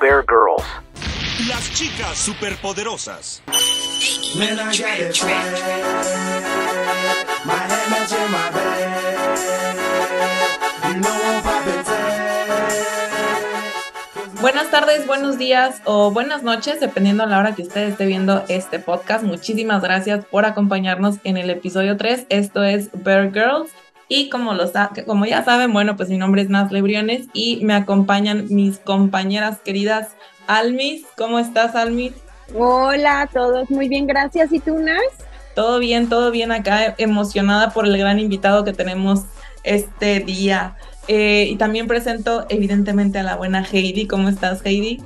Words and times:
Bear 0.00 0.24
Girls. 0.26 0.64
Las 1.48 1.72
chicas 1.72 2.16
superpoderosas. 2.18 3.42
Buenas 14.40 14.70
tardes, 14.70 15.06
buenos 15.06 15.38
días 15.38 15.80
o 15.84 16.10
buenas 16.10 16.42
noches, 16.42 16.80
dependiendo 16.80 17.22
a 17.22 17.26
la 17.26 17.38
hora 17.38 17.54
que 17.54 17.62
usted 17.62 17.88
esté 17.88 18.06
viendo 18.06 18.44
este 18.48 18.78
podcast. 18.78 19.24
Muchísimas 19.24 19.82
gracias 19.82 20.24
por 20.26 20.44
acompañarnos 20.44 21.16
en 21.24 21.36
el 21.36 21.50
episodio 21.50 21.96
3. 21.96 22.26
Esto 22.28 22.62
es 22.62 22.90
Bear 22.92 23.32
Girls. 23.32 23.70
Y 24.08 24.28
como, 24.28 24.52
lo 24.54 24.66
sa- 24.66 24.90
como 25.06 25.24
ya 25.26 25.44
saben, 25.44 25.72
bueno, 25.72 25.96
pues 25.96 26.08
mi 26.08 26.18
nombre 26.18 26.42
es 26.42 26.50
Nazle 26.50 26.82
Briones 26.82 27.26
y 27.32 27.64
me 27.64 27.74
acompañan 27.74 28.46
mis 28.50 28.78
compañeras 28.78 29.58
queridas 29.64 30.08
Almis. 30.46 31.04
¿Cómo 31.16 31.38
estás, 31.38 31.74
Almis? 31.74 32.12
Hola 32.54 33.22
a 33.22 33.26
todos, 33.26 33.70
muy 33.70 33.88
bien, 33.88 34.06
gracias. 34.06 34.52
¿Y 34.52 34.60
tú, 34.60 34.78
Nas? 34.78 35.00
Todo 35.54 35.78
bien, 35.78 36.08
todo 36.08 36.30
bien 36.30 36.52
acá, 36.52 36.94
emocionada 36.98 37.70
por 37.70 37.86
el 37.86 37.96
gran 37.96 38.18
invitado 38.18 38.64
que 38.64 38.72
tenemos 38.72 39.20
este 39.62 40.20
día. 40.20 40.76
Eh, 41.08 41.48
y 41.50 41.56
también 41.56 41.86
presento 41.86 42.44
evidentemente 42.48 43.18
a 43.18 43.22
la 43.22 43.36
buena 43.36 43.64
Heidi. 43.64 44.06
¿Cómo 44.06 44.28
estás, 44.28 44.60
Heidi? 44.64 45.02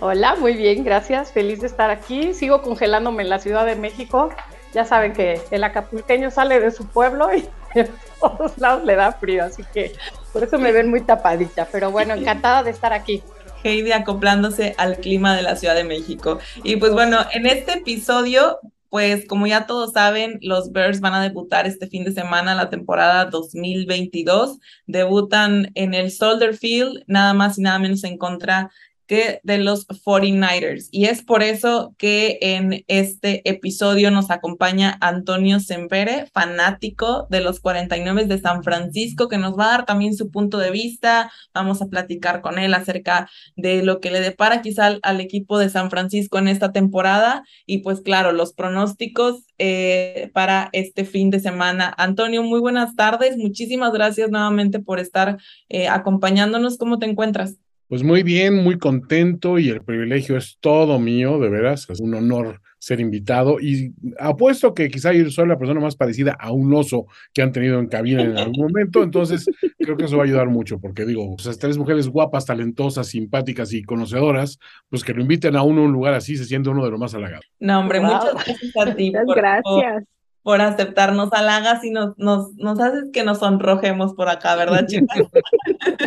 Hola, 0.00 0.34
muy 0.36 0.54
bien, 0.54 0.84
gracias. 0.84 1.32
Feliz 1.32 1.60
de 1.60 1.66
estar 1.66 1.90
aquí. 1.90 2.34
Sigo 2.34 2.62
congelándome 2.62 3.22
en 3.22 3.30
la 3.30 3.38
Ciudad 3.38 3.64
de 3.64 3.76
México. 3.76 4.30
Ya 4.74 4.84
saben 4.84 5.12
que 5.12 5.40
el 5.50 5.64
acapulqueño 5.64 6.30
sale 6.30 6.60
de 6.60 6.70
su 6.70 6.86
pueblo 6.86 7.28
y 7.34 7.44
todos 8.20 8.58
lados 8.58 8.84
le 8.84 8.94
da 8.94 9.12
frío, 9.12 9.44
así 9.44 9.62
que 9.72 9.92
por 10.32 10.42
eso 10.44 10.58
me 10.58 10.72
ven 10.72 10.90
muy 10.90 11.02
tapadita. 11.02 11.68
Pero 11.70 11.90
bueno, 11.90 12.14
encantada 12.14 12.62
de 12.62 12.70
estar 12.70 12.92
aquí. 12.92 13.22
Heidi 13.64 13.92
acoplándose 13.92 14.74
al 14.78 14.98
clima 14.98 15.36
de 15.36 15.42
la 15.42 15.56
Ciudad 15.56 15.74
de 15.74 15.84
México. 15.84 16.38
Y 16.62 16.76
pues 16.76 16.92
bueno, 16.92 17.18
en 17.32 17.46
este 17.46 17.74
episodio, 17.78 18.60
pues 18.90 19.26
como 19.26 19.46
ya 19.46 19.66
todos 19.66 19.92
saben, 19.92 20.38
los 20.40 20.72
Bears 20.72 21.00
van 21.00 21.14
a 21.14 21.22
debutar 21.22 21.66
este 21.66 21.88
fin 21.88 22.04
de 22.04 22.12
semana 22.12 22.54
la 22.54 22.70
temporada 22.70 23.26
2022. 23.26 24.58
Debutan 24.86 25.72
en 25.74 25.94
el 25.94 26.10
Soldier 26.10 26.56
Field, 26.56 27.02
nada 27.06 27.34
más 27.34 27.58
y 27.58 27.62
nada 27.62 27.78
menos 27.78 28.04
en 28.04 28.18
contra 28.18 28.70
que 29.06 29.40
de 29.42 29.58
los 29.58 29.86
49ers. 29.86 30.88
Y 30.90 31.06
es 31.06 31.22
por 31.22 31.42
eso 31.42 31.94
que 31.98 32.38
en 32.40 32.84
este 32.88 33.48
episodio 33.48 34.10
nos 34.10 34.30
acompaña 34.30 34.98
Antonio 35.00 35.60
Sempere, 35.60 36.26
fanático 36.32 37.26
de 37.30 37.40
los 37.40 37.60
49 37.60 38.26
de 38.26 38.38
San 38.38 38.62
Francisco, 38.62 39.28
que 39.28 39.38
nos 39.38 39.58
va 39.58 39.66
a 39.66 39.70
dar 39.70 39.86
también 39.86 40.14
su 40.14 40.30
punto 40.30 40.58
de 40.58 40.70
vista. 40.70 41.30
Vamos 41.54 41.80
a 41.82 41.86
platicar 41.86 42.40
con 42.40 42.58
él 42.58 42.74
acerca 42.74 43.30
de 43.56 43.82
lo 43.82 44.00
que 44.00 44.10
le 44.10 44.20
depara 44.20 44.62
quizá 44.62 44.98
al, 45.02 45.20
equipo 45.20 45.58
de 45.58 45.70
San 45.70 45.90
Francisco 45.90 46.38
en 46.38 46.48
esta 46.48 46.72
temporada 46.72 47.42
y 47.64 47.78
pues 47.78 48.00
claro, 48.00 48.32
los 48.32 48.52
pronósticos 48.52 49.46
eh, 49.58 50.30
para 50.34 50.68
este 50.72 51.04
fin 51.04 51.30
de 51.30 51.40
semana. 51.40 51.94
Antonio, 51.96 52.42
muy 52.42 52.60
buenas 52.60 52.94
tardes. 52.96 53.38
Muchísimas 53.38 53.92
gracias 53.92 54.30
nuevamente 54.30 54.78
por 54.78 55.00
estar 55.00 55.38
eh, 55.68 55.88
acompañándonos. 55.88 56.76
¿Cómo 56.76 56.98
te 56.98 57.06
encuentras? 57.06 57.56
Pues 57.88 58.02
muy 58.02 58.22
bien, 58.22 58.62
muy 58.62 58.78
contento 58.78 59.58
y 59.58 59.68
el 59.68 59.82
privilegio 59.82 60.36
es 60.36 60.58
todo 60.60 60.98
mío, 60.98 61.38
de 61.38 61.48
veras. 61.48 61.88
Es 61.88 62.00
un 62.00 62.14
honor 62.14 62.60
ser 62.78 63.00
invitado 63.00 63.58
y 63.60 63.92
apuesto 64.18 64.74
que 64.74 64.88
quizá 64.88 65.12
yo 65.12 65.28
soy 65.30 65.48
la 65.48 65.58
persona 65.58 65.80
más 65.80 65.96
parecida 65.96 66.36
a 66.38 66.52
un 66.52 66.72
oso 66.74 67.06
que 67.32 67.42
han 67.42 67.50
tenido 67.50 67.80
en 67.80 67.88
cabina 67.88 68.22
en 68.22 68.36
algún 68.36 68.66
momento, 68.66 69.02
entonces 69.02 69.46
creo 69.78 69.96
que 69.96 70.04
eso 70.04 70.18
va 70.18 70.22
a 70.22 70.26
ayudar 70.26 70.48
mucho 70.48 70.78
porque 70.78 71.04
digo, 71.04 71.34
esas 71.38 71.58
tres 71.58 71.78
mujeres 71.78 72.06
guapas, 72.08 72.46
talentosas, 72.46 73.08
simpáticas 73.08 73.72
y 73.72 73.82
conocedoras, 73.82 74.58
pues 74.88 75.02
que 75.02 75.14
lo 75.14 75.22
inviten 75.22 75.56
a 75.56 75.62
uno 75.62 75.82
a 75.82 75.84
un 75.86 75.92
lugar 75.92 76.14
así 76.14 76.36
se 76.36 76.44
siente 76.44 76.68
uno 76.68 76.84
de 76.84 76.90
lo 76.90 76.98
más 76.98 77.14
halagado. 77.14 77.42
No, 77.58 77.80
hombre, 77.80 77.98
Wow. 77.98 78.08
muchas 78.08 78.34
gracias 78.34 78.76
a 78.76 78.94
ti 78.94 79.10
Muchas 79.10 79.24
por, 79.24 79.36
gracias. 79.36 80.04
Por 80.46 80.60
aceptarnos 80.60 81.32
halagas 81.32 81.82
y 81.82 81.90
nos, 81.90 82.16
nos, 82.18 82.52
nos 82.54 82.78
haces 82.78 83.06
que 83.12 83.24
nos 83.24 83.40
sonrojemos 83.40 84.14
por 84.14 84.28
acá, 84.28 84.54
¿verdad, 84.54 84.86
chicas? 84.88 85.22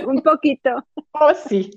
Un 0.07 0.21
poquito. 0.21 0.85
Oh, 1.11 1.33
sí. 1.49 1.69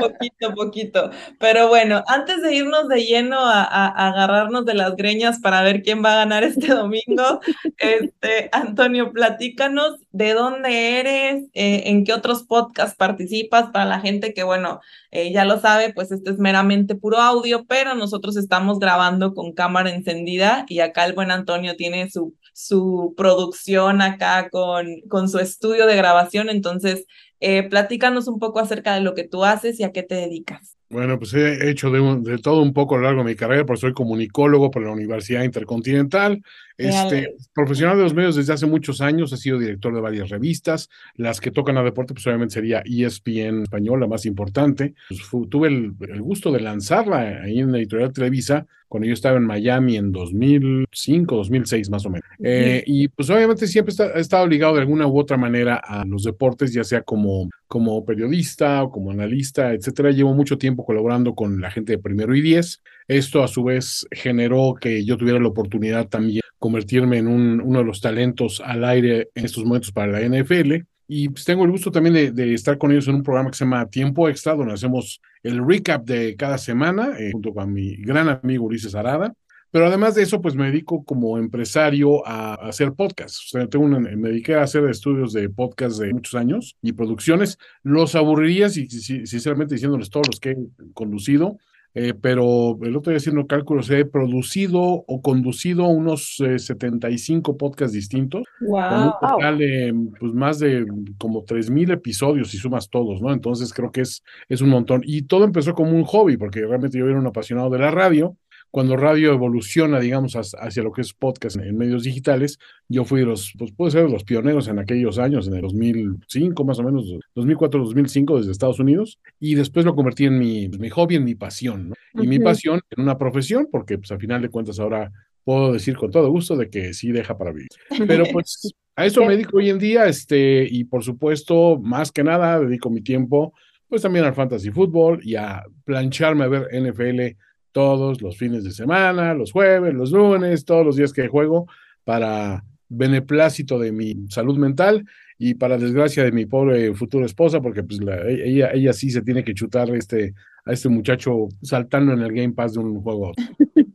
Poquito, 0.00 0.54
poquito. 0.54 1.10
Pero 1.40 1.66
bueno, 1.66 2.04
antes 2.06 2.40
de 2.42 2.54
irnos 2.54 2.86
de 2.86 3.02
lleno 3.04 3.40
a, 3.40 3.64
a- 3.64 3.86
a 3.88 4.08
agarrarnos 4.10 4.64
de 4.64 4.74
las 4.74 4.94
greñas 4.94 5.40
para 5.40 5.62
ver 5.62 5.82
quién 5.82 6.04
va 6.04 6.12
a 6.12 6.16
ganar 6.18 6.44
este 6.44 6.68
domingo, 6.72 7.40
este, 7.78 8.48
Antonio, 8.52 9.10
platícanos 9.12 9.96
de 10.12 10.34
dónde 10.34 11.00
eres, 11.00 11.44
eh, 11.54 11.82
en 11.86 12.04
qué 12.04 12.12
otros 12.12 12.44
podcasts 12.44 12.96
participas, 12.96 13.70
para 13.72 13.86
la 13.86 13.98
gente 13.98 14.34
que, 14.34 14.44
bueno, 14.44 14.78
eh, 15.10 15.32
ya 15.32 15.44
lo 15.44 15.58
sabe, 15.58 15.92
pues 15.92 16.12
este 16.12 16.30
es 16.30 16.38
meramente 16.38 16.94
puro 16.94 17.18
audio, 17.18 17.64
pero 17.66 17.96
nosotros 17.96 18.36
estamos 18.36 18.78
grabando 18.78 19.34
con 19.34 19.52
cámara 19.52 19.90
encendida 19.90 20.64
y 20.68 20.78
acá 20.78 21.04
el 21.04 21.14
buen 21.14 21.32
Antonio 21.32 21.74
tiene 21.74 21.87
su, 22.10 22.34
su 22.52 23.14
producción 23.16 24.02
acá 24.02 24.48
con, 24.50 24.86
con 25.08 25.28
su 25.28 25.38
estudio 25.38 25.86
de 25.86 25.96
grabación, 25.96 26.50
entonces... 26.50 27.04
Eh, 27.40 27.68
platícanos 27.68 28.26
un 28.26 28.40
poco 28.40 28.58
acerca 28.58 28.94
de 28.94 29.00
lo 29.00 29.14
que 29.14 29.22
tú 29.22 29.44
haces 29.44 29.78
y 29.78 29.84
a 29.84 29.92
qué 29.92 30.02
te 30.02 30.16
dedicas. 30.16 30.76
Bueno, 30.90 31.20
pues 31.20 31.34
he 31.34 31.70
hecho 31.70 31.88
de, 31.88 32.00
de 32.22 32.38
todo 32.38 32.60
un 32.62 32.72
poco 32.72 32.96
a 32.96 32.98
lo 32.98 33.04
largo 33.04 33.22
de 33.22 33.30
mi 33.30 33.36
carrera, 33.36 33.64
porque 33.64 33.82
soy 33.82 33.92
comunicólogo 33.92 34.72
por 34.72 34.82
la 34.82 34.90
Universidad 34.90 35.44
Intercontinental, 35.44 36.42
este, 36.78 37.34
profesional 37.52 37.96
de 37.96 38.04
los 38.04 38.14
medios 38.14 38.36
desde 38.36 38.52
hace 38.52 38.66
muchos 38.66 39.00
años, 39.00 39.32
he 39.32 39.36
sido 39.36 39.58
director 39.58 39.94
de 39.94 40.00
varias 40.00 40.28
revistas, 40.30 40.88
las 41.16 41.40
que 41.40 41.50
tocan 41.50 41.76
a 41.76 41.82
deporte, 41.82 42.14
pues 42.14 42.26
obviamente 42.26 42.54
sería 42.54 42.82
ESPN 42.84 43.62
español, 43.64 44.00
la 44.00 44.06
más 44.06 44.24
importante. 44.26 44.94
Pues, 45.08 45.20
tuve 45.50 45.68
el, 45.68 45.92
el 46.08 46.22
gusto 46.22 46.50
de 46.52 46.60
lanzarla 46.60 47.40
ahí 47.42 47.58
en 47.58 47.72
la 47.72 47.78
editorial 47.78 48.12
Televisa, 48.12 48.66
cuando 48.88 49.06
yo 49.06 49.12
estaba 49.12 49.36
en 49.36 49.44
Miami 49.44 49.96
en 49.96 50.12
2005, 50.12 51.36
2006 51.36 51.90
más 51.90 52.06
o 52.06 52.10
menos. 52.10 52.24
Eh, 52.42 52.82
y 52.86 53.08
pues 53.08 53.28
obviamente 53.30 53.66
siempre 53.66 53.90
está- 53.90 54.12
he 54.14 54.20
estado 54.20 54.46
ligado 54.46 54.74
de 54.74 54.80
alguna 54.80 55.06
u 55.06 55.18
otra 55.18 55.36
manera 55.36 55.76
a 55.76 56.04
los 56.06 56.22
deportes, 56.24 56.72
ya 56.72 56.84
sea 56.84 57.02
como, 57.02 57.50
como 57.66 58.04
periodista 58.04 58.82
o 58.82 58.90
como 58.90 59.10
analista, 59.10 59.74
etcétera. 59.74 60.10
Llevo 60.10 60.32
mucho 60.34 60.56
tiempo 60.56 60.86
colaborando 60.86 61.34
con 61.34 61.60
la 61.60 61.70
gente 61.70 61.92
de 61.92 61.98
Primero 61.98 62.34
y 62.34 62.40
Diez. 62.40 62.80
Esto 63.08 63.42
a 63.42 63.48
su 63.48 63.64
vez 63.64 64.06
generó 64.12 64.74
que 64.80 65.04
yo 65.04 65.16
tuviera 65.16 65.40
la 65.40 65.48
oportunidad 65.48 66.08
también 66.08 66.42
convertirme 66.58 67.18
en 67.18 67.28
un- 67.28 67.60
uno 67.60 67.78
de 67.80 67.84
los 67.84 68.00
talentos 68.00 68.60
al 68.64 68.84
aire 68.84 69.30
en 69.34 69.44
estos 69.44 69.64
momentos 69.64 69.90
para 69.92 70.12
la 70.12 70.20
NFL. 70.20 70.84
Y 71.10 71.30
pues 71.30 71.44
tengo 71.46 71.64
el 71.64 71.70
gusto 71.70 71.90
también 71.90 72.34
de, 72.34 72.52
estar 72.54 72.76
con 72.76 72.92
ellos 72.92 73.08
en 73.08 73.14
un 73.14 73.22
programa 73.22 73.50
que 73.50 73.56
se 73.56 73.64
llama 73.64 73.86
Tiempo 73.88 74.28
Extra, 74.28 74.54
donde 74.54 74.74
hacemos 74.74 75.20
el 75.42 75.66
recap 75.66 76.04
de 76.04 76.36
cada 76.36 76.58
semana, 76.58 77.14
eh, 77.18 77.30
junto 77.32 77.54
con 77.54 77.72
mi 77.72 77.96
gran 77.96 78.28
amigo 78.28 78.66
Ulises 78.66 78.94
Arada. 78.94 79.32
Pero 79.70 79.86
además 79.86 80.14
de 80.14 80.22
eso, 80.22 80.40
pues 80.40 80.54
me 80.54 80.66
dedico 80.66 81.04
como 81.04 81.38
empresario 81.38 82.26
a, 82.26 82.54
hacer 82.54 82.92
podcasts. 82.92 83.52
Me 83.54 84.28
dediqué 84.28 84.54
a 84.54 84.62
hacer 84.62 84.84
estudios 84.84 85.32
de 85.32 85.48
podcast 85.48 85.98
de 85.98 86.12
muchos 86.12 86.34
años 86.34 86.76
y 86.82 86.92
producciones. 86.92 87.58
Los 87.82 88.14
aburriría, 88.14 88.68
si, 88.68 88.88
si- 88.88 89.26
sinceramente, 89.26 89.74
diciéndoles 89.74 90.10
todos 90.10 90.26
los 90.28 90.40
que 90.40 90.50
he 90.50 90.56
conducido. 90.94 91.58
Eh, 92.00 92.14
pero 92.14 92.78
el 92.82 92.94
otro 92.94 93.10
día 93.10 93.16
haciendo 93.16 93.48
cálculos, 93.48 93.90
he 93.90 94.04
producido 94.04 94.80
o 94.80 95.20
conducido 95.20 95.88
unos 95.88 96.38
eh, 96.38 96.60
75 96.60 97.56
podcasts 97.56 97.92
distintos 97.92 98.44
con 98.60 99.02
un 99.02 99.10
Wow. 99.10 99.14
total 99.20 99.58
de 99.58 99.92
pues 100.20 100.32
más 100.32 100.60
de 100.60 100.86
como 101.18 101.42
3000 101.42 101.90
episodios 101.90 102.50
si 102.50 102.56
sumas 102.56 102.88
todos, 102.88 103.20
¿no? 103.20 103.32
Entonces 103.32 103.72
creo 103.74 103.90
que 103.90 104.02
es, 104.02 104.22
es 104.48 104.60
un 104.60 104.68
montón. 104.68 105.02
Y 105.04 105.22
todo 105.22 105.44
empezó 105.44 105.74
como 105.74 105.90
un 105.90 106.04
hobby, 106.04 106.36
porque 106.36 106.60
realmente 106.60 106.98
yo 106.98 107.06
era 107.08 107.18
un 107.18 107.26
apasionado 107.26 107.68
de 107.68 107.78
la 107.80 107.90
radio. 107.90 108.36
Cuando 108.70 108.96
radio 108.96 109.32
evoluciona, 109.32 109.98
digamos, 109.98 110.34
hacia, 110.36 110.82
lo 110.82 110.92
que 110.92 111.00
es 111.00 111.14
podcast 111.14 111.56
en, 111.56 111.76
medios 111.76 112.02
digitales, 112.02 112.58
yo 112.88 113.04
fui 113.04 113.20
de 113.20 113.26
los, 113.26 113.52
pues 113.58 113.72
puede 113.72 113.92
ser 113.92 114.10
los 114.10 114.24
pioneros 114.24 114.68
en 114.68 114.78
aquellos 114.78 115.18
años, 115.18 115.48
en 115.48 115.54
el 115.54 115.62
2005 115.62 116.64
más 116.64 116.78
o 116.78 116.82
menos, 116.82 117.06
2004, 117.34 117.80
2005 117.80 118.38
desde 118.38 118.52
Estados 118.52 118.78
Unidos, 118.78 119.18
y 119.40 119.54
después 119.54 119.86
lo 119.86 119.94
convertí 119.94 120.26
en 120.26 120.38
mi, 120.38 120.68
mi 120.68 120.90
hobby, 120.90 121.16
en 121.16 121.24
mi 121.24 121.34
pasión, 121.34 121.90
¿no? 121.90 122.22
Y 122.22 122.26
mi 122.26 122.38
pasión 122.38 122.80
en 122.90 123.02
una 123.02 123.16
profesión, 123.16 123.68
porque 123.70 123.96
pues 123.98 124.10
a 124.12 124.18
final 124.18 124.42
de 124.42 124.48
cuentas 124.48 124.78
ahora 124.80 125.10
puedo 125.44 125.72
decir 125.72 125.96
con 125.96 126.10
todo 126.10 126.30
gusto 126.30 126.56
de 126.56 126.68
que 126.68 126.92
sí 126.92 127.10
deja 127.10 127.38
para 127.38 127.52
vivir. 127.52 127.68
Pero 128.06 128.24
pues 128.32 128.74
a 128.96 129.06
eso 129.06 129.24
me 129.24 129.32
dedico 129.32 129.58
hoy 129.58 129.70
en 129.70 129.78
día, 129.78 130.06
este, 130.06 130.66
y 130.68 130.84
por 130.84 131.04
supuesto, 131.04 131.78
más 131.78 132.12
que 132.12 132.24
nada, 132.24 132.60
dedico 132.60 132.90
mi 132.90 133.00
tiempo 133.00 133.54
pues 133.88 134.02
también 134.02 134.24
al 134.24 134.34
fantasy 134.34 134.70
fútbol 134.70 135.20
y 135.22 135.34
a 135.34 135.64
plancharme 135.84 136.44
a 136.44 136.48
ver 136.48 136.68
NFL 136.72 137.36
todos 137.72 138.22
los 138.22 138.36
fines 138.36 138.64
de 138.64 138.72
semana, 138.72 139.34
los 139.34 139.52
jueves, 139.52 139.94
los 139.94 140.10
lunes, 140.12 140.64
todos 140.64 140.84
los 140.84 140.96
días 140.96 141.12
que 141.12 141.28
juego 141.28 141.66
para 142.04 142.64
beneplácito 142.88 143.78
de 143.78 143.92
mi 143.92 144.26
salud 144.28 144.56
mental 144.56 145.04
y 145.38 145.54
para 145.54 145.78
desgracia 145.78 146.24
de 146.24 146.32
mi 146.32 146.46
pobre 146.46 146.94
futura 146.94 147.26
esposa, 147.26 147.60
porque 147.60 147.82
pues 147.82 148.02
la, 148.02 148.26
ella, 148.28 148.70
ella 148.72 148.92
sí 148.92 149.10
se 149.10 149.22
tiene 149.22 149.44
que 149.44 149.54
chutar 149.54 149.90
este, 149.90 150.34
a 150.64 150.72
este 150.72 150.88
muchacho 150.88 151.48
saltando 151.62 152.12
en 152.12 152.20
el 152.20 152.32
Game 152.32 152.54
Pass 152.54 152.74
de 152.74 152.80
un 152.80 153.00
juego. 153.00 153.32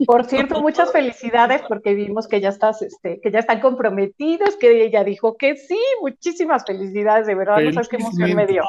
Por 0.06 0.26
cierto, 0.26 0.62
muchas 0.62 0.92
felicidades 0.92 1.62
porque 1.68 1.94
vimos 1.94 2.28
que 2.28 2.42
ya 2.42 2.50
estás, 2.50 2.82
este, 2.82 3.20
que 3.22 3.32
ya 3.32 3.40
están 3.40 3.60
comprometidos, 3.62 4.56
que 4.58 4.84
ella 4.84 5.04
dijo 5.04 5.38
que 5.38 5.56
sí, 5.56 5.80
muchísimas 6.02 6.64
felicidades, 6.66 7.28
de 7.28 7.36
verdad, 7.36 7.62
no 7.62 7.72
sabes 7.74 7.90
qué 7.90 7.98
emoción 7.98 8.36
me 8.36 8.46
dio. 8.48 8.64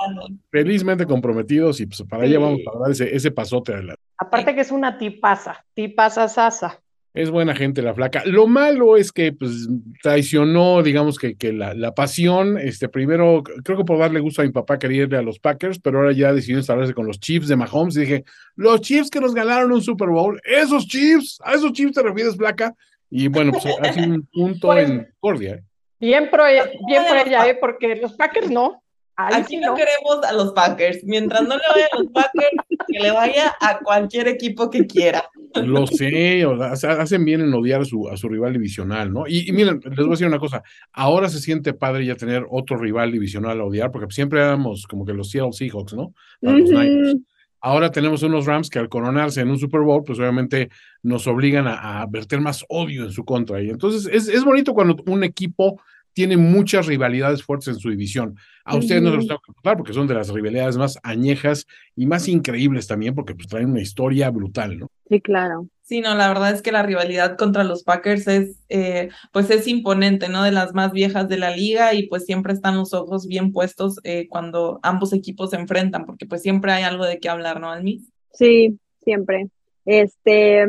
Felizmente 0.50 1.06
comprometidos 1.06 1.80
y 1.80 1.86
pues 1.86 2.02
para 2.08 2.24
Sí. 2.24 2.30
ella 2.30 2.38
vamos 2.38 2.60
a 2.72 2.78
dar 2.78 2.90
ese, 2.90 3.14
ese 3.14 3.30
pasote 3.30 3.72
adelante. 3.72 4.02
Aparte 4.18 4.54
que 4.54 4.60
es 4.60 4.70
una 4.70 4.96
tipaza, 4.98 5.64
tipaza 5.74 6.28
sasa. 6.28 6.80
Es 7.14 7.30
buena 7.30 7.54
gente 7.54 7.80
la 7.80 7.94
flaca. 7.94 8.24
Lo 8.26 8.48
malo 8.48 8.96
es 8.96 9.12
que 9.12 9.32
pues 9.32 9.68
traicionó, 10.02 10.82
digamos 10.82 11.16
que, 11.16 11.36
que 11.36 11.52
la, 11.52 11.72
la 11.72 11.94
pasión, 11.94 12.58
este 12.58 12.88
primero, 12.88 13.42
creo 13.64 13.78
que 13.78 13.84
por 13.84 13.98
darle 13.98 14.18
gusto 14.18 14.42
a 14.42 14.44
mi 14.44 14.50
papá 14.50 14.78
quería 14.80 15.04
irle 15.04 15.18
a 15.18 15.22
los 15.22 15.38
Packers, 15.38 15.78
pero 15.78 15.98
ahora 15.98 16.12
ya 16.12 16.32
decidió 16.32 16.58
instalarse 16.58 16.92
con 16.92 17.06
los 17.06 17.20
Chiefs 17.20 17.46
de 17.48 17.54
Mahomes 17.54 17.96
y 17.96 18.00
dije, 18.00 18.24
los 18.56 18.80
Chiefs 18.80 19.10
que 19.10 19.20
nos 19.20 19.32
ganaron 19.32 19.70
un 19.70 19.80
Super 19.80 20.08
Bowl, 20.08 20.40
esos 20.44 20.86
Chiefs, 20.88 21.38
a 21.44 21.54
esos 21.54 21.72
Chiefs 21.72 21.94
te 21.94 22.02
refieres, 22.02 22.36
flaca. 22.36 22.74
Y 23.10 23.28
bueno, 23.28 23.52
pues 23.52 23.64
ha 23.80 23.92
sido 23.92 24.12
un 24.14 24.26
punto 24.32 24.66
Pues- 24.68 24.90
en 24.90 24.98
discordia. 25.06 25.54
¿eh? 25.54 25.62
Bien 26.00 26.28
por, 26.28 26.40
bien 26.88 27.02
por 27.08 27.16
ella, 27.16 27.48
¿eh? 27.48 27.56
porque 27.60 27.94
los 27.96 28.12
Packers 28.14 28.50
no. 28.50 28.82
Ahí 29.16 29.42
Aquí 29.42 29.54
sí 29.54 29.60
no 29.60 29.68
no. 29.68 29.74
queremos 29.76 30.24
a 30.28 30.32
los 30.32 30.52
Packers. 30.52 31.04
Mientras 31.04 31.42
no 31.42 31.56
le 31.56 31.62
vaya 31.72 31.86
a 31.92 31.98
los 31.98 32.08
Packers, 32.12 32.50
que 32.88 32.98
le 33.00 33.10
vaya 33.12 33.54
a 33.60 33.78
cualquier 33.78 34.26
equipo 34.28 34.70
que 34.70 34.86
quiera. 34.86 35.24
Lo 35.54 35.86
sé, 35.86 36.44
o 36.46 36.58
sea, 36.58 36.72
hace- 36.72 36.88
hacen 36.88 37.24
bien 37.24 37.40
en 37.40 37.54
odiar 37.54 37.82
a 37.82 37.84
su, 37.84 38.08
a 38.08 38.16
su 38.16 38.28
rival 38.28 38.52
divisional, 38.54 39.12
¿no? 39.12 39.28
Y, 39.28 39.48
y 39.48 39.52
miren, 39.52 39.80
les 39.84 39.96
voy 39.98 40.06
a 40.06 40.10
decir 40.10 40.26
una 40.26 40.40
cosa, 40.40 40.64
ahora 40.92 41.28
se 41.28 41.38
siente 41.38 41.74
padre 41.74 42.04
ya 42.06 42.16
tener 42.16 42.44
otro 42.50 42.76
rival 42.76 43.12
divisional 43.12 43.60
a 43.60 43.64
odiar, 43.64 43.92
porque 43.92 44.12
siempre 44.12 44.40
éramos 44.40 44.84
como 44.88 45.04
que 45.06 45.12
los 45.14 45.30
Seattle 45.30 45.52
Seahawks, 45.52 45.94
¿no? 45.94 46.12
Para 46.40 46.58
los. 46.58 46.70
Niners. 46.70 47.16
Ahora 47.60 47.90
tenemos 47.90 48.22
unos 48.22 48.44
Rams 48.44 48.68
que 48.68 48.78
al 48.78 48.88
coronarse 48.90 49.40
en 49.40 49.48
un 49.48 49.58
Super 49.58 49.80
Bowl, 49.80 50.02
pues 50.04 50.18
obviamente 50.18 50.68
nos 51.02 51.26
obligan 51.28 51.66
a, 51.66 52.02
a 52.02 52.06
verter 52.06 52.40
más 52.40 52.62
odio 52.68 53.04
en 53.04 53.12
su 53.12 53.24
contra. 53.24 53.62
Y 53.62 53.70
entonces 53.70 54.06
es, 54.12 54.28
es 54.28 54.44
bonito 54.44 54.74
cuando 54.74 54.96
un 55.06 55.24
equipo 55.24 55.80
tiene 56.14 56.36
muchas 56.36 56.86
rivalidades 56.86 57.42
fuertes 57.42 57.68
en 57.68 57.78
su 57.78 57.90
división. 57.90 58.36
A 58.64 58.76
ustedes 58.76 59.02
no 59.02 59.10
se 59.10 59.16
los 59.16 59.26
tengo 59.26 59.40
que 59.44 59.52
contar 59.52 59.76
porque 59.76 59.92
son 59.92 60.06
de 60.06 60.14
las 60.14 60.30
rivalidades 60.30 60.78
más 60.78 60.98
añejas 61.02 61.66
y 61.94 62.06
más 62.06 62.28
increíbles 62.28 62.86
también, 62.86 63.14
porque 63.14 63.34
pues 63.34 63.48
traen 63.48 63.70
una 63.70 63.82
historia 63.82 64.30
brutal, 64.30 64.78
¿no? 64.78 64.90
Sí, 65.08 65.20
claro. 65.20 65.68
Sí, 65.82 66.00
no, 66.00 66.14
la 66.14 66.28
verdad 66.28 66.52
es 66.52 66.62
que 66.62 66.72
la 66.72 66.82
rivalidad 66.82 67.36
contra 67.36 67.62
los 67.62 67.82
Packers 67.82 68.26
es, 68.26 68.64
eh, 68.70 69.10
pues 69.32 69.50
es 69.50 69.68
imponente, 69.68 70.30
¿no? 70.30 70.42
De 70.42 70.50
las 70.50 70.72
más 70.72 70.92
viejas 70.92 71.28
de 71.28 71.36
la 71.36 71.54
liga 71.54 71.92
y 71.92 72.06
pues 72.06 72.24
siempre 72.24 72.54
están 72.54 72.76
los 72.76 72.94
ojos 72.94 73.26
bien 73.26 73.52
puestos 73.52 73.98
eh, 74.02 74.26
cuando 74.30 74.80
ambos 74.82 75.12
equipos 75.12 75.50
se 75.50 75.56
enfrentan, 75.56 76.06
porque 76.06 76.24
pues 76.24 76.40
siempre 76.40 76.72
hay 76.72 76.84
algo 76.84 77.04
de 77.04 77.18
qué 77.18 77.28
hablar, 77.28 77.60
¿no, 77.60 77.70
Almis? 77.70 78.10
Sí, 78.32 78.78
siempre. 79.02 79.48
Este, 79.84 80.64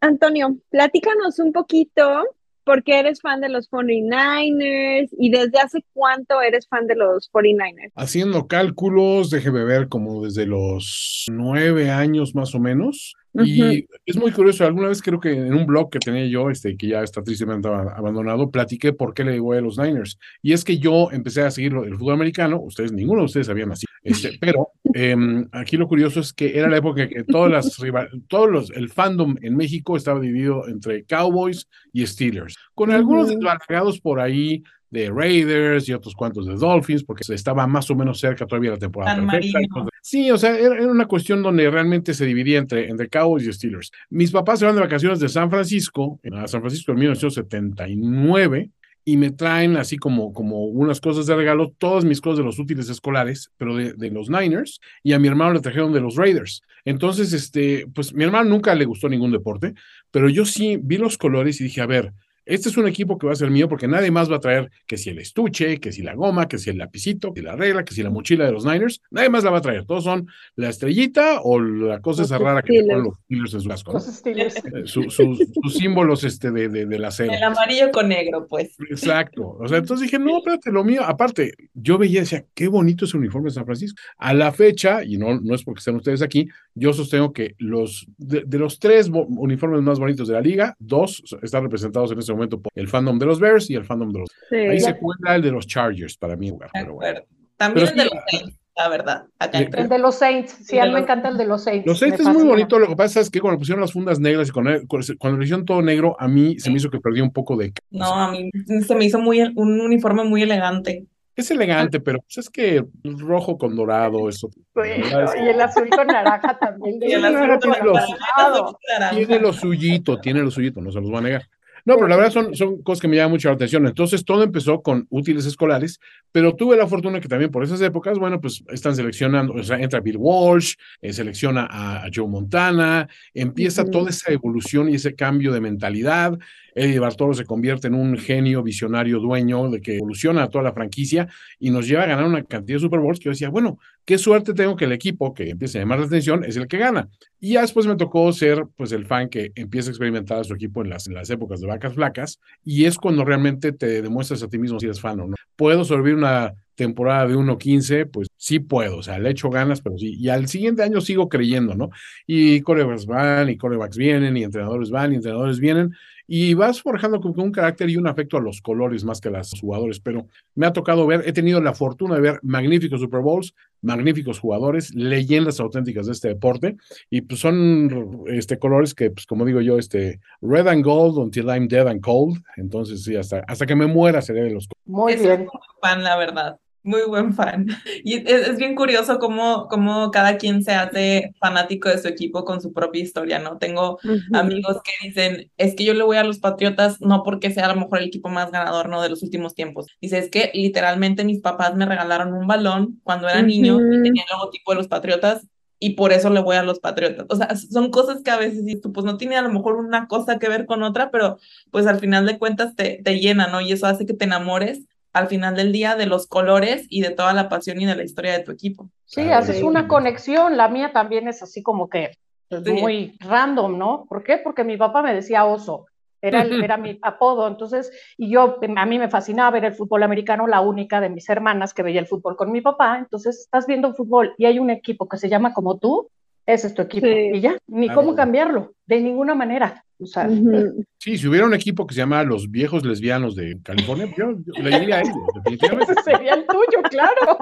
Antonio, 0.00 0.56
platícanos 0.70 1.38
un 1.38 1.52
poquito 1.52 2.24
por 2.66 2.82
qué 2.82 2.98
eres 2.98 3.20
fan 3.22 3.40
de 3.40 3.48
los 3.48 3.70
49ers 3.70 5.08
y 5.18 5.30
desde 5.30 5.58
hace 5.60 5.84
cuánto 5.94 6.42
eres 6.42 6.66
fan 6.68 6.88
de 6.88 6.96
los 6.96 7.30
49ers. 7.32 7.92
Haciendo 7.94 8.48
cálculos, 8.48 9.30
déjeme 9.30 9.64
ver, 9.64 9.88
como 9.88 10.24
desde 10.24 10.46
los 10.46 11.26
nueve 11.30 11.90
años 11.90 12.34
más 12.34 12.56
o 12.56 12.58
menos. 12.58 13.14
Y 13.44 13.86
es 14.06 14.16
muy 14.16 14.30
curioso, 14.32 14.64
alguna 14.64 14.88
vez 14.88 15.02
creo 15.02 15.20
que 15.20 15.32
en 15.32 15.52
un 15.54 15.66
blog 15.66 15.90
que 15.90 15.98
tenía 15.98 16.26
yo, 16.26 16.48
este, 16.50 16.76
que 16.76 16.88
ya 16.88 17.02
está 17.02 17.22
tristemente 17.22 17.68
ab- 17.68 17.92
abandonado, 17.96 18.50
platiqué 18.50 18.92
por 18.92 19.12
qué 19.14 19.24
le 19.24 19.38
voy 19.40 19.58
a 19.58 19.60
los 19.60 19.78
Niners. 19.78 20.18
Y 20.42 20.52
es 20.52 20.64
que 20.64 20.78
yo 20.78 21.10
empecé 21.10 21.42
a 21.42 21.50
seguir 21.50 21.72
el 21.74 21.96
fútbol 21.96 22.14
americano, 22.14 22.60
ustedes, 22.60 22.92
ninguno 22.92 23.20
de 23.20 23.26
ustedes 23.26 23.46
sabían 23.48 23.72
así, 23.72 23.86
este, 24.02 24.36
pero 24.40 24.68
em, 24.94 25.48
aquí 25.52 25.76
lo 25.76 25.88
curioso 25.88 26.20
es 26.20 26.32
que 26.32 26.58
era 26.58 26.68
la 26.68 26.78
época 26.78 27.08
que 27.08 27.24
todas 27.24 27.50
las 27.50 27.78
rival- 27.78 28.08
todos 28.28 28.50
los, 28.50 28.70
el 28.70 28.88
fandom 28.88 29.36
en 29.42 29.56
México 29.56 29.96
estaba 29.96 30.20
dividido 30.20 30.66
entre 30.68 31.04
Cowboys 31.04 31.68
y 31.92 32.06
Steelers, 32.06 32.56
con 32.74 32.90
algunos 32.90 33.28
desbalagados 33.28 34.00
por 34.00 34.20
ahí 34.20 34.62
de 34.90 35.10
Raiders 35.10 35.88
y 35.88 35.92
otros 35.92 36.14
cuantos 36.14 36.46
de 36.46 36.54
Dolphins, 36.54 37.04
porque 37.04 37.24
se 37.24 37.34
estaba 37.34 37.66
más 37.66 37.90
o 37.90 37.94
menos 37.94 38.18
cerca 38.18 38.46
todavía 38.46 38.72
la 38.72 38.78
temporada 38.78 39.16
San 39.16 39.26
perfecta. 39.26 39.86
Sí, 40.02 40.30
o 40.30 40.38
sea, 40.38 40.56
era, 40.56 40.76
era 40.76 40.90
una 40.90 41.06
cuestión 41.06 41.42
donde 41.42 41.68
realmente 41.70 42.14
se 42.14 42.24
dividía 42.24 42.58
entre, 42.58 42.88
entre 42.88 43.08
Cowboys 43.08 43.46
y 43.46 43.52
Steelers. 43.52 43.90
Mis 44.10 44.30
papás 44.30 44.60
se 44.60 44.66
van 44.66 44.74
de 44.74 44.80
vacaciones 44.80 45.18
de 45.18 45.28
San 45.28 45.50
Francisco, 45.50 46.20
a 46.32 46.46
San 46.46 46.60
Francisco 46.60 46.92
en 46.92 46.98
1979, 46.98 48.70
y 49.08 49.16
me 49.16 49.30
traen 49.30 49.76
así 49.76 49.98
como, 49.98 50.32
como 50.32 50.64
unas 50.64 51.00
cosas 51.00 51.26
de 51.26 51.36
regalo, 51.36 51.72
todas 51.78 52.04
mis 52.04 52.20
cosas 52.20 52.38
de 52.38 52.44
los 52.44 52.58
útiles 52.58 52.88
escolares, 52.88 53.52
pero 53.56 53.76
de, 53.76 53.92
de 53.92 54.10
los 54.10 54.28
Niners, 54.28 54.80
y 55.04 55.12
a 55.12 55.20
mi 55.20 55.28
hermano 55.28 55.54
le 55.54 55.60
trajeron 55.60 55.92
de 55.92 56.00
los 56.00 56.16
Raiders. 56.16 56.62
Entonces, 56.84 57.32
este, 57.32 57.86
pues 57.94 58.12
mi 58.12 58.24
hermano 58.24 58.50
nunca 58.50 58.74
le 58.74 58.84
gustó 58.84 59.08
ningún 59.08 59.30
deporte, 59.30 59.74
pero 60.10 60.28
yo 60.28 60.44
sí 60.44 60.78
vi 60.82 60.98
los 60.98 61.18
colores 61.18 61.60
y 61.60 61.64
dije, 61.64 61.80
a 61.80 61.86
ver, 61.86 62.12
este 62.46 62.68
es 62.70 62.76
un 62.78 62.88
equipo 62.88 63.18
que 63.18 63.26
va 63.26 63.32
a 63.34 63.36
ser 63.36 63.50
mío 63.50 63.68
porque 63.68 63.86
nadie 63.88 64.10
más 64.10 64.30
va 64.30 64.36
a 64.36 64.40
traer 64.40 64.70
que 64.86 64.96
si 64.96 65.10
el 65.10 65.18
estuche, 65.18 65.78
que 65.78 65.92
si 65.92 66.02
la 66.02 66.14
goma, 66.14 66.48
que 66.48 66.56
si 66.58 66.70
el 66.70 66.78
lapicito, 66.78 67.34
que 67.34 67.40
si 67.40 67.44
la 67.46 67.56
regla, 67.56 67.84
que 67.84 67.92
si 67.92 68.02
la 68.02 68.10
mochila 68.10 68.46
de 68.46 68.52
los 68.52 68.64
Niners, 68.64 69.02
nadie 69.10 69.28
más 69.28 69.44
la 69.44 69.50
va 69.50 69.58
a 69.58 69.62
traer. 69.62 69.84
Todos 69.84 70.04
son 70.04 70.26
la 70.54 70.68
estrellita 70.70 71.40
o 71.42 71.60
la 71.60 72.00
cosa 72.00 72.22
Los 72.22 72.30
esa 72.30 72.38
rara 72.38 72.62
que 72.62 72.72
le 72.74 72.82
ponen 72.84 73.02
los 73.04 73.14
Steelers 73.18 73.54
en 73.54 73.60
su 73.60 73.68
casco, 73.68 73.92
¿no? 73.92 73.98
Los 73.98 74.06
Steelers. 74.06 74.56
Eh, 74.56 74.62
su- 74.86 75.10
sus- 75.10 75.38
símbolos 75.70 76.24
este, 76.24 76.50
de, 76.50 76.68
de, 76.68 76.86
del 76.86 77.04
acero. 77.04 77.32
El 77.32 77.42
amarillo 77.42 77.90
con 77.90 78.08
negro, 78.08 78.46
pues. 78.48 78.76
Exacto. 78.90 79.56
O 79.60 79.68
sea, 79.68 79.78
entonces 79.78 80.04
dije, 80.10 80.18
no, 80.18 80.38
espérate, 80.38 80.70
lo 80.70 80.84
mío. 80.84 81.02
Aparte, 81.04 81.52
yo 81.74 81.98
veía 81.98 82.18
y 82.18 82.20
decía, 82.20 82.44
qué 82.54 82.68
bonito 82.68 83.04
ese 83.04 83.16
uniforme 83.16 83.48
de 83.48 83.54
San 83.54 83.64
Francisco. 83.66 84.00
A 84.18 84.32
la 84.32 84.52
fecha, 84.52 85.02
y 85.04 85.18
no, 85.18 85.40
no 85.40 85.54
es 85.54 85.64
porque 85.64 85.80
estén 85.80 85.96
ustedes 85.96 86.22
aquí, 86.22 86.48
yo 86.74 86.92
sostengo 86.92 87.32
que 87.32 87.54
los 87.58 88.06
de, 88.18 88.44
de 88.46 88.58
los 88.58 88.78
tres 88.78 89.10
uniformes 89.12 89.82
más 89.82 89.98
bonitos 89.98 90.28
de 90.28 90.34
la 90.34 90.40
liga, 90.40 90.76
dos 90.78 91.22
están 91.42 91.64
representados 91.64 92.12
en 92.12 92.18
este 92.18 92.32
momento 92.36 92.60
por 92.60 92.72
el 92.74 92.88
fandom 92.88 93.18
de 93.18 93.26
los 93.26 93.40
Bears 93.40 93.70
y 93.70 93.74
el 93.74 93.84
fandom 93.84 94.10
de 94.12 94.20
los. 94.20 94.28
Ahí 94.50 94.80
se 94.80 94.96
cuenta 94.96 95.34
el 95.34 95.42
de 95.42 95.50
los 95.50 95.66
Chargers 95.66 96.16
para 96.16 96.36
mí, 96.36 96.50
jugar, 96.50 96.70
pero 96.72 96.94
bueno. 96.94 97.20
También 97.56 97.88
Pero 97.88 98.02
el 98.02 98.10
de 98.10 98.14
los 98.14 98.24
Saints, 98.30 98.58
la 98.76 98.88
verdad. 98.88 99.24
Acá 99.38 99.58
El 99.58 99.88
de 99.88 99.98
los 99.98 100.14
Saints, 100.16 100.52
sí, 100.62 100.78
a 100.78 100.84
mí 100.84 100.92
me 100.92 101.00
encanta 101.00 101.28
el 101.28 101.38
de 101.38 101.46
los 101.46 101.64
Saints. 101.64 101.86
Los 101.86 101.98
Saints 101.98 102.20
es 102.20 102.28
muy 102.28 102.44
bonito, 102.44 102.78
lo 102.78 102.88
que 102.88 102.96
pasa 102.96 103.20
es 103.20 103.30
que 103.30 103.40
cuando 103.40 103.58
pusieron 103.58 103.80
las 103.80 103.92
fundas 103.92 104.20
negras 104.20 104.48
y 104.48 104.52
cuando, 104.52 104.72
cuando 105.18 105.38
lo 105.38 105.42
hicieron 105.44 105.64
todo 105.64 105.80
negro, 105.80 106.16
a 106.18 106.28
mí 106.28 106.58
se 106.58 106.70
me 106.70 106.76
hizo 106.76 106.90
que 106.90 107.00
perdí 107.00 107.22
un 107.22 107.32
poco 107.32 107.56
de... 107.56 107.72
No, 107.90 108.14
a 108.14 108.30
mí 108.30 108.50
se 108.86 108.94
me 108.94 109.06
hizo 109.06 109.18
muy 109.18 109.40
un 109.40 109.80
uniforme 109.80 110.24
muy 110.24 110.42
elegante. 110.42 111.06
Es 111.34 111.50
elegante, 111.50 112.00
pero 112.00 112.20
pues, 112.20 112.38
es 112.38 112.48
que 112.48 112.82
rojo 113.04 113.58
con 113.58 113.76
dorado, 113.76 114.28
eso. 114.28 114.48
la 114.74 114.82
verdad 114.82 115.10
Bueno, 115.12 115.24
es 115.24 115.32
que- 115.34 115.44
y 115.44 115.48
el 115.48 115.60
azul 115.60 115.88
con 115.90 116.06
naranja 116.06 116.58
también. 116.58 116.98
Y 117.02 117.12
el 117.12 117.24
azul 117.24 117.58
con 117.60 117.70
naranja. 117.70 119.10
Tiene 119.14 119.38
lo 119.38 119.52
suyito, 119.52 120.18
tiene 120.18 120.40
lo 120.40 120.50
suyito, 120.50 120.80
no 120.80 120.90
se 120.90 121.00
los 121.00 121.10
voy 121.10 121.18
a 121.18 121.22
negar. 121.22 121.48
No, 121.86 121.94
pero 121.94 122.08
la 122.08 122.16
verdad 122.16 122.32
son, 122.32 122.54
son 122.56 122.82
cosas 122.82 123.00
que 123.00 123.06
me 123.06 123.14
llaman 123.14 123.30
mucho 123.30 123.48
la 123.48 123.54
atención. 123.54 123.86
Entonces 123.86 124.24
todo 124.24 124.42
empezó 124.42 124.82
con 124.82 125.06
útiles 125.08 125.46
escolares, 125.46 126.00
pero 126.32 126.56
tuve 126.56 126.76
la 126.76 126.88
fortuna 126.88 127.20
que 127.20 127.28
también 127.28 127.52
por 127.52 127.62
esas 127.62 127.80
épocas, 127.80 128.18
bueno, 128.18 128.40
pues 128.40 128.64
están 128.72 128.96
seleccionando, 128.96 129.54
o 129.54 129.62
sea, 129.62 129.78
entra 129.78 130.00
Bill 130.00 130.16
Walsh, 130.18 130.74
eh, 131.00 131.12
selecciona 131.12 131.64
a, 131.70 132.04
a 132.04 132.08
Joe 132.12 132.26
Montana, 132.26 133.08
empieza 133.32 133.84
toda 133.84 134.10
esa 134.10 134.32
evolución 134.32 134.88
y 134.88 134.96
ese 134.96 135.14
cambio 135.14 135.52
de 135.52 135.60
mentalidad. 135.60 136.36
Eddie 136.76 136.98
Bartolo 136.98 137.32
se 137.32 137.46
convierte 137.46 137.88
en 137.88 137.94
un 137.94 138.18
genio 138.18 138.62
visionario 138.62 139.18
dueño 139.18 139.70
de 139.70 139.80
que 139.80 139.96
evoluciona 139.96 140.48
toda 140.48 140.62
la 140.62 140.72
franquicia 140.72 141.26
y 141.58 141.70
nos 141.70 141.88
lleva 141.88 142.02
a 142.02 142.06
ganar 142.06 142.26
una 142.26 142.44
cantidad 142.44 142.76
de 142.76 142.80
Super 142.80 143.00
Bowls 143.00 143.18
que 143.18 143.24
yo 143.24 143.30
decía, 143.30 143.48
bueno, 143.48 143.78
qué 144.04 144.18
suerte 144.18 144.52
tengo 144.52 144.76
que 144.76 144.84
el 144.84 144.92
equipo 144.92 145.32
que 145.32 145.48
empiece 145.50 145.78
a 145.78 145.80
llamar 145.80 146.00
la 146.00 146.06
atención 146.06 146.44
es 146.44 146.56
el 146.56 146.68
que 146.68 146.76
gana. 146.76 147.08
Y 147.40 147.54
ya 147.54 147.62
después 147.62 147.86
me 147.86 147.96
tocó 147.96 148.30
ser 148.32 148.64
pues 148.76 148.92
el 148.92 149.06
fan 149.06 149.28
que 149.28 149.52
empieza 149.54 149.88
a 149.88 149.92
experimentar 149.92 150.38
a 150.38 150.44
su 150.44 150.54
equipo 150.54 150.82
en 150.82 150.90
las, 150.90 151.06
en 151.06 151.14
las 151.14 151.30
épocas 151.30 151.60
de 151.60 151.66
vacas 151.66 151.94
flacas 151.94 152.40
y 152.62 152.84
es 152.84 152.98
cuando 152.98 153.24
realmente 153.24 153.72
te 153.72 154.02
demuestras 154.02 154.42
a 154.42 154.48
ti 154.48 154.58
mismo 154.58 154.78
si 154.78 154.86
eres 154.86 155.00
fan 155.00 155.20
o 155.20 155.26
no. 155.28 155.36
¿Puedo 155.56 155.84
sobrevivir 155.84 156.16
una 156.16 156.52
temporada 156.74 157.26
de 157.26 157.36
1-15? 157.36 158.10
Pues 158.10 158.28
sí 158.36 158.60
puedo, 158.60 158.98
o 158.98 159.02
sea, 159.02 159.18
le 159.18 159.30
echo 159.30 159.50
ganas, 159.50 159.80
pero 159.80 159.96
sí. 159.98 160.14
Y 160.18 160.28
al 160.28 160.48
siguiente 160.48 160.82
año 160.82 161.00
sigo 161.00 161.28
creyendo, 161.28 161.74
¿no? 161.74 161.90
Y 162.26 162.60
corebacks 162.60 163.06
van 163.06 163.48
y 163.48 163.56
corebacks 163.56 163.96
vienen 163.96 164.36
y 164.36 164.44
entrenadores 164.44 164.90
van 164.90 165.12
y 165.12 165.16
entrenadores 165.16 165.58
vienen 165.58 165.94
y 166.26 166.54
vas 166.54 166.82
forjando 166.82 167.20
con, 167.20 167.32
con 167.32 167.44
un 167.44 167.52
carácter 167.52 167.88
y 167.90 167.96
un 167.96 168.06
afecto 168.06 168.36
a 168.36 168.40
los 168.40 168.60
colores 168.60 169.04
más 169.04 169.20
que 169.20 169.28
a 169.28 169.32
los 169.32 169.60
jugadores, 169.60 170.00
pero 170.00 170.26
me 170.54 170.66
ha 170.66 170.72
tocado 170.72 171.06
ver, 171.06 171.22
he 171.26 171.32
tenido 171.32 171.60
la 171.60 171.74
fortuna 171.74 172.16
de 172.16 172.20
ver 172.20 172.40
magníficos 172.42 173.00
Super 173.00 173.20
Bowls, 173.20 173.54
magníficos 173.82 174.40
jugadores, 174.40 174.94
leyendas 174.94 175.60
auténticas 175.60 176.06
de 176.06 176.12
este 176.12 176.28
deporte, 176.28 176.76
y 177.10 177.20
pues 177.20 177.40
son 177.40 178.24
este, 178.26 178.58
colores 178.58 178.94
que, 178.94 179.10
pues 179.10 179.26
como 179.26 179.44
digo 179.44 179.60
yo, 179.60 179.78
este, 179.78 180.20
red 180.40 180.66
and 180.66 180.84
gold 180.84 181.18
until 181.18 181.46
I'm 181.46 181.68
dead 181.68 181.86
and 181.86 182.00
cold, 182.00 182.38
entonces 182.56 183.04
sí, 183.04 183.14
hasta, 183.16 183.44
hasta 183.46 183.66
que 183.66 183.76
me 183.76 183.86
muera 183.86 184.20
seré 184.22 184.42
de 184.42 184.50
los 184.50 184.68
Muy 184.84 185.12
Ese 185.12 185.36
bien. 185.36 185.48
fan, 185.80 186.02
la 186.02 186.16
verdad. 186.16 186.58
Muy 186.86 187.02
buen 187.02 187.34
fan. 187.34 187.66
Y 188.04 188.14
es, 188.14 188.48
es, 188.48 188.56
bien 188.58 188.76
curioso 188.76 189.18
cómo, 189.18 189.66
cómo 189.66 190.12
cada 190.12 190.38
quien 190.38 190.62
se 190.62 190.70
hace 190.70 191.34
fanático 191.40 191.88
de 191.88 191.98
su 191.98 192.06
equipo 192.06 192.44
con 192.44 192.60
su 192.60 192.72
propia 192.72 193.02
historia, 193.02 193.40
¿no? 193.40 193.58
Tengo 193.58 193.94
uh 194.04 194.08
-huh. 194.08 194.38
amigos 194.38 194.80
que 194.84 195.08
dicen, 195.08 195.50
es 195.56 195.74
que 195.74 195.84
yo 195.84 195.94
le 195.94 196.04
voy 196.04 196.16
a 196.16 196.22
los 196.22 196.38
Patriotas 196.38 197.00
no 197.00 197.24
porque 197.24 197.50
sea 197.50 197.64
a 197.66 197.74
lo 197.74 197.80
mejor 197.80 197.98
el 197.98 198.04
equipo 198.04 198.28
más 198.28 198.52
ganador, 198.52 198.88
¿no? 198.88 199.02
De 199.02 199.08
los 199.08 199.24
últimos 199.24 199.56
tiempos. 199.56 199.88
Dice, 200.00 200.18
es 200.18 200.30
que 200.30 200.52
literalmente 200.54 201.24
mis 201.24 201.40
papás 201.40 201.74
me 201.74 201.86
regalaron 201.86 202.32
un 202.32 202.46
balón 202.46 203.00
cuando 203.02 203.28
era 203.28 203.40
uh 203.40 203.42
-huh. 203.42 203.46
niño 203.46 203.80
y 203.80 204.02
tenía 204.04 204.22
el 204.22 204.38
logotipo 204.38 204.70
de 204.70 204.76
los 204.76 204.86
Patriotas 204.86 205.44
y 205.80 205.94
por 205.94 206.12
eso 206.12 206.30
le 206.30 206.38
voy 206.38 206.54
a 206.54 206.62
los 206.62 206.78
Patriotas. 206.78 207.26
O 207.28 207.34
sea, 207.34 207.56
son 207.56 207.90
cosas 207.90 208.22
que 208.22 208.30
a 208.30 208.38
veces 208.38 208.80
tú, 208.80 208.92
pues 208.92 209.04
no 209.04 209.16
tiene 209.16 209.36
a 209.36 209.42
lo 209.42 209.50
mejor 209.50 209.74
una 209.74 210.06
cosa 210.06 210.38
que 210.38 210.48
ver 210.48 210.66
con 210.66 210.84
otra, 210.84 211.10
pero 211.10 211.38
pues 211.72 211.88
al 211.88 211.98
final 211.98 212.26
de 212.26 212.38
cuentas 212.38 212.76
te, 212.76 213.00
te 213.02 213.18
llena, 213.18 213.48
¿no? 213.48 213.60
Y 213.60 213.72
eso 213.72 213.86
hace 213.86 214.06
que 214.06 214.14
te 214.14 214.24
enamores 214.24 214.86
al 215.16 215.28
final 215.28 215.56
del 215.56 215.72
día 215.72 215.96
de 215.96 216.04
los 216.04 216.26
colores 216.26 216.86
y 216.90 217.00
de 217.00 217.08
toda 217.10 217.32
la 217.32 217.48
pasión 217.48 217.80
y 217.80 217.86
de 217.86 217.96
la 217.96 218.04
historia 218.04 218.32
de 218.32 218.44
tu 218.44 218.52
equipo. 218.52 218.90
Sí, 219.06 219.22
haces 219.30 219.62
una 219.62 219.88
conexión, 219.88 220.58
la 220.58 220.68
mía 220.68 220.92
también 220.92 221.26
es 221.26 221.42
así 221.42 221.62
como 221.62 221.88
que 221.88 222.18
sí. 222.50 222.72
muy 222.72 223.16
random, 223.20 223.78
¿no? 223.78 224.04
¿Por 224.10 224.22
qué? 224.22 224.36
Porque 224.36 224.62
mi 224.62 224.76
papá 224.76 225.00
me 225.00 225.14
decía 225.14 225.46
oso, 225.46 225.86
era, 226.20 226.42
el, 226.42 226.62
era 226.62 226.76
mi 226.76 226.98
apodo, 227.02 227.48
entonces, 227.48 227.90
y 228.18 228.28
yo, 228.28 228.58
a 228.76 228.86
mí 228.86 228.98
me 228.98 229.08
fascinaba 229.08 229.52
ver 229.52 229.64
el 229.64 229.74
fútbol 229.74 230.02
americano, 230.02 230.46
la 230.46 230.60
única 230.60 231.00
de 231.00 231.08
mis 231.08 231.26
hermanas 231.30 231.72
que 231.72 231.82
veía 231.82 232.00
el 232.00 232.06
fútbol 232.06 232.36
con 232.36 232.52
mi 232.52 232.60
papá, 232.60 232.98
entonces 232.98 233.38
estás 233.38 233.66
viendo 233.66 233.94
fútbol 233.94 234.34
y 234.36 234.44
hay 234.44 234.58
un 234.58 234.68
equipo 234.68 235.08
que 235.08 235.16
se 235.16 235.30
llama 235.30 235.54
como 235.54 235.78
tú, 235.78 236.10
ese 236.46 236.68
es 236.68 236.74
tu 236.74 236.82
equipo, 236.82 237.06
sí. 237.06 237.30
y 237.34 237.40
ya, 237.40 237.58
ni 237.66 237.86
claro. 237.86 238.00
cómo 238.00 238.14
cambiarlo, 238.14 238.72
de 238.86 239.00
ninguna 239.00 239.34
manera. 239.34 239.84
O 239.98 240.06
sea, 240.06 240.28
uh 240.28 240.32
-huh. 240.32 240.86
Sí, 240.98 241.16
si 241.18 241.26
hubiera 241.26 241.46
un 241.46 241.54
equipo 241.54 241.86
que 241.86 241.94
se 241.94 242.00
llama 242.00 242.22
Los 242.22 242.50
Viejos 242.50 242.84
Lesbianos 242.84 243.34
de 243.34 243.58
California, 243.62 244.06
yo, 244.16 244.32
yo 244.44 244.62
le 244.62 244.78
diría 244.78 244.96
a 244.96 245.00
ellos, 245.00 245.16
definitivamente. 245.34 245.92
Ese 245.92 246.02
sería 246.04 246.34
el 246.34 246.46
tuyo, 246.46 246.82
claro. 246.90 247.38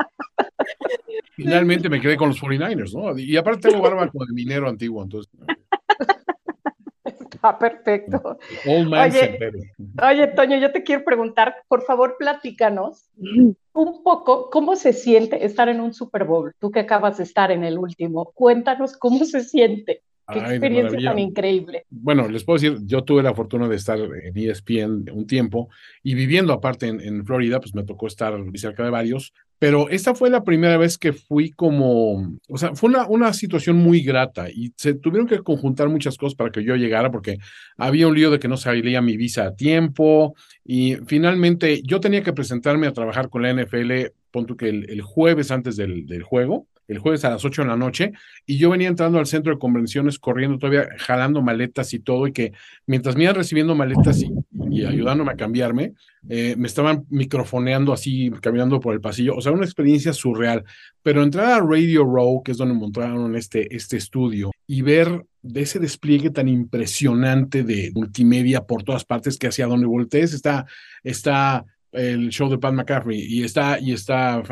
Finalmente 1.35 1.89
me 1.89 2.01
quedé 2.01 2.17
con 2.17 2.29
los 2.29 2.41
49ers, 2.41 2.93
¿no? 2.95 3.19
Y 3.19 3.37
aparte 3.37 3.69
tengo 3.69 3.83
barba 3.83 4.09
como 4.09 4.25
de 4.25 4.33
minero 4.33 4.69
antiguo, 4.69 5.03
entonces. 5.03 5.33
Está 7.45 7.59
perfecto. 7.59 8.39
Oye, 8.67 9.39
oye, 10.03 10.27
Toño, 10.29 10.57
yo 10.59 10.73
te 10.73 10.83
quiero 10.83 11.05
preguntar, 11.05 11.55
por 11.69 11.83
favor, 11.83 12.17
platícanos 12.19 13.11
un 13.19 14.03
poco 14.03 14.49
cómo 14.49 14.77
se 14.77 14.95
siente 14.95 15.45
estar 15.45 15.69
en 15.69 15.83
un 15.83 15.93
Super 15.93 16.25
Bowl. 16.25 16.55
Tú 16.59 16.71
que 16.71 16.81
acabas 16.81 17.19
de 17.19 17.25
estar 17.25 17.51
en 17.51 17.63
el 17.63 17.77
último, 17.77 18.33
cuéntanos 18.33 18.97
cómo 18.97 19.27
se 19.27 19.43
siente. 19.43 20.03
Qué 20.33 20.41
Ay, 20.41 20.53
experiencia 20.53 20.99
tan 20.99 21.19
increíble. 21.19 21.85
Bueno, 21.91 22.29
les 22.29 22.45
puedo 22.45 22.59
decir, 22.59 22.79
yo 22.87 23.05
tuve 23.05 23.23
la 23.23 23.35
fortuna 23.35 23.69
de 23.69 23.77
estar 23.77 23.99
en 23.99 24.35
ESPN 24.35 25.11
un 25.13 25.27
tiempo 25.27 25.69
y 26.03 26.15
viviendo 26.15 26.55
aparte 26.55 26.87
en, 26.87 26.99
en 27.03 27.27
Florida, 27.27 27.61
pues 27.61 27.75
me 27.75 27.85
tocó 27.85 28.07
estar 28.07 28.35
cerca 28.55 28.85
de 28.85 28.91
varios, 28.91 29.35
pero 29.65 29.89
esta 29.89 30.15
fue 30.15 30.29
la 30.29 30.45
primera 30.45 30.77
vez 30.77 30.99
que 30.99 31.15
fui 31.15 31.51
como, 31.51 32.37
o 32.51 32.59
sea, 32.59 32.75
fue 32.75 32.91
una, 32.91 33.07
una 33.07 33.33
situación 33.33 33.77
muy 33.77 34.03
grata 34.03 34.51
y 34.51 34.75
se 34.77 34.93
tuvieron 34.93 35.27
que 35.27 35.39
conjuntar 35.39 35.89
muchas 35.89 36.19
cosas 36.19 36.35
para 36.35 36.51
que 36.51 36.63
yo 36.63 36.77
llegara 36.77 37.11
porque 37.11 37.39
había 37.79 38.07
un 38.07 38.15
lío 38.15 38.31
de 38.31 38.39
que 38.39 38.47
no 38.47 38.59
salía 38.59 39.01
mi 39.01 39.17
visa 39.17 39.47
a 39.47 39.57
tiempo 39.57 40.35
y 40.67 40.97
finalmente 41.07 41.81
yo 41.83 41.99
tenía 41.99 42.23
que 42.23 42.35
presentarme 42.35 42.87
a 42.87 42.93
trabajar 42.93 43.31
con 43.31 43.41
la 43.41 43.55
NFL, 43.55 44.13
punto 44.31 44.55
que 44.55 44.69
el, 44.69 44.91
el 44.91 45.01
jueves 45.01 45.51
antes 45.51 45.77
del, 45.77 46.05
del 46.05 46.23
juego 46.23 46.67
el 46.89 46.99
jueves 46.99 47.25
a 47.25 47.31
las 47.31 47.45
8 47.45 47.63
de 47.63 47.69
la 47.69 47.77
noche, 47.77 48.13
y 48.45 48.59
yo 48.59 48.71
venía 48.71 48.89
entrando 48.89 49.19
al 49.19 49.27
centro 49.27 49.55
de 49.55 49.59
convenciones 49.59 50.19
corriendo 50.19 50.59
todavía, 50.59 50.89
jalando 50.99 51.41
maletas 51.41 51.95
y 51.95 51.99
todo, 51.99 52.27
y 52.27 52.33
que 52.33 52.53
mientras 52.87 53.17
me 53.17 53.23
iban 53.25 53.37
recibiendo 53.37 53.75
maletas 53.75 54.23
y, 54.23 54.31
y 54.75 54.85
ayudándome 54.85 55.33
a 55.33 55.37
cambiarme, 55.37 55.95
eh, 56.29 56.55
me 56.57 56.67
estaban 56.67 57.05
microfoneando 57.11 57.93
así, 57.93 58.31
caminando 58.41 58.81
por 58.81 58.95
el 58.95 59.01
pasillo, 59.01 59.37
o 59.37 59.41
sea, 59.41 59.53
una 59.53 59.65
experiencia 59.65 60.13
surreal. 60.13 60.65
Pero 61.03 61.23
entrar 61.23 61.53
a 61.53 61.65
Radio 61.65 62.05
Row, 62.05 62.43
que 62.43 62.53
es 62.53 62.59
donde 62.59 62.75
montaron 62.75 63.37
este, 63.37 63.75
este 63.75 63.97
estudio, 63.97 64.51
y 64.67 64.83
ver 64.83 65.25
de 65.43 65.61
ese 65.61 65.79
despliegue 65.79 66.31
tan 66.31 66.49
impresionante 66.49 67.63
de 67.63 67.93
multimedia 67.95 68.63
por 68.65 68.83
todas 68.83 69.05
partes, 69.05 69.39
que 69.39 69.49
hacia 69.49 69.67
donde 69.67 69.87
voltees 69.87 70.33
está, 70.33 70.67
está 71.03 71.65
el 71.93 72.31
show 72.31 72.51
de 72.51 72.59
Pat 72.59 72.75
McCaffrey 72.75 73.21
y 73.21 73.45
está 73.45 73.79
y 73.79 73.93
está 73.93 74.43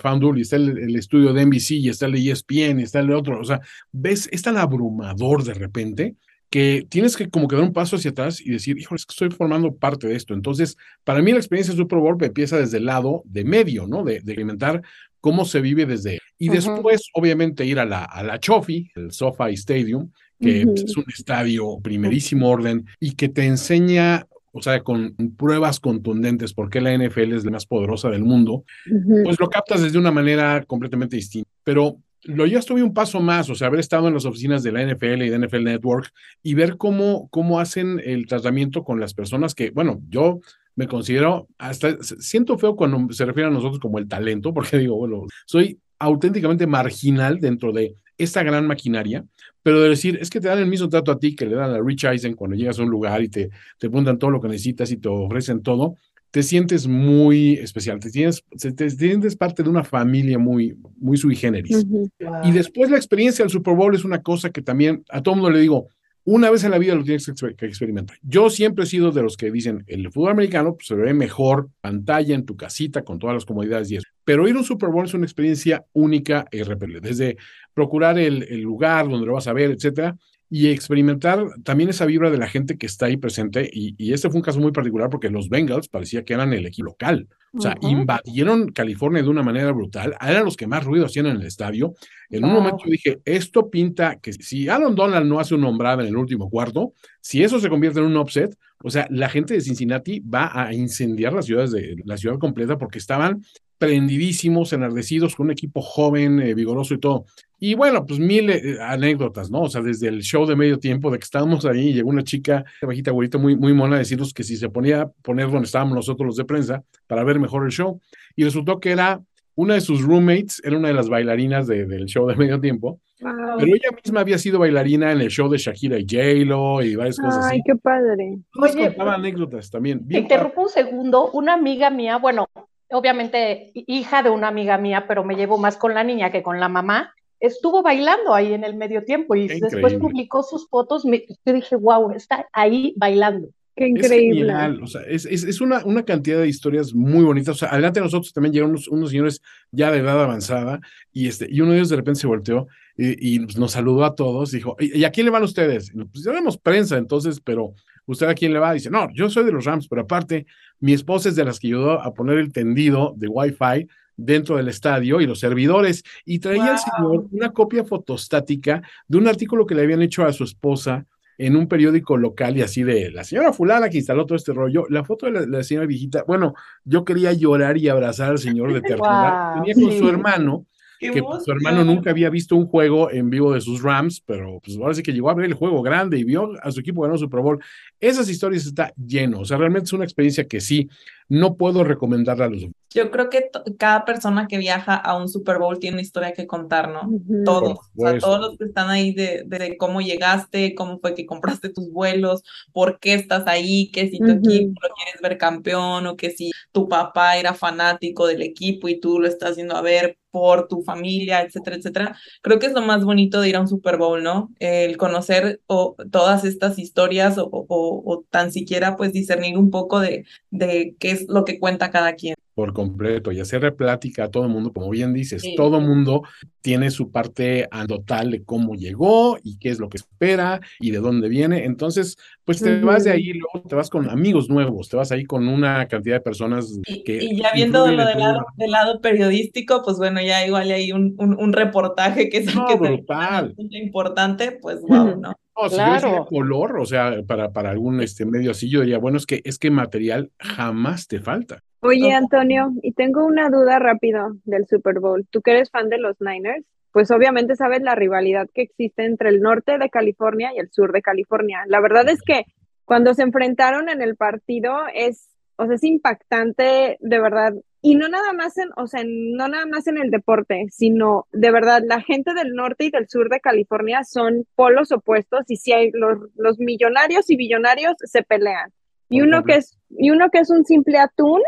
FanDuel 0.00 0.38
y 0.38 0.42
está 0.42 0.56
el, 0.56 0.78
el, 0.78 0.94
estudio 0.94 1.32
de 1.32 1.44
NBC 1.44 1.72
y 1.72 1.88
está 1.88 2.06
el 2.06 2.14
ESPN 2.14 2.78
y 2.78 2.84
está 2.84 3.00
el 3.00 3.12
otro, 3.12 3.40
o 3.40 3.44
sea, 3.44 3.60
ves, 3.90 4.28
es 4.30 4.42
tan 4.42 4.56
abrumador 4.56 5.42
de 5.42 5.54
repente 5.54 6.14
que 6.52 6.86
tienes 6.90 7.16
que 7.16 7.30
como 7.30 7.48
que 7.48 7.56
dar 7.56 7.64
un 7.64 7.72
paso 7.72 7.96
hacia 7.96 8.10
atrás 8.10 8.38
y 8.38 8.50
decir, 8.50 8.78
híjole, 8.78 8.98
es 8.98 9.06
que 9.06 9.12
estoy 9.12 9.30
formando 9.30 9.74
parte 9.74 10.06
de 10.06 10.16
esto. 10.16 10.34
Entonces, 10.34 10.76
para 11.02 11.22
mí 11.22 11.32
la 11.32 11.38
experiencia 11.38 11.72
de 11.72 11.78
Super 11.78 11.98
Bowl 11.98 12.22
empieza 12.22 12.58
desde 12.58 12.76
el 12.76 12.84
lado 12.84 13.22
de 13.24 13.42
medio, 13.42 13.86
¿no? 13.86 14.04
De, 14.04 14.12
de 14.12 14.18
experimentar 14.18 14.82
cómo 15.18 15.46
se 15.46 15.62
vive 15.62 15.86
desde... 15.86 16.18
Y 16.38 16.50
uh 16.50 16.52
-huh. 16.52 16.54
después, 16.56 17.08
obviamente, 17.14 17.64
ir 17.64 17.78
a 17.78 17.86
la, 17.86 18.04
a 18.04 18.22
la 18.22 18.38
Chofi, 18.38 18.90
el 18.94 19.12
SoFi 19.12 19.54
Stadium, 19.54 20.10
que 20.38 20.66
uh 20.66 20.68
-huh. 20.68 20.84
es 20.84 20.94
un 20.94 21.04
estadio 21.08 21.78
primerísimo 21.82 22.50
orden 22.50 22.84
y 23.00 23.12
que 23.12 23.30
te 23.30 23.46
enseña 23.46 24.26
o 24.54 24.60
sea, 24.60 24.82
con 24.82 25.14
pruebas 25.38 25.80
contundentes, 25.80 26.52
porque 26.52 26.82
la 26.82 26.92
NFL 26.92 27.32
es 27.32 27.44
la 27.46 27.52
más 27.52 27.64
poderosa 27.64 28.10
del 28.10 28.24
mundo, 28.24 28.52
uh 28.90 28.90
-huh. 28.90 29.24
pues 29.24 29.40
lo 29.40 29.48
captas 29.48 29.80
desde 29.80 29.98
una 29.98 30.10
manera 30.10 30.62
completamente 30.66 31.16
distinta. 31.16 31.48
Pero 31.64 31.96
lo 32.24 32.46
ya 32.46 32.58
estuve 32.58 32.82
un 32.82 32.94
paso 32.94 33.20
más, 33.20 33.50
o 33.50 33.54
sea, 33.54 33.68
haber 33.68 33.80
estado 33.80 34.08
en 34.08 34.14
las 34.14 34.24
oficinas 34.24 34.62
de 34.62 34.72
la 34.72 34.84
NFL 34.84 35.22
y 35.22 35.30
de 35.30 35.38
NFL 35.38 35.64
Network 35.64 36.12
y 36.42 36.54
ver 36.54 36.76
cómo, 36.76 37.28
cómo 37.30 37.58
hacen 37.58 38.00
el 38.04 38.26
tratamiento 38.26 38.84
con 38.84 39.00
las 39.00 39.14
personas 39.14 39.54
que, 39.54 39.70
bueno, 39.70 40.00
yo 40.08 40.40
me 40.74 40.86
considero, 40.86 41.48
hasta 41.58 41.96
siento 42.02 42.56
feo 42.58 42.76
cuando 42.76 43.12
se 43.12 43.26
refiere 43.26 43.48
a 43.48 43.52
nosotros 43.52 43.78
como 43.80 43.98
el 43.98 44.08
talento, 44.08 44.54
porque 44.54 44.78
digo, 44.78 44.96
bueno, 44.96 45.26
soy 45.46 45.78
auténticamente 45.98 46.66
marginal 46.66 47.38
dentro 47.38 47.72
de 47.72 47.96
esta 48.18 48.42
gran 48.42 48.66
maquinaria, 48.66 49.24
pero 49.62 49.80
de 49.80 49.90
decir, 49.90 50.18
es 50.20 50.30
que 50.30 50.40
te 50.40 50.48
dan 50.48 50.58
el 50.58 50.66
mismo 50.66 50.88
trato 50.88 51.12
a 51.12 51.18
ti 51.18 51.34
que 51.34 51.46
le 51.46 51.56
dan 51.56 51.70
a 51.70 51.80
Rich 51.80 52.04
Eisen 52.04 52.34
cuando 52.34 52.56
llegas 52.56 52.78
a 52.78 52.82
un 52.82 52.90
lugar 52.90 53.22
y 53.22 53.28
te, 53.28 53.48
te 53.78 53.88
preguntan 53.88 54.18
todo 54.18 54.30
lo 54.30 54.40
que 54.40 54.48
necesitas 54.48 54.90
y 54.90 54.96
te 54.96 55.08
ofrecen 55.08 55.62
todo, 55.62 55.96
te 56.32 56.42
sientes 56.42 56.88
muy 56.88 57.54
especial, 57.54 58.00
te, 58.00 58.10
tienes, 58.10 58.42
te, 58.58 58.72
te 58.72 58.88
sientes 58.88 59.36
parte 59.36 59.62
de 59.62 59.68
una 59.68 59.84
familia 59.84 60.38
muy, 60.38 60.74
muy 60.96 61.18
sui 61.18 61.36
generis. 61.36 61.76
Uh 61.76 61.82
-huh. 61.82 62.10
wow. 62.20 62.48
Y 62.48 62.52
después 62.52 62.90
la 62.90 62.96
experiencia 62.96 63.44
del 63.44 63.52
Super 63.52 63.74
Bowl 63.76 63.94
es 63.94 64.02
una 64.02 64.22
cosa 64.22 64.48
que 64.50 64.62
también 64.62 65.04
a 65.10 65.22
todo 65.22 65.34
mundo 65.34 65.50
le 65.50 65.60
digo, 65.60 65.88
una 66.24 66.50
vez 66.50 66.64
en 66.64 66.70
la 66.70 66.78
vida 66.78 66.94
lo 66.94 67.04
tienes 67.04 67.30
que 67.56 67.66
experimentar. 67.66 68.16
Yo 68.22 68.48
siempre 68.48 68.84
he 68.84 68.86
sido 68.86 69.10
de 69.10 69.22
los 69.22 69.36
que 69.36 69.50
dicen, 69.50 69.84
el 69.88 70.10
fútbol 70.10 70.30
americano 70.30 70.74
pues, 70.74 70.86
se 70.86 70.94
ve 70.94 71.12
mejor 71.12 71.68
pantalla 71.82 72.34
en 72.34 72.46
tu 72.46 72.56
casita 72.56 73.02
con 73.02 73.18
todas 73.18 73.34
las 73.34 73.44
comodidades 73.44 73.90
y 73.90 73.96
eso. 73.96 74.06
Pero 74.24 74.48
ir 74.48 74.54
a 74.54 74.58
un 74.58 74.64
Super 74.64 74.88
Bowl 74.88 75.04
es 75.04 75.14
una 75.14 75.26
experiencia 75.26 75.84
única 75.92 76.46
e 76.50 76.58
irrepetible. 76.58 77.00
Desde 77.00 77.36
procurar 77.74 78.18
el, 78.18 78.44
el 78.44 78.60
lugar 78.60 79.08
donde 79.08 79.26
lo 79.26 79.34
vas 79.34 79.48
a 79.48 79.52
ver, 79.52 79.72
etcétera, 79.72 80.16
y 80.54 80.68
experimentar 80.68 81.46
también 81.64 81.88
esa 81.88 82.04
vibra 82.04 82.30
de 82.30 82.36
la 82.36 82.46
gente 82.46 82.76
que 82.76 82.84
está 82.84 83.06
ahí 83.06 83.16
presente. 83.16 83.70
Y, 83.72 83.94
y, 83.96 84.12
este 84.12 84.28
fue 84.28 84.36
un 84.36 84.44
caso 84.44 84.60
muy 84.60 84.70
particular 84.70 85.08
porque 85.08 85.30
los 85.30 85.48
Bengals 85.48 85.88
parecía 85.88 86.26
que 86.26 86.34
eran 86.34 86.52
el 86.52 86.66
equipo 86.66 86.88
local. 86.88 87.26
O 87.54 87.60
sea, 87.62 87.74
uh 87.80 87.86
-huh. 87.86 87.90
invadieron 87.90 88.70
California 88.70 89.22
de 89.22 89.30
una 89.30 89.42
manera 89.42 89.72
brutal. 89.72 90.14
Eran 90.20 90.44
los 90.44 90.58
que 90.58 90.66
más 90.66 90.84
ruido 90.84 91.06
hacían 91.06 91.24
en 91.24 91.36
el 91.36 91.46
estadio. 91.46 91.94
En 92.28 92.42
wow. 92.42 92.50
un 92.50 92.56
momento 92.56 92.84
dije, 92.84 93.22
esto 93.24 93.70
pinta 93.70 94.16
que 94.16 94.34
si 94.34 94.68
Aaron 94.68 94.94
Donald 94.94 95.26
no 95.26 95.40
hace 95.40 95.54
una 95.54 95.68
nombrada 95.68 96.02
en 96.02 96.08
el 96.08 96.16
último 96.18 96.50
cuarto, 96.50 96.92
si 97.22 97.42
eso 97.42 97.58
se 97.58 97.70
convierte 97.70 98.00
en 98.00 98.04
un 98.04 98.18
upset, 98.18 98.54
o 98.84 98.90
sea, 98.90 99.06
la 99.08 99.30
gente 99.30 99.54
de 99.54 99.62
Cincinnati 99.62 100.20
va 100.20 100.50
a 100.52 100.74
incendiar 100.74 101.32
las 101.32 101.46
ciudades 101.46 101.70
de 101.72 101.96
la 102.04 102.18
ciudad 102.18 102.38
completa 102.38 102.76
porque 102.76 102.98
estaban 102.98 103.42
prendidísimos, 103.78 104.72
enardecidos, 104.72 105.34
con 105.34 105.46
un 105.46 105.52
equipo 105.52 105.80
joven, 105.80 106.40
eh, 106.40 106.54
vigoroso 106.54 106.94
y 106.94 107.00
todo. 107.00 107.24
Y 107.64 107.76
bueno, 107.76 108.04
pues 108.04 108.18
mil 108.18 108.50
eh, 108.50 108.76
anécdotas, 108.80 109.48
¿no? 109.48 109.60
O 109.60 109.68
sea, 109.68 109.82
desde 109.82 110.08
el 110.08 110.20
show 110.22 110.44
de 110.46 110.56
medio 110.56 110.80
tiempo, 110.80 111.12
de 111.12 111.18
que 111.20 111.22
estábamos 111.22 111.64
ahí, 111.64 111.92
llegó 111.92 112.10
una 112.10 112.24
chica, 112.24 112.64
bajita, 112.82 113.12
güerita, 113.12 113.38
muy, 113.38 113.54
muy 113.54 113.72
mona, 113.72 113.94
a 113.94 113.98
decirnos 114.00 114.34
que 114.34 114.42
si 114.42 114.56
se 114.56 114.68
ponía 114.68 115.02
a 115.02 115.08
poner 115.22 115.48
donde 115.48 115.66
estábamos 115.66 115.94
nosotros 115.94 116.26
los 116.26 116.36
de 116.36 116.44
prensa, 116.44 116.82
para 117.06 117.22
ver 117.22 117.38
mejor 117.38 117.64
el 117.64 117.70
show. 117.70 118.00
Y 118.34 118.42
resultó 118.42 118.80
que 118.80 118.90
era 118.90 119.20
una 119.54 119.74
de 119.74 119.80
sus 119.80 120.02
roommates, 120.02 120.60
era 120.64 120.76
una 120.76 120.88
de 120.88 120.94
las 120.94 121.08
bailarinas 121.08 121.68
de, 121.68 121.86
del 121.86 122.06
show 122.06 122.26
de 122.26 122.34
medio 122.34 122.60
tiempo, 122.60 122.98
wow. 123.20 123.32
pero 123.60 123.76
ella 123.76 123.96
misma 124.04 124.22
había 124.22 124.38
sido 124.38 124.58
bailarina 124.58 125.12
en 125.12 125.20
el 125.20 125.28
show 125.28 125.48
de 125.48 125.58
Shakira 125.58 126.00
y 126.00 126.02
J-Lo 126.02 126.82
y 126.82 126.96
varias 126.96 127.20
cosas 127.20 127.44
Ay, 127.44 127.60
así. 127.60 127.62
qué 127.64 127.76
padre. 127.76 128.38
Nos 128.56 128.74
Oye, 128.74 128.88
contaba 128.88 129.14
anécdotas 129.14 129.70
también. 129.70 130.00
Bien 130.02 130.24
interrumpo 130.24 130.62
un 130.62 130.68
segundo, 130.68 131.30
una 131.30 131.54
amiga 131.54 131.90
mía, 131.90 132.16
bueno, 132.16 132.48
obviamente 132.90 133.70
hija 133.72 134.24
de 134.24 134.30
una 134.30 134.48
amiga 134.48 134.78
mía, 134.78 135.04
pero 135.06 135.22
me 135.22 135.36
llevo 135.36 135.58
más 135.58 135.76
con 135.76 135.94
la 135.94 136.02
niña 136.02 136.32
que 136.32 136.42
con 136.42 136.58
la 136.58 136.68
mamá, 136.68 137.14
estuvo 137.42 137.82
bailando 137.82 138.32
ahí 138.32 138.54
en 138.54 138.64
el 138.64 138.76
medio 138.76 139.04
tiempo 139.04 139.34
y 139.34 139.48
Qué 139.48 139.54
después 139.54 139.74
increíble. 139.74 139.98
publicó 139.98 140.42
sus 140.42 140.68
fotos. 140.68 141.04
Me, 141.04 141.24
yo 141.44 141.52
dije, 141.52 141.76
wow, 141.76 142.12
está 142.12 142.46
ahí 142.52 142.94
bailando. 142.96 143.48
Qué 143.74 143.88
increíble. 143.88 144.40
Es, 144.42 144.58
genial. 144.58 144.82
O 144.82 144.86
sea, 144.86 145.02
es, 145.02 145.26
es, 145.26 145.44
es 145.44 145.60
una, 145.60 145.84
una, 145.84 146.04
cantidad 146.04 146.38
de 146.38 146.48
historias 146.48 146.94
muy 146.94 147.24
bonitas. 147.24 147.56
O 147.56 147.58
sea, 147.58 147.70
adelante 147.70 148.00
de 148.00 148.04
nosotros 148.04 148.32
también 148.32 148.52
llegaron 148.52 148.70
unos, 148.70 148.88
unos, 148.88 149.10
señores 149.10 149.42
ya 149.70 149.90
de 149.90 149.98
edad 149.98 150.22
avanzada 150.22 150.80
y, 151.12 151.28
este, 151.28 151.48
y 151.50 151.60
uno 151.60 151.72
de 151.72 151.78
ellos 151.78 151.88
de 151.88 151.96
repente 151.96 152.20
se 152.20 152.26
volteó 152.26 152.68
y, 152.96 153.36
y 153.36 153.38
nos 153.40 153.72
saludó 153.72 154.04
a 154.04 154.14
todos. 154.14 154.52
Dijo, 154.52 154.76
¿y, 154.78 154.98
¿y 154.98 155.04
a 155.04 155.10
quién 155.10 155.26
le 155.26 155.32
van 155.32 155.42
ustedes? 155.42 155.90
Y 155.92 156.04
pues 156.04 156.24
ya 156.24 156.32
vemos 156.32 156.58
prensa 156.58 156.96
entonces, 156.96 157.40
pero 157.40 157.74
¿usted 158.06 158.28
a 158.28 158.34
quién 158.34 158.52
le 158.52 158.58
va? 158.60 158.72
Dice, 158.72 158.90
no, 158.90 159.08
yo 159.12 159.28
soy 159.30 159.44
de 159.44 159.52
los 159.52 159.64
Rams, 159.64 159.88
pero 159.88 160.02
aparte, 160.02 160.46
mi 160.78 160.92
esposa 160.92 161.30
es 161.30 161.36
de 161.36 161.44
las 161.44 161.58
que 161.58 161.68
ayudó 161.68 162.00
a 162.00 162.14
poner 162.14 162.38
el 162.38 162.52
tendido 162.52 163.14
de 163.16 163.28
Wi-Fi 163.28 163.88
dentro 164.24 164.56
del 164.56 164.68
estadio 164.68 165.20
y 165.20 165.26
los 165.26 165.40
servidores. 165.40 166.02
Y 166.24 166.38
traía 166.38 166.72
el 166.72 166.78
señor 166.78 167.26
una 167.30 167.52
copia 167.52 167.84
fotostática 167.84 168.82
de 169.08 169.18
un 169.18 169.28
artículo 169.28 169.66
que 169.66 169.74
le 169.74 169.82
habían 169.82 170.02
hecho 170.02 170.24
a 170.24 170.32
su 170.32 170.44
esposa 170.44 171.06
en 171.38 171.56
un 171.56 171.66
periódico 171.66 172.16
local 172.16 172.56
y 172.56 172.62
así 172.62 172.82
de 172.82 173.10
la 173.10 173.24
señora 173.24 173.52
fulana 173.52 173.88
que 173.88 173.96
instaló 173.98 174.26
todo 174.26 174.36
este 174.36 174.52
rollo, 174.52 174.86
la 174.90 175.02
foto 175.02 175.26
de 175.26 175.32
la, 175.32 175.46
la 175.46 175.64
señora 175.64 175.86
viejita, 175.86 176.24
bueno, 176.26 176.54
yo 176.84 177.04
quería 177.04 177.32
llorar 177.32 177.76
y 177.78 177.88
abrazar 177.88 178.30
al 178.30 178.38
señor 178.38 178.72
de 178.72 178.80
ternura, 178.80 179.54
Wow, 179.54 179.64
venía 179.64 179.74
con 179.74 179.92
sí. 179.92 179.98
su 179.98 180.08
hermano, 180.08 180.66
Qué 181.02 181.10
que 181.10 181.20
pues, 181.20 181.42
su 181.42 181.50
hermano 181.50 181.84
nunca 181.84 182.10
había 182.10 182.30
visto 182.30 182.54
un 182.54 182.66
juego 182.66 183.10
en 183.10 183.28
vivo 183.28 183.52
de 183.52 183.60
sus 183.60 183.82
Rams, 183.82 184.22
pero 184.24 184.60
pues 184.64 184.76
ahora 184.76 184.94
sí 184.94 185.02
que 185.02 185.12
llegó 185.12 185.30
a 185.30 185.34
ver 185.34 185.46
el 185.46 185.54
juego 185.54 185.82
grande 185.82 186.16
y 186.16 186.22
vio 186.22 186.52
a 186.62 186.70
su 186.70 186.78
equipo 186.78 187.02
ganar 187.02 187.18
Super 187.18 187.40
Bowl. 187.40 187.58
Esas 188.02 188.28
historias 188.28 188.66
está 188.66 188.92
lleno, 188.96 189.40
o 189.40 189.44
sea, 189.44 189.56
realmente 189.56 189.86
es 189.86 189.92
una 189.92 190.04
experiencia 190.04 190.44
que 190.48 190.60
sí, 190.60 190.88
no 191.28 191.56
puedo 191.56 191.84
recomendarla 191.84 192.46
a 192.46 192.48
los 192.50 192.66
Yo 192.90 193.10
creo 193.10 193.30
que 193.30 193.48
cada 193.78 194.04
persona 194.04 194.46
que 194.48 194.58
viaja 194.58 194.94
a 194.96 195.16
un 195.16 195.28
Super 195.28 195.58
Bowl 195.58 195.78
tiene 195.78 195.94
una 195.94 196.02
historia 196.02 196.32
que 196.32 196.46
contar, 196.46 196.90
¿no? 196.90 197.08
Todos, 197.44 197.78
o 197.96 198.00
sea, 198.02 198.18
todos 198.18 198.40
los 198.40 198.58
que 198.58 198.64
están 198.64 198.90
ahí 198.90 199.14
de, 199.14 199.44
de 199.46 199.76
cómo 199.78 200.00
llegaste, 200.02 200.74
cómo 200.74 200.98
fue 200.98 201.14
que 201.14 201.24
compraste 201.24 201.70
tus 201.70 201.90
vuelos, 201.90 202.42
por 202.72 202.98
qué 202.98 203.14
estás 203.14 203.46
ahí, 203.46 203.90
que 203.92 204.10
si 204.10 204.18
tu 204.18 204.30
equipo 204.30 204.80
lo 204.82 204.94
quieres 204.94 205.22
ver 205.22 205.38
campeón 205.38 206.06
o 206.06 206.16
que 206.16 206.30
si 206.30 206.50
tu 206.72 206.88
papá 206.88 207.36
era 207.36 207.54
fanático 207.54 208.26
del 208.26 208.42
equipo 208.42 208.88
y 208.88 209.00
tú 209.00 209.18
lo 209.20 209.28
estás 209.28 209.56
yendo 209.56 209.76
a 209.76 209.80
ver 209.82 210.18
por 210.30 210.66
tu 210.66 210.82
familia, 210.82 211.42
etcétera, 211.42 211.76
etcétera. 211.76 212.16
Creo 212.40 212.58
que 212.58 212.66
es 212.66 212.72
lo 212.72 212.80
más 212.82 213.04
bonito 213.04 213.40
de 213.40 213.50
ir 213.50 213.56
a 213.56 213.60
un 213.60 213.68
Super 213.68 213.98
Bowl, 213.98 214.22
¿no? 214.22 214.50
El 214.58 214.96
conocer 214.96 215.60
o, 215.66 215.94
todas 216.10 216.44
estas 216.44 216.78
historias 216.78 217.36
o, 217.38 217.48
o- 217.52 217.91
o 218.04 218.24
tan 218.30 218.52
siquiera 218.52 218.96
pues 218.96 219.12
discernir 219.12 219.58
un 219.58 219.70
poco 219.70 220.00
de, 220.00 220.24
de 220.50 220.94
qué 220.98 221.10
es 221.12 221.28
lo 221.28 221.44
que 221.44 221.58
cuenta 221.60 221.90
cada 221.90 222.14
quien. 222.14 222.34
por 222.54 222.74
completo 222.74 223.32
y 223.32 223.40
hacerle 223.40 223.72
plática 223.72 224.24
a 224.24 224.30
todo 224.30 224.44
el 224.44 224.50
mundo, 224.50 224.72
como 224.74 224.90
bien 224.90 225.14
dices, 225.14 225.40
Sí. 225.40 225.54
todo 225.56 225.78
el 225.78 225.86
mundo 225.86 226.22
tiene 226.60 226.90
su 226.90 227.10
parte 227.10 227.66
total 227.88 228.30
de 228.30 228.44
cómo 228.44 228.74
llegó 228.74 229.38
y 229.42 229.58
qué 229.58 229.70
es 229.70 229.78
lo 229.80 229.88
que 229.88 229.96
espera 229.96 230.60
y 230.78 230.90
de 230.90 230.98
dónde 230.98 231.28
viene. 231.30 231.64
Entonces, 231.64 232.16
pues 232.44 232.60
te 232.60 232.80
vas 232.82 233.04
de 233.04 233.10
ahí 233.12 233.32
luego 233.32 233.66
te 233.68 233.74
vas 233.74 233.88
con 233.88 234.08
amigos 234.10 234.48
nuevos, 234.50 234.88
te 234.90 234.96
vas 234.98 235.10
ahí 235.12 235.24
con 235.24 235.48
una 235.48 235.88
cantidad 235.88 236.16
de 236.16 236.20
personas 236.20 236.78
que 237.04 237.16
y 237.24 237.36
ya 237.40 237.52
viendo 237.54 237.78
lo 237.90 238.04
del 238.04 238.18
lado, 238.18 238.32
vida. 238.34 238.44
del 238.56 238.70
lado 238.70 239.00
periodístico, 239.00 239.82
pues 239.82 239.96
bueno, 239.96 240.20
ya 240.20 240.46
igual 240.46 240.70
hay 240.70 240.92
un, 240.92 241.14
un, 241.18 241.34
un 241.38 241.52
reportaje 241.52 242.28
que 242.28 242.38
es 242.38 242.54
No, 242.54 242.66
que 242.66 242.74
brutal. 242.76 243.54
importante, 243.70 244.52
pues 244.60 244.80
wow, 244.88 245.08
Ujú. 245.08 245.22
¿No? 245.56 245.64
No, 245.64 245.68
si 245.68 245.76
yo 245.76 245.82
Claro. 245.84 246.26
color, 246.26 246.78
o 246.78 246.86
sea, 246.86 247.22
para, 247.26 247.52
para 247.52 247.70
algún 247.70 248.00
este 248.00 248.24
medio 248.24 248.52
así, 248.52 248.70
yo 248.70 248.80
diría, 248.80 248.98
bueno, 248.98 249.18
es 249.18 249.26
que 249.26 249.40
es 249.44 249.58
que 249.58 249.70
material 249.70 250.30
jamás 250.38 251.08
te 251.08 251.20
falta. 251.20 251.62
Oye. 251.80 252.12
Antonio, 252.12 252.72
y 252.82 252.92
tengo 252.92 253.26
una 253.26 253.48
duda 253.50 253.78
rápido 253.80 254.36
del 254.44 254.66
Super 254.68 255.00
Bowl. 255.00 255.26
¿Tú 255.30 255.42
que 255.42 255.50
eres 255.50 255.70
fan 255.70 255.88
de 255.88 255.98
los 255.98 256.20
Niners? 256.20 256.64
Pues 256.92 257.10
obviamente 257.10 257.56
sabes 257.56 257.82
la 257.82 257.94
rivalidad 257.94 258.48
que 258.54 258.62
existe 258.62 259.04
entre 259.04 259.30
el 259.30 259.40
norte 259.40 259.78
de 259.78 259.90
California 259.90 260.52
y 260.54 260.58
el 260.58 260.70
sur 260.70 260.92
de 260.92 261.02
California. 261.02 261.64
La 261.66 261.80
verdad 261.80 262.08
es 262.08 262.20
que 262.22 262.44
cuando 262.84 263.14
se 263.14 263.22
enfrentaron 263.22 263.88
en 263.88 264.02
el 264.02 264.16
partido 264.16 264.76
es, 264.94 265.28
o 265.56 265.66
sea, 265.66 265.74
es 265.74 265.84
impactante 265.84 266.98
de 267.00 267.20
verdad. 267.20 267.54
Y 267.84 267.96
no 267.96 268.08
nada 268.08 268.32
más 268.32 268.56
en, 268.58 268.70
o 268.76 268.86
sea, 268.86 269.02
no 269.04 269.48
nada 269.48 269.66
más 269.66 269.88
en 269.88 269.98
el 269.98 270.12
deporte, 270.12 270.66
sino 270.70 271.26
de 271.32 271.50
verdad, 271.50 271.82
la 271.84 272.00
gente 272.00 272.32
del 272.32 272.54
norte 272.54 272.84
y 272.84 272.90
del 272.90 273.08
sur 273.08 273.28
de 273.28 273.40
California 273.40 274.04
son 274.04 274.46
polos 274.54 274.92
opuestos 274.92 275.40
y 275.48 275.56
si 275.56 275.72
hay 275.72 275.90
los, 275.92 276.18
los 276.36 276.60
millonarios 276.60 277.28
y 277.28 277.36
billonarios 277.36 277.96
se 277.98 278.22
pelean. 278.22 278.72
Y 279.08 279.18
Por 279.18 279.28
uno 279.28 279.42
que 279.42 279.56
es, 279.56 279.78
y 279.90 280.10
uno 280.10 280.30
que 280.30 280.38
es 280.38 280.50
un 280.50 280.64
simple 280.64 280.98
atún, 280.98 281.42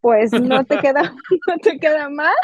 pues 0.00 0.30
no 0.40 0.64
te 0.64 0.78
queda, 0.78 1.12
no 1.48 1.58
te 1.58 1.78
queda 1.78 2.08
más 2.08 2.36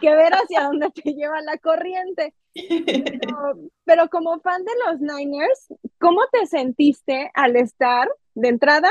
que 0.00 0.14
ver 0.14 0.32
hacia 0.34 0.62
dónde 0.62 0.90
te 0.90 1.14
lleva 1.14 1.40
la 1.42 1.58
corriente. 1.58 2.32
Pero, 2.54 3.58
pero 3.84 4.08
como 4.08 4.38
fan 4.40 4.64
de 4.64 4.72
los 4.86 5.00
Niners, 5.00 5.74
¿cómo 5.98 6.20
te 6.32 6.46
sentiste 6.46 7.30
al 7.34 7.56
estar 7.56 8.08
de 8.34 8.48
entrada 8.48 8.90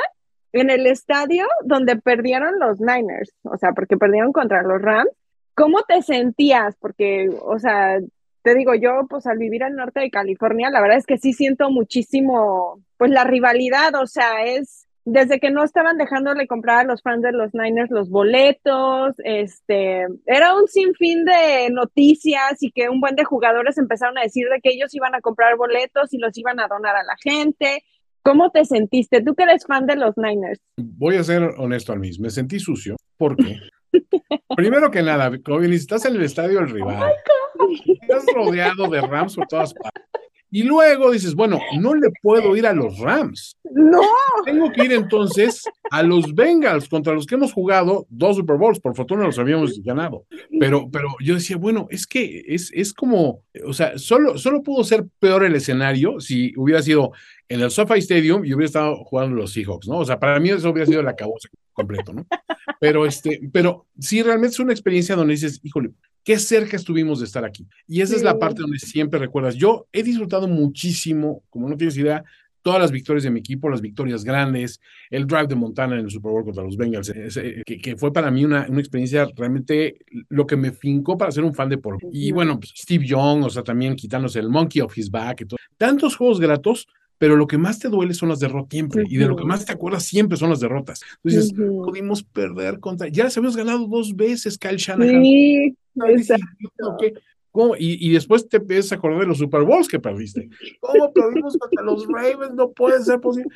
en 0.59 0.69
el 0.69 0.87
estadio 0.87 1.45
donde 1.63 1.95
perdieron 1.97 2.59
los 2.59 2.79
Niners? 2.79 3.33
O 3.43 3.57
sea, 3.57 3.71
porque 3.73 3.97
perdieron 3.97 4.31
contra 4.31 4.63
los 4.63 4.81
Rams. 4.81 5.11
¿Cómo 5.55 5.81
te 5.83 6.01
sentías? 6.01 6.75
Porque, 6.79 7.29
o 7.41 7.57
sea, 7.59 7.99
te 8.43 8.55
digo, 8.55 8.75
yo 8.75 9.07
pues 9.09 9.27
al 9.27 9.37
vivir 9.37 9.63
al 9.63 9.75
norte 9.75 9.99
de 9.99 10.11
California, 10.11 10.69
la 10.69 10.81
verdad 10.81 10.97
es 10.97 11.05
que 11.05 11.17
sí 11.17 11.33
siento 11.33 11.69
muchísimo, 11.69 12.81
pues 12.97 13.11
la 13.11 13.23
rivalidad, 13.23 13.95
o 13.95 14.07
sea, 14.07 14.45
es 14.45 14.87
desde 15.09 15.39
que 15.39 15.51
no 15.51 15.63
estaban 15.63 15.97
dejándole 15.97 16.47
comprar 16.47 16.79
a 16.79 16.83
los 16.83 17.01
fans 17.01 17.21
de 17.21 17.31
los 17.31 17.53
Niners 17.53 17.89
los 17.91 18.09
boletos, 18.09 19.15
este, 19.23 20.05
era 20.25 20.53
un 20.53 20.67
sinfín 20.67 21.23
de 21.23 21.69
noticias 21.71 22.61
y 22.61 22.71
que 22.71 22.89
un 22.89 22.99
buen 22.99 23.15
de 23.15 23.23
jugadores 23.23 23.77
empezaron 23.77 24.17
a 24.17 24.23
decir 24.23 24.47
de 24.49 24.59
que 24.59 24.73
ellos 24.73 24.93
iban 24.93 25.15
a 25.15 25.21
comprar 25.21 25.55
boletos 25.55 26.13
y 26.13 26.17
los 26.17 26.37
iban 26.37 26.59
a 26.59 26.67
donar 26.67 26.97
a 26.97 27.03
la 27.03 27.15
gente. 27.23 27.85
¿Cómo 28.27 28.49
te 28.51 28.65
sentiste? 28.65 29.23
Tú 29.23 29.35
que 29.35 29.43
eres 29.43 29.65
fan 29.65 29.85
de 29.85 29.95
los 29.95 30.17
Niners. 30.17 30.59
Voy 30.75 31.15
a 31.15 31.23
ser 31.23 31.43
honesto 31.57 31.93
al 31.93 31.99
mismo, 31.99 32.23
me 32.23 32.29
sentí 32.29 32.59
sucio. 32.59 32.97
¿Por 33.15 33.37
qué? 33.37 33.57
Primero 34.57 34.91
que 34.91 35.01
nada, 35.01 35.29
bien, 35.29 35.71
estás 35.71 36.03
en 36.03 36.17
el 36.17 36.23
estadio 36.23 36.59
del 36.59 36.69
rival, 36.69 37.09
estás 38.01 38.25
rodeado 38.35 38.89
de 38.89 38.99
Rams 38.99 39.37
por 39.37 39.47
todas 39.47 39.73
partes. 39.73 40.03
Y 40.49 40.63
luego 40.63 41.11
dices, 41.11 41.35
bueno, 41.35 41.59
no 41.77 41.93
le 41.93 42.07
puedo 42.21 42.55
ir 42.55 42.65
a 42.65 42.73
los 42.73 42.99
Rams. 42.99 43.57
No, 43.69 44.01
Tengo 44.45 44.71
que 44.71 44.85
ir 44.85 44.93
entonces 44.93 45.63
a 45.91 46.03
los 46.03 46.33
Bengals, 46.33 46.87
contra 46.87 47.13
los 47.13 47.25
que 47.25 47.35
hemos 47.35 47.51
jugado 47.51 48.05
dos 48.09 48.37
Super 48.37 48.55
Bowls, 48.55 48.79
por 48.79 48.95
fortuna 48.95 49.25
los 49.25 49.37
habíamos 49.39 49.81
ganado. 49.83 50.25
Pero, 50.59 50.89
pero 50.89 51.09
yo 51.21 51.35
decía, 51.35 51.57
bueno, 51.57 51.87
es 51.89 52.07
que 52.07 52.43
es, 52.47 52.71
es 52.73 52.93
como, 52.93 53.43
o 53.65 53.73
sea, 53.73 53.97
solo, 53.97 54.37
solo 54.37 54.63
pudo 54.63 54.83
ser 54.85 55.05
peor 55.19 55.43
el 55.43 55.55
escenario 55.55 56.19
si 56.21 56.53
hubiera 56.55 56.81
sido 56.81 57.11
en 57.49 57.61
el 57.61 57.71
SoFi 57.71 57.99
Stadium 57.99 58.45
y 58.45 58.53
hubiera 58.53 58.67
estado 58.67 59.03
jugando 59.03 59.35
los 59.35 59.51
Seahawks, 59.51 59.87
¿no? 59.87 59.99
O 59.99 60.05
sea, 60.05 60.19
para 60.19 60.39
mí 60.39 60.49
eso 60.49 60.69
hubiera 60.69 60.85
sido 60.85 61.01
el 61.01 61.07
acabo 61.07 61.35
completo, 61.73 62.13
¿no? 62.13 62.25
Pero 62.79 63.05
este, 63.05 63.41
pero 63.51 63.87
sí, 63.99 64.21
realmente 64.23 64.53
es 64.53 64.59
una 64.59 64.73
experiencia 64.73 65.15
donde 65.15 65.33
dices, 65.33 65.59
híjole, 65.63 65.91
qué 66.27 66.37
cerca 66.37 66.75
estuvimos 66.75 67.19
de 67.19 67.25
estar 67.25 67.45
aquí. 67.45 67.65
Y 67.87 68.01
esa 68.01 68.13
es 68.13 68.21
la 68.21 68.37
parte 68.37 68.61
donde 68.61 68.79
siempre 68.79 69.17
recuerdas. 69.17 69.55
Yo 69.55 69.87
he 69.93 70.03
disfrutado 70.03 70.45
muchísimo, 70.49 71.41
como 71.49 71.69
no 71.69 71.77
tienes 71.77 71.95
idea, 71.95 72.21
todas 72.61 72.81
las 72.81 72.91
victorias 72.91 73.23
de 73.23 73.31
mi 73.31 73.39
equipo, 73.39 73.69
las 73.69 73.79
victorias 73.79 74.25
grandes, 74.25 74.81
el 75.09 75.25
drive 75.25 75.47
de 75.47 75.55
Montana 75.55 75.97
en 75.97 76.03
el 76.03 76.11
Super 76.11 76.33
Bowl 76.33 76.43
contra 76.43 76.65
los 76.65 76.75
Bengals, 76.75 77.07
ese, 77.07 77.63
que, 77.65 77.77
que, 77.77 77.95
fue 77.95 78.11
para 78.11 78.29
mí 78.29 78.43
una, 78.43 78.65
una, 78.67 78.81
experiencia 78.81 79.25
realmente 79.37 79.99
lo 80.27 80.45
que 80.45 80.57
me 80.57 80.73
fincó 80.73 81.17
para 81.17 81.31
ser 81.31 81.45
un 81.45 81.55
fan 81.55 81.69
de 81.69 81.77
por. 81.77 81.97
Y 82.11 82.33
bueno, 82.33 82.59
pues 82.59 82.73
Steve 82.75 83.05
Young, 83.05 83.45
o 83.45 83.49
sea, 83.49 83.63
también 83.63 83.95
quitándose 83.95 84.39
el 84.39 84.49
monkey 84.49 84.81
of 84.81 84.97
his 84.97 85.09
back 85.09 85.39
y 85.39 85.45
todo. 85.45 85.57
Tantos 85.77 86.17
juegos 86.17 86.41
gratos, 86.41 86.89
pero 87.17 87.35
lo 87.35 87.47
que 87.47 87.57
más 87.57 87.79
te 87.79 87.89
duele 87.89 88.13
son 88.13 88.29
las 88.29 88.39
derrotas 88.39 88.69
siempre, 88.71 89.03
uh 89.03 89.05
-huh. 89.05 89.11
y 89.11 89.17
de 89.17 89.27
lo 89.27 89.35
que 89.35 89.45
más 89.45 89.65
te 89.65 89.71
acuerdas 89.71 90.03
siempre 90.03 90.37
son 90.37 90.49
las 90.49 90.59
derrotas. 90.59 91.01
Entonces, 91.23 91.51
uh 91.53 91.55
-huh. 91.55 91.85
pudimos 91.85 92.23
perder 92.23 92.79
contra, 92.79 93.07
ya 93.07 93.23
les 93.25 93.37
habíamos 93.37 93.57
ganado 93.57 93.87
dos 93.87 94.15
veces, 94.15 94.57
Kyle 94.57 94.77
Shanahan. 94.77 95.23
Y, 97.79 98.07
y, 98.07 98.11
después 98.11 98.47
te 98.47 98.57
empiezas 98.57 98.91
a 98.91 98.95
acordar 98.95 99.21
de 99.21 99.27
los 99.27 99.39
Super 99.39 99.63
Bowls 99.63 99.87
que 99.87 99.99
perdiste. 99.99 100.47
¿Cómo 100.79 101.11
perdimos 101.11 101.57
contra 101.57 101.83
los 101.83 102.05
Ravens? 102.07 102.53
No 102.53 102.71
puede 102.71 103.01
ser 103.03 103.19
posible. 103.19 103.49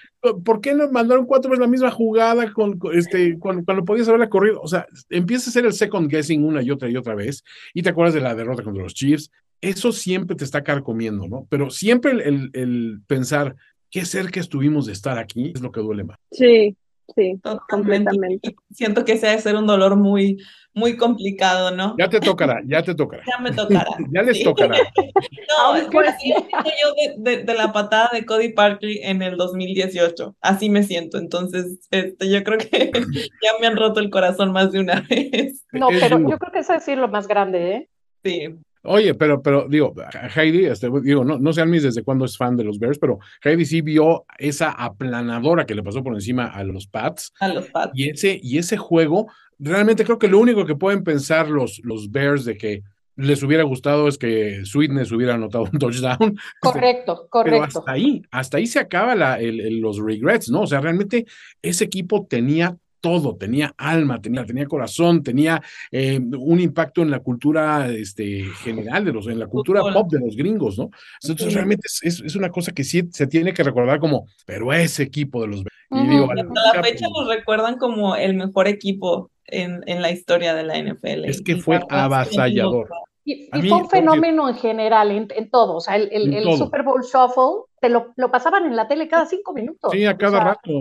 ¿Por 0.43 0.59
qué 0.59 0.73
nos 0.73 0.91
mandaron 0.91 1.25
cuatro 1.25 1.51
veces 1.51 1.61
la 1.61 1.67
misma 1.67 1.91
jugada 1.91 2.51
con, 2.51 2.79
con 2.79 2.97
este, 2.97 3.37
cuando, 3.37 3.63
cuando, 3.63 3.85
podías 3.85 4.07
haberla 4.07 4.29
corrido? 4.29 4.59
O 4.61 4.67
sea, 4.67 4.87
empieza 5.09 5.49
a 5.49 5.51
hacer 5.51 5.65
el 5.65 5.73
second 5.73 6.09
guessing 6.09 6.43
una 6.43 6.63
y 6.63 6.71
otra 6.71 6.89
y 6.89 6.97
otra 6.97 7.13
vez 7.13 7.43
y 7.73 7.83
te 7.83 7.89
acuerdas 7.89 8.15
de 8.15 8.21
la 8.21 8.33
derrota 8.33 8.63
contra 8.63 8.83
los 8.83 8.95
Chiefs. 8.95 9.29
Eso 9.61 9.91
siempre 9.91 10.35
te 10.35 10.43
está 10.43 10.63
carcomiendo, 10.63 11.27
¿no? 11.27 11.47
Pero 11.49 11.69
siempre 11.69 12.11
el, 12.11 12.21
el, 12.21 12.49
el 12.53 13.01
pensar 13.07 13.55
qué 13.91 14.05
cerca 14.05 14.39
estuvimos 14.39 14.87
de 14.87 14.93
estar 14.93 15.17
aquí 15.19 15.51
es 15.53 15.61
lo 15.61 15.71
que 15.71 15.81
duele 15.81 16.03
más. 16.03 16.17
Sí, 16.31 16.75
sí, 17.15 17.39
completamente. 17.69 18.55
Siento 18.71 19.05
que 19.05 19.13
ese 19.13 19.27
debe 19.27 19.41
ser 19.41 19.55
un 19.55 19.67
dolor 19.67 19.97
muy, 19.97 20.37
muy 20.73 20.95
complicado, 20.95 21.71
¿no? 21.71 21.95
Ya 21.99 22.09
te 22.09 22.19
tocará, 22.21 22.61
ya 22.65 22.81
te 22.81 22.95
tocará. 22.95 23.23
Ya 23.27 23.37
me 23.39 23.51
tocará. 23.51 23.85
ya 24.13 24.21
les 24.23 24.37
sí. 24.37 24.43
tocará. 24.43 24.77
no, 24.95 25.75
es 25.75 25.87
que 25.87 25.99
así 25.99 26.29
me 26.29 26.39
siento 26.39 26.71
yo 26.81 27.21
de, 27.21 27.35
de, 27.37 27.43
de, 27.43 27.53
la 27.53 27.73
patada 27.73 28.09
de 28.13 28.25
Cody 28.25 28.53
Parker 28.53 28.89
en 29.03 29.21
el 29.21 29.35
2018. 29.35 30.37
Así 30.41 30.69
me 30.69 30.83
siento. 30.83 31.17
Entonces, 31.17 31.87
este, 31.91 32.29
yo 32.29 32.43
creo 32.43 32.57
que 32.57 32.91
ya 33.43 33.51
me 33.59 33.67
han 33.67 33.75
roto 33.75 33.99
el 33.99 34.09
corazón 34.09 34.53
más 34.53 34.71
de 34.71 34.79
una 34.79 35.01
vez. 35.01 35.65
No, 35.73 35.89
pero 35.89 36.17
yo 36.17 36.37
creo 36.37 36.51
que 36.53 36.59
eso 36.59 36.73
es 36.73 36.87
lo 36.97 37.09
más 37.09 37.27
grande, 37.27 37.71
¿eh? 37.73 37.89
Sí. 38.23 38.55
Oye, 38.83 39.13
pero, 39.13 39.41
pero 39.41 39.67
digo, 39.69 39.93
Heidi, 40.35 40.65
este, 40.65 40.89
digo, 41.03 41.23
no, 41.23 41.37
no 41.37 41.53
sé 41.53 41.61
Almis 41.61 41.83
desde 41.83 42.03
cuándo 42.03 42.25
es 42.25 42.37
fan 42.37 42.57
de 42.57 42.63
los 42.63 42.79
Bears, 42.79 42.97
pero 42.97 43.19
Heidi 43.43 43.65
sí 43.65 43.81
vio 43.81 44.25
esa 44.37 44.71
aplanadora 44.71 45.65
que 45.65 45.75
le 45.75 45.83
pasó 45.83 46.03
por 46.03 46.13
encima 46.13 46.47
a 46.47 46.63
los 46.63 46.87
Pats. 46.87 47.31
A 47.39 47.49
los 47.49 47.67
Pats. 47.67 47.91
Y 47.93 48.09
ese, 48.09 48.39
y 48.41 48.57
ese 48.57 48.77
juego, 48.77 49.31
realmente 49.59 50.03
creo 50.03 50.17
que 50.17 50.27
lo 50.27 50.39
único 50.39 50.65
que 50.65 50.75
pueden 50.75 51.03
pensar 51.03 51.49
los, 51.49 51.79
los 51.83 52.11
Bears 52.11 52.45
de 52.45 52.57
que 52.57 52.83
les 53.15 53.43
hubiera 53.43 53.63
gustado 53.63 54.07
es 54.07 54.17
que 54.17 54.65
Sweetness 54.65 55.11
hubiera 55.11 55.35
anotado 55.35 55.65
un 55.71 55.77
touchdown. 55.77 56.37
Correcto, 56.59 57.27
correcto. 57.29 57.59
Pero 57.59 57.63
hasta 57.63 57.91
ahí, 57.91 58.23
hasta 58.31 58.57
ahí 58.57 58.67
se 58.67 58.79
acaba 58.79 59.15
la, 59.15 59.39
el, 59.39 59.59
el, 59.59 59.79
los 59.79 59.99
regrets, 59.99 60.49
¿no? 60.49 60.61
O 60.61 60.67
sea, 60.67 60.81
realmente 60.81 61.25
ese 61.61 61.83
equipo 61.83 62.25
tenía 62.27 62.77
todo, 63.01 63.35
tenía 63.35 63.73
alma, 63.77 64.21
tenía, 64.21 64.45
tenía 64.45 64.65
corazón, 64.67 65.23
tenía 65.23 65.61
eh, 65.91 66.19
un 66.19 66.59
impacto 66.59 67.01
en 67.01 67.11
la 67.11 67.19
cultura 67.19 67.89
este, 67.89 68.43
general 68.63 69.03
de 69.03 69.11
los, 69.11 69.27
en 69.27 69.39
la 69.39 69.47
cultura 69.47 69.81
pop 69.81 70.09
de 70.11 70.19
los 70.19 70.35
gringos, 70.35 70.77
¿no? 70.77 70.89
Entonces 71.21 71.47
Sí. 71.49 71.55
realmente 71.55 71.87
es, 71.87 71.99
es- 72.03 72.21
es 72.25 72.35
una 72.35 72.49
cosa 72.49 72.71
que 72.71 72.83
sí 72.83 73.03
se 73.11 73.27
tiene 73.27 73.53
que 73.53 73.63
recordar 73.63 73.99
como, 73.99 74.27
pero 74.45 74.71
ese 74.71 75.03
equipo 75.03 75.41
de 75.41 75.47
los 75.47 75.63
y 75.93 75.99
Ujú. 76.03 76.09
digo, 76.09 76.25
Y 76.27 76.31
a 76.31 76.35
la 76.35 76.41
Hasta 76.43 76.77
la 76.77 76.83
fecha, 76.83 77.05
los 77.13 77.27
recuerdan 77.27 77.77
como 77.77 78.15
el 78.15 78.35
mejor 78.35 78.67
equipo 78.67 79.29
en, 79.45 79.81
en 79.87 80.01
la 80.01 80.11
historia 80.11 80.53
de 80.53 80.63
la 80.63 80.77
NFL. 80.77 81.25
Es 81.25 81.41
que 81.41 81.53
y 81.53 81.61
fue 81.61 81.81
avasallador. 81.89 82.87
Y, 83.25 83.49
A 83.51 83.59
y 83.59 83.61
mí, 83.61 83.69
fue 83.69 83.77
un 83.79 83.89
fenómeno 83.89 84.49
en 84.49 84.55
general, 84.55 85.11
en, 85.11 85.27
en 85.35 85.49
todo. 85.49 85.75
O 85.75 85.81
sea, 85.81 85.95
el. 85.97 86.43
Super 86.57 86.83
Bowl 86.83 87.01
Shuffle 87.03 87.65
te 87.79 87.89
lo, 87.89 88.13
lo 88.15 88.31
pasaban 88.31 88.65
en 88.65 88.75
la 88.75 88.87
tele 88.87 89.07
cada 89.07 89.25
cinco 89.25 89.53
minutos. 89.53 89.91
Sí, 89.91 90.05
a 90.05 90.11
O 90.11 90.17
cada 90.17 90.37
sea, 90.37 90.43
rato. 90.45 90.71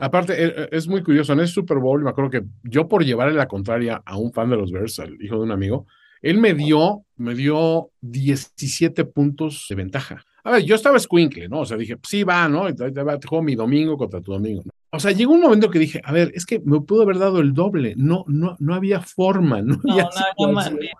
Aparte, 0.00 0.32
e- 0.32 0.46
e- 0.64 0.68
es 0.72 0.88
muy 0.88 1.02
curioso, 1.02 1.32
en 1.32 1.40
ese 1.40 1.52
Super 1.52 1.78
Bowl, 1.78 2.02
me 2.02 2.10
acuerdo 2.10 2.30
que 2.30 2.42
yo 2.64 2.88
por 2.88 3.04
llevarle 3.04 3.34
la 3.34 3.46
contraria 3.48 4.02
a 4.04 4.16
un 4.16 4.32
fan 4.32 4.50
de 4.50 4.56
los 4.56 4.72
Bears, 4.72 4.98
al 4.98 5.20
hijo 5.22 5.36
de 5.36 5.42
un 5.42 5.52
amigo, 5.52 5.86
él 6.22 6.38
me 6.38 6.54
dio, 6.54 7.04
me 7.16 7.34
dio 7.34 7.90
17 8.00 9.04
puntos 9.04 9.66
de 9.68 9.74
ventaja. 9.74 10.24
A 10.44 10.52
ver, 10.52 10.62
yo 10.64 10.74
estaba 10.74 10.96
escuincle, 10.96 11.48
¿no? 11.48 11.60
O 11.60 11.66
sea, 11.66 11.76
dije, 11.76 11.96
sí 12.02 12.24
va, 12.24 12.48
¿no? 12.48 12.72
Te 12.74 12.92
juego 13.28 13.42
mi 13.42 13.54
domingo 13.54 13.96
contra 13.96 14.20
tu 14.20 14.32
domingo. 14.32 14.62
O 14.92 14.98
sea, 15.00 15.12
llegó 15.12 15.32
un 15.34 15.40
momento 15.40 15.70
que 15.70 15.78
dije, 15.78 16.00
a 16.04 16.12
ver, 16.12 16.32
es 16.34 16.44
que 16.46 16.60
me 16.64 16.80
pudo 16.80 17.02
haber 17.02 17.18
dado 17.18 17.40
el 17.40 17.52
doble. 17.54 17.94
No, 17.96 18.24
no, 18.26 18.56
no 18.58 18.74
había 18.74 19.00
forma, 19.00 19.62
no 19.62 19.78
No, 19.84 19.92
había 19.92 20.08
no 20.38 20.52
manera. 20.52 20.92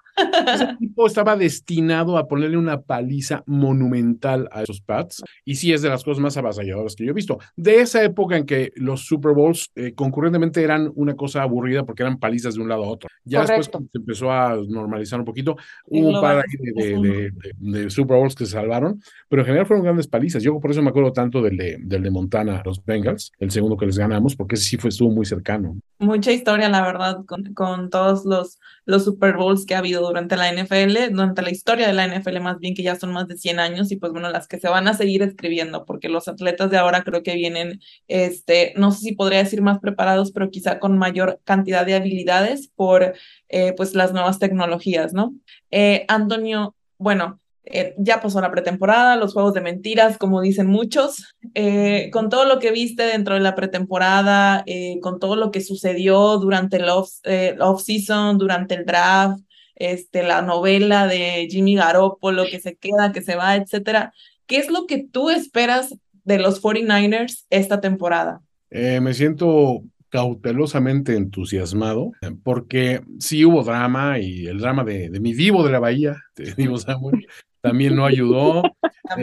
Ese 0.55 0.65
equipo 0.75 1.07
estaba 1.07 1.35
destinado 1.37 2.19
a 2.19 2.29
ponerle 2.29 2.57
una 2.59 2.83
paliza 2.83 3.43
monumental 3.47 4.49
a 4.53 4.63
esos 4.63 4.81
Pats 4.81 5.23
y 5.45 5.55
sí 5.57 5.73
es 5.73 5.81
de 5.83 5.89
las 5.89 6.05
cosas 6.05 6.21
más 6.21 6.37
avasalladoras 6.37 6.95
que 6.95 7.05
yo 7.05 7.11
he 7.11 7.15
visto. 7.15 7.39
De 7.57 7.81
esa 7.81 8.03
época 8.05 8.37
en 8.37 8.45
que 8.45 8.71
los 8.77 9.07
Super 9.07 9.33
Bowls 9.33 9.71
eh, 9.77 9.93
concurrentemente 9.95 10.63
eran 10.63 10.91
una 10.95 11.15
cosa 11.17 11.43
aburrida 11.43 11.85
porque 11.85 12.03
eran 12.03 12.19
palizas 12.19 12.55
de 12.55 12.61
un 12.63 12.69
lado 12.69 12.85
a 12.85 12.89
otro. 12.89 13.09
Ya 13.25 13.41
después 13.41 13.69
Correcto. 13.69 13.73
cuando 13.79 13.91
se 13.93 13.99
empezó 13.99 14.31
a 14.33 14.57
normalizar 14.69 15.19
un 15.21 15.25
poquito, 15.27 15.57
hubo 15.87 16.09
un 16.11 16.21
par 16.21 16.45
de- 16.45 16.83
de- 16.85 17.31
de- 17.59 17.81
de 17.83 17.91
Super 17.91 18.17
Bowls 18.19 18.35
que 18.35 18.45
se 18.47 18.53
salvaron, 18.53 19.01
pero 19.29 19.43
en 19.43 19.47
general 19.47 19.67
fueron 19.67 19.85
grandes 19.85 20.07
palizas. 20.07 20.43
Yo 20.43 20.59
por 20.61 20.71
eso 20.71 20.83
me 20.83 20.91
acuerdo 20.91 21.13
tanto 21.13 21.41
del 21.43 21.57
de, 21.57 21.79
del 21.81 22.03
de 22.03 22.11
Montana, 22.11 22.63
los 22.65 22.85
Bengals, 22.85 23.33
el 23.39 23.51
segundo 23.51 23.77
que 23.81 23.87
les 23.87 23.99
ganamos, 23.99 24.37
porque 24.37 24.57
sí 24.57 24.77
fue, 24.77 24.91
estuvo 24.91 25.11
muy 25.11 25.27
cercano. 25.27 25.77
Mucha 25.99 26.31
historia, 26.31 26.69
la 26.69 26.83
verdad, 26.83 27.25
con, 27.27 27.53
con 27.55 27.91
todos 27.91 28.25
los, 28.25 28.59
los 28.85 29.05
Super 29.05 29.37
Bowls 29.37 29.67
que 29.67 29.75
ha 29.75 29.79
habido 29.79 30.07
durante 30.07 30.37
la 30.37 30.53
NFL, 30.53 31.11
durante 31.11 31.43
la 31.43 31.51
historia 31.51 31.89
de 31.89 31.93
la 31.93 32.07
NFL 32.07 32.39
más 32.41 32.59
bien, 32.61 32.75
que 32.75 32.83
ya 32.83 32.95
son 32.95 33.13
más 33.13 33.27
de 33.27 33.37
100 33.37 33.59
años, 33.59 33.91
y 33.91 33.97
pues 33.97 34.13
bueno, 34.13 34.31
las 34.31 34.47
que 34.47 34.61
se 34.61 34.69
van 34.69 34.87
a 34.87 34.95
seguir 34.95 35.23
escribiendo, 35.23 35.85
porque 35.85 36.09
los 36.09 36.29
atletas 36.29 36.71
de 36.71 36.79
ahora 36.79 37.03
creo 37.03 37.23
que 37.23 37.35
vienen, 37.35 37.81
este, 38.07 38.75
no 38.77 38.93
sé 38.93 39.01
si 39.01 39.13
podría 39.17 39.39
decir 39.39 39.63
más 39.63 39.81
preparados, 39.81 40.31
pero 40.31 40.51
quizá 40.51 40.79
con 40.79 40.99
mayor 40.99 41.41
cantidad 41.45 41.85
de 41.85 41.95
habilidades 41.95 42.71
por 42.77 43.15
eh, 43.49 43.75
pues 43.77 43.95
las 43.95 44.13
nuevas 44.13 44.39
tecnologías, 44.39 45.13
¿no? 45.13 45.35
Eh, 45.71 46.05
Antonio, 46.09 46.77
bueno, 46.99 47.40
eh, 47.65 47.95
ya 47.99 48.21
pasó 48.21 48.41
la 48.41 48.51
pretemporada, 48.51 49.17
los 49.17 49.33
juegos 49.33 49.55
de 49.55 49.61
mentiras, 49.61 50.19
como 50.19 50.41
dicen 50.41 50.67
muchos, 50.67 51.35
eh, 51.55 52.11
con 52.13 52.29
todo 52.29 52.45
lo 52.45 52.59
que 52.59 52.73
viste 52.73 53.03
dentro 53.05 53.35
de 53.35 53.41
la 53.41 53.55
pretemporada, 53.55 54.63
eh, 54.67 54.99
con 55.01 55.19
todo 55.21 55.37
lo 55.37 55.51
que 55.51 55.61
sucedió 55.61 56.39
durante 56.39 56.79
el 56.79 56.89
off, 56.89 57.11
eh, 57.25 57.57
off-season, 57.61 58.39
durante 58.39 58.75
el 58.75 58.85
draft, 58.85 59.41
este, 59.77 60.23
la 60.23 60.43
novela 60.43 61.07
de 61.07 61.49
Jimmy 61.51 61.77
Garoppolo, 61.77 62.45
que 62.51 62.61
se 62.61 62.77
queda, 62.77 63.13
que 63.13 63.23
se 63.23 63.37
va, 63.37 63.57
etcétera. 63.57 64.13
¿Qué 64.47 64.57
es 64.57 64.71
lo 64.71 64.87
que 64.87 65.07
tú 65.07 65.31
esperas 65.31 65.95
de 66.25 66.39
los 66.39 66.63
49ers 66.63 67.47
esta 67.51 67.81
temporada? 67.81 68.41
Eh, 68.71 69.01
me 69.01 69.15
siento 69.15 69.83
cautelosamente 70.11 71.15
entusiasmado 71.15 72.11
porque 72.43 73.01
sí 73.21 73.45
hubo 73.45 73.63
drama 73.63 74.19
y 74.19 74.47
el 74.47 74.59
drama 74.59 74.83
de, 74.83 75.09
de 75.09 75.21
mi 75.21 75.33
divo 75.33 75.65
de 75.65 75.71
la 75.71 75.79
bahía, 75.79 76.17
de 76.37 76.53
Divo 76.55 76.79
Samuel, 76.79 77.27
también 77.61 77.97
no 77.97 78.05
ayudó. 78.05 78.63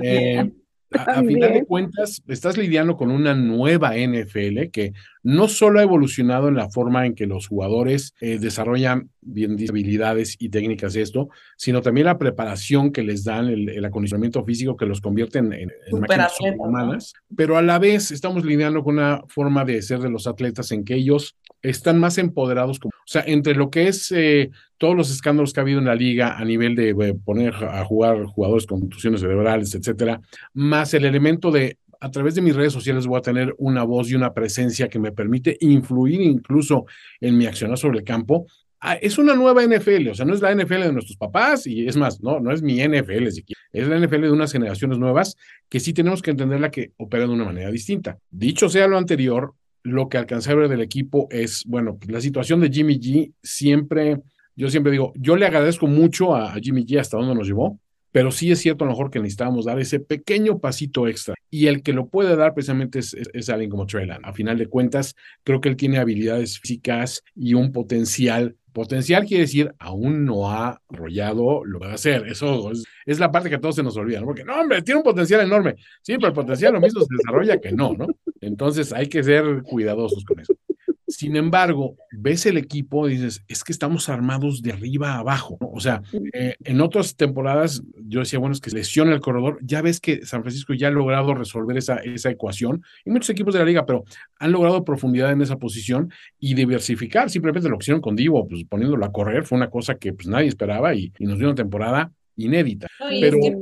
Eh, 0.03 0.51
a, 0.91 1.01
a 1.03 1.23
final 1.23 1.53
de 1.53 1.63
cuentas, 1.63 2.21
estás 2.27 2.57
lidiando 2.57 2.97
con 2.97 3.09
una 3.09 3.33
nueva 3.33 3.95
NFL 3.95 4.69
que 4.69 4.91
no 5.27 5.49
solo 5.49 5.79
ha 5.79 5.83
evolucionado 5.83 6.47
en 6.47 6.55
la 6.55 6.69
forma 6.69 7.05
en 7.05 7.13
que 7.13 7.27
los 7.27 7.47
jugadores 7.47 8.15
eh, 8.21 8.39
desarrollan 8.39 9.09
bien 9.19 9.57
habilidades 9.69 10.37
y 10.39 10.47
técnicas 10.47 10.93
de 10.93 11.01
esto, 11.01 11.27
sino 11.57 11.81
también 11.81 12.05
la 12.05 12.17
preparación 12.17 12.93
que 12.93 13.03
les 13.03 13.25
dan, 13.25 13.49
el, 13.49 13.67
el 13.67 13.83
acondicionamiento 13.83 14.45
físico 14.45 14.77
que 14.77 14.85
los 14.85 15.01
convierte 15.01 15.39
en, 15.39 15.51
en, 15.51 15.69
en 15.69 16.29
superhumanas, 16.29 17.13
pero 17.35 17.57
a 17.57 17.61
la 17.61 17.77
vez 17.77 18.11
estamos 18.11 18.45
lidiando 18.45 18.85
con 18.85 18.93
una 18.93 19.21
forma 19.27 19.65
de 19.65 19.81
ser 19.81 19.99
de 19.99 20.09
los 20.09 20.27
atletas 20.27 20.71
en 20.71 20.85
que 20.85 20.95
ellos 20.95 21.35
están 21.61 21.99
más 21.99 22.17
empoderados, 22.17 22.79
como, 22.79 22.91
o 22.91 23.07
sea, 23.07 23.25
entre 23.27 23.53
lo 23.53 23.69
que 23.69 23.89
es 23.89 24.09
eh, 24.13 24.49
todos 24.77 24.95
los 24.95 25.11
escándalos 25.11 25.51
que 25.51 25.59
ha 25.59 25.63
habido 25.63 25.79
en 25.79 25.85
la 25.85 25.95
liga 25.95 26.37
a 26.37 26.45
nivel 26.45 26.73
de 26.73 26.91
eh, 26.91 27.13
poner 27.25 27.53
a 27.53 27.83
jugar 27.83 28.23
jugadores 28.27 28.65
con 28.65 28.79
contusiones 28.79 29.19
cerebrales, 29.19 29.75
etcétera, 29.75 30.21
más 30.53 30.93
el 30.93 31.03
elemento 31.03 31.51
de 31.51 31.79
a 31.99 32.11
través 32.11 32.35
de 32.35 32.41
mis 32.41 32.55
redes 32.55 32.73
sociales 32.73 33.07
voy 33.07 33.17
a 33.17 33.21
tener 33.21 33.55
una 33.57 33.83
voz 33.83 34.09
y 34.09 34.15
una 34.15 34.33
presencia 34.33 34.87
que 34.87 34.99
me 34.99 35.11
permite 35.11 35.57
influir 35.61 36.21
incluso 36.21 36.85
en 37.19 37.37
mi 37.37 37.45
accionar 37.45 37.77
sobre 37.77 37.99
el 37.99 38.03
campo. 38.03 38.47
Ah, 38.79 38.93
es 38.93 39.17
una 39.17 39.33
nueva 39.33 39.65
NFL, 39.65 40.09
o 40.09 40.13
sea, 40.13 40.25
no 40.25 40.35
es 40.35 40.41
la 40.41 40.53
NFL 40.53 40.81
de 40.81 40.93
nuestros 40.93 41.17
papás 41.17 41.65
y 41.65 41.87
es 41.87 41.97
más, 41.97 42.21
no, 42.21 42.39
no 42.39 42.51
es 42.51 42.61
mi 42.61 42.75
NFL 42.75 43.27
es 43.73 43.87
la 43.87 43.99
NFL 43.99 44.21
de 44.21 44.31
unas 44.31 44.51
generaciones 44.51 44.97
nuevas 44.97 45.35
que 45.69 45.79
sí 45.79 45.93
tenemos 45.93 46.21
que 46.21 46.31
entenderla 46.31 46.71
que 46.71 46.91
opera 46.97 47.25
de 47.25 47.33
una 47.33 47.45
manera 47.45 47.71
distinta. 47.71 48.17
Dicho 48.29 48.69
sea 48.69 48.87
lo 48.87 48.97
anterior, 48.97 49.53
lo 49.83 50.09
que 50.09 50.17
alcancé 50.17 50.51
a 50.51 50.55
ver 50.55 50.69
del 50.69 50.81
equipo 50.81 51.27
es, 51.31 51.63
bueno, 51.65 51.97
la 52.07 52.21
situación 52.21 52.59
de 52.59 52.69
Jimmy 52.69 52.99
G 52.99 53.33
siempre, 53.41 54.19
yo 54.55 54.69
siempre 54.69 54.91
digo, 54.91 55.13
yo 55.15 55.35
le 55.35 55.45
agradezco 55.45 55.87
mucho 55.87 56.35
a, 56.35 56.53
Jimmy 56.55 56.85
G 56.85 56.99
hasta 56.99 57.17
donde 57.17 57.35
nos 57.35 57.47
llevó, 57.47 57.79
pero 58.17 58.31
sí 58.31 58.51
es 58.51 58.57
cierto 58.57 58.83
a 58.83 58.87
lo 58.87 58.93
mejor 58.93 59.11
que 59.11 59.19
necesitábamos 59.19 59.65
dar 59.65 59.77
ese 59.77 59.99
pequeño 59.99 60.57
pasito 60.57 61.07
extra. 61.07 61.35
Y 61.51 61.67
el 61.67 61.83
que 61.83 61.93
lo 61.93 62.07
puede 62.07 62.35
dar 62.35 62.55
precisamente 62.55 62.97
es, 62.97 63.13
es, 63.13 63.47
alguien 63.47 63.69
como 63.69 63.85
Trey 63.85 64.07
Lance. 64.07 64.27
A 64.27 64.33
final 64.33 64.57
de 64.57 64.65
cuentas, 64.65 65.15
creo 65.43 65.61
que 65.61 65.69
él 65.69 65.75
tiene 65.75 65.99
habilidades 65.99 66.59
físicas 66.59 67.23
y 67.35 67.53
un 67.53 67.71
potencial. 67.71 68.55
Potencial 68.73 69.27
quiere 69.27 69.43
decir, 69.43 69.71
aún 69.77 70.25
no 70.25 70.49
ha 70.49 70.81
arrollado 70.89 71.63
lo 71.63 71.79
que 71.79 71.85
va 71.85 71.91
a 71.91 71.95
hacer. 71.95 72.25
Eso 72.25 72.71
es, 72.71 72.85
es, 73.05 73.19
la 73.19 73.31
parte 73.31 73.49
que 73.49 73.55
a 73.57 73.61
todos 73.61 73.75
se 73.75 73.83
nos 73.83 73.95
olvida, 73.97 74.19
¿no? 74.19 74.25
Porque, 74.25 74.43
no, 74.43 74.61
hombre, 74.61 74.81
tiene 74.81 74.97
un 74.97 75.03
potencial 75.03 75.41
enorme. 75.41 75.75
Sí, 76.01 76.15
pero 76.15 76.29
el 76.29 76.33
potencial 76.33 76.73
lo 76.73 76.81
mismo 76.81 77.01
se 77.01 77.15
desarrolla 77.15 77.61
que 77.61 77.71
no, 77.71 77.93
¿no? 77.93 78.07
Entonces 78.41 78.93
hay 78.93 79.09
que 79.09 79.21
ser 79.21 79.61
cuidadosos 79.61 80.25
con 80.25 80.39
eso. 80.39 80.55
Sin 81.07 81.37
embargo, 81.37 81.95
ves 82.11 82.45
el 82.45 82.57
equipo 82.57 83.07
y 83.07 83.13
dices, 83.13 83.41
es 83.47 83.63
que 83.63 83.71
estamos 83.71 84.09
armados 84.09 84.61
de 84.61 84.73
arriba 84.73 85.13
a 85.13 85.19
abajo. 85.19 85.57
¿no? 85.61 85.69
O 85.71 85.79
sea, 85.79 86.01
eh, 86.33 86.55
en 86.63 86.81
otras 86.81 87.15
temporadas 87.15 87.81
yo 88.05 88.19
decía, 88.19 88.39
bueno, 88.39 88.53
es 88.53 88.59
que 88.59 88.71
lesiona 88.71 89.13
el 89.13 89.21
corredor. 89.21 89.59
Ya 89.61 89.81
ves 89.81 90.01
que 90.01 90.25
San 90.25 90.41
Francisco 90.41 90.73
ya 90.73 90.89
ha 90.89 90.91
logrado 90.91 91.33
resolver 91.33 91.77
esa, 91.77 91.95
esa 91.97 92.29
ecuación 92.29 92.83
y 93.05 93.11
muchos 93.11 93.29
equipos 93.29 93.53
de 93.53 93.61
la 93.61 93.65
liga, 93.65 93.85
pero 93.85 94.03
han 94.37 94.51
logrado 94.51 94.83
profundidad 94.83 95.31
en 95.31 95.41
esa 95.41 95.57
posición 95.57 96.11
y 96.39 96.55
diversificar. 96.55 97.29
Simplemente 97.29 97.69
lo 97.69 97.77
que 97.77 97.83
hicieron 97.83 98.01
con 98.01 98.15
Divo, 98.15 98.47
pues 98.47 98.65
poniéndolo 98.65 99.05
a 99.05 99.11
correr, 99.11 99.45
fue 99.45 99.57
una 99.57 99.69
cosa 99.69 99.95
que 99.95 100.11
pues 100.11 100.27
nadie 100.27 100.47
esperaba 100.47 100.93
y, 100.93 101.13
y 101.19 101.25
nos 101.25 101.37
dio 101.39 101.47
una 101.47 101.55
temporada 101.55 102.11
inédita. 102.37 102.87
No, 102.99 103.11
y 103.11 103.21
pero... 103.21 103.37
es 103.37 103.55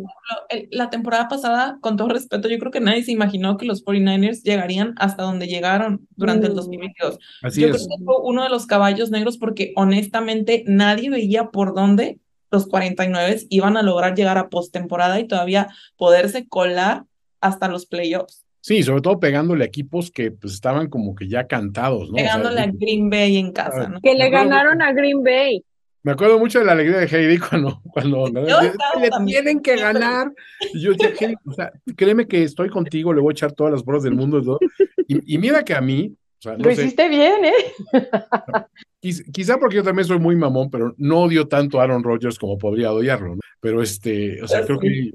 que, 0.50 0.68
la 0.72 0.90
temporada 0.90 1.28
pasada, 1.28 1.78
con 1.82 1.98
todo 1.98 2.10
respeto, 2.10 2.48
yo 2.48 2.60
creo 2.60 2.72
que 2.72 2.82
nadie 2.82 3.04
se 3.04 3.12
imaginó 3.12 3.58
que 3.58 3.66
los 3.66 3.84
49ers 3.84 4.44
llegarían 4.44 4.94
hasta 4.98 5.24
donde 5.24 5.48
llegaron 5.48 6.08
durante 6.16 6.48
mm. 6.48 6.50
el 6.52 6.56
2022. 6.56 7.20
Así 7.42 7.62
yo 7.62 7.68
es. 7.68 7.74
creo 7.74 7.98
que 7.98 8.04
fue 8.04 8.16
uno 8.24 8.44
de 8.44 8.50
los 8.50 8.68
caballos 8.68 9.10
negros 9.10 9.38
porque 9.38 9.74
honestamente 9.76 10.64
nadie 10.68 11.10
veía 11.10 11.50
por 11.50 11.74
dónde 11.74 12.20
los 12.52 12.68
49 12.68 13.48
iban 13.50 13.78
a 13.78 13.84
lograr 13.84 14.16
llegar 14.16 14.38
a 14.38 14.50
postemporada 14.50 15.20
y 15.20 15.28
todavía 15.28 15.68
poderse 15.98 16.48
colar 16.48 17.06
hasta 17.42 17.68
los 17.68 17.86
playoffs. 17.86 18.46
Sí, 18.62 18.82
sobre 18.82 19.02
todo 19.02 19.20
pegándole 19.20 19.64
a 19.64 19.68
equipos 19.68 20.10
que 20.10 20.32
pues, 20.32 20.54
estaban 20.54 20.90
como 20.90 21.14
que 21.14 21.28
ya 21.28 21.46
cantados, 21.46 22.10
¿no? 22.10 22.16
Pegándole 22.16 22.56
o 22.56 22.58
sea, 22.58 22.64
a 22.64 22.72
Green 22.74 23.12
Bay 23.12 23.38
en 23.38 23.52
casa, 23.52 23.88
¿no? 23.88 24.02
Que 24.02 24.16
le 24.16 24.30
ganaron 24.32 24.82
a 24.82 24.92
Green 24.92 25.24
Bay. 25.24 25.64
Me 26.06 26.12
acuerdo 26.12 26.38
mucho 26.38 26.60
de 26.60 26.66
la 26.66 26.74
alegría 26.74 27.00
de 27.00 27.08
Heidi 27.08 27.40
cuando, 27.50 27.82
cuando 27.92 28.28
le 28.28 29.10
tienen 29.26 29.60
que 29.60 29.76
ganar. 29.76 30.32
Y 30.72 30.82
yo 30.82 30.92
decía, 30.92 31.12
Heidi, 31.20 31.36
o 31.44 31.52
sea, 31.52 31.74
créeme 31.96 32.28
que 32.28 32.44
estoy 32.44 32.70
contigo, 32.70 33.12
le 33.12 33.22
voy 33.22 33.32
a 33.32 33.34
echar 33.34 33.54
todas 33.54 33.74
las 33.74 33.84
bolas 33.84 34.04
del 34.04 34.14
mundo. 34.14 34.60
Y, 35.08 35.38
mira 35.40 35.66
que 35.66 35.74
a 35.74 35.82
mí. 35.82 36.16
O 36.38 36.42
sea, 36.42 36.58
no 36.58 36.66
Lo 36.66 36.72
hiciste 36.72 37.10
bien, 37.10 37.46
¿eh? 37.46 37.54
Quizá, 39.00 39.24
quizá, 39.32 39.58
porque 39.58 39.78
yo 39.78 39.84
también 39.84 40.08
soy 40.08 40.20
muy 40.20 40.36
mamón, 40.36 40.70
pero 40.70 40.94
no 40.98 41.22
odio 41.22 41.48
tanto 41.48 41.80
a 41.80 41.84
Aaron 41.84 42.04
Rodgers 42.04 42.40
como 42.40 42.58
podría 42.58 42.92
odiarlo, 42.92 43.36
¿no? 43.36 43.42
Pero 43.60 43.82
este, 43.82 44.42
o 44.42 44.48
sea, 44.48 44.64
creo 44.64 44.80
que 44.80 45.12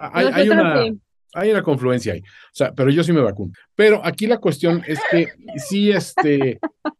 hay, 0.00 0.26
hay 0.32 0.48
una. 0.48 0.86
Hay 1.34 1.50
una 1.50 1.62
confluencia 1.62 2.14
ahí. 2.14 2.20
O 2.20 2.54
sea, 2.54 2.72
pero 2.72 2.90
yo 2.90 3.04
sí 3.04 3.12
me 3.12 3.20
vacuno. 3.20 3.52
Pero 3.74 4.00
aquí 4.04 4.26
la 4.26 4.38
cuestión 4.38 4.82
es 4.86 4.98
que 5.10 5.28
sí, 5.56 5.90
este, 5.90 6.58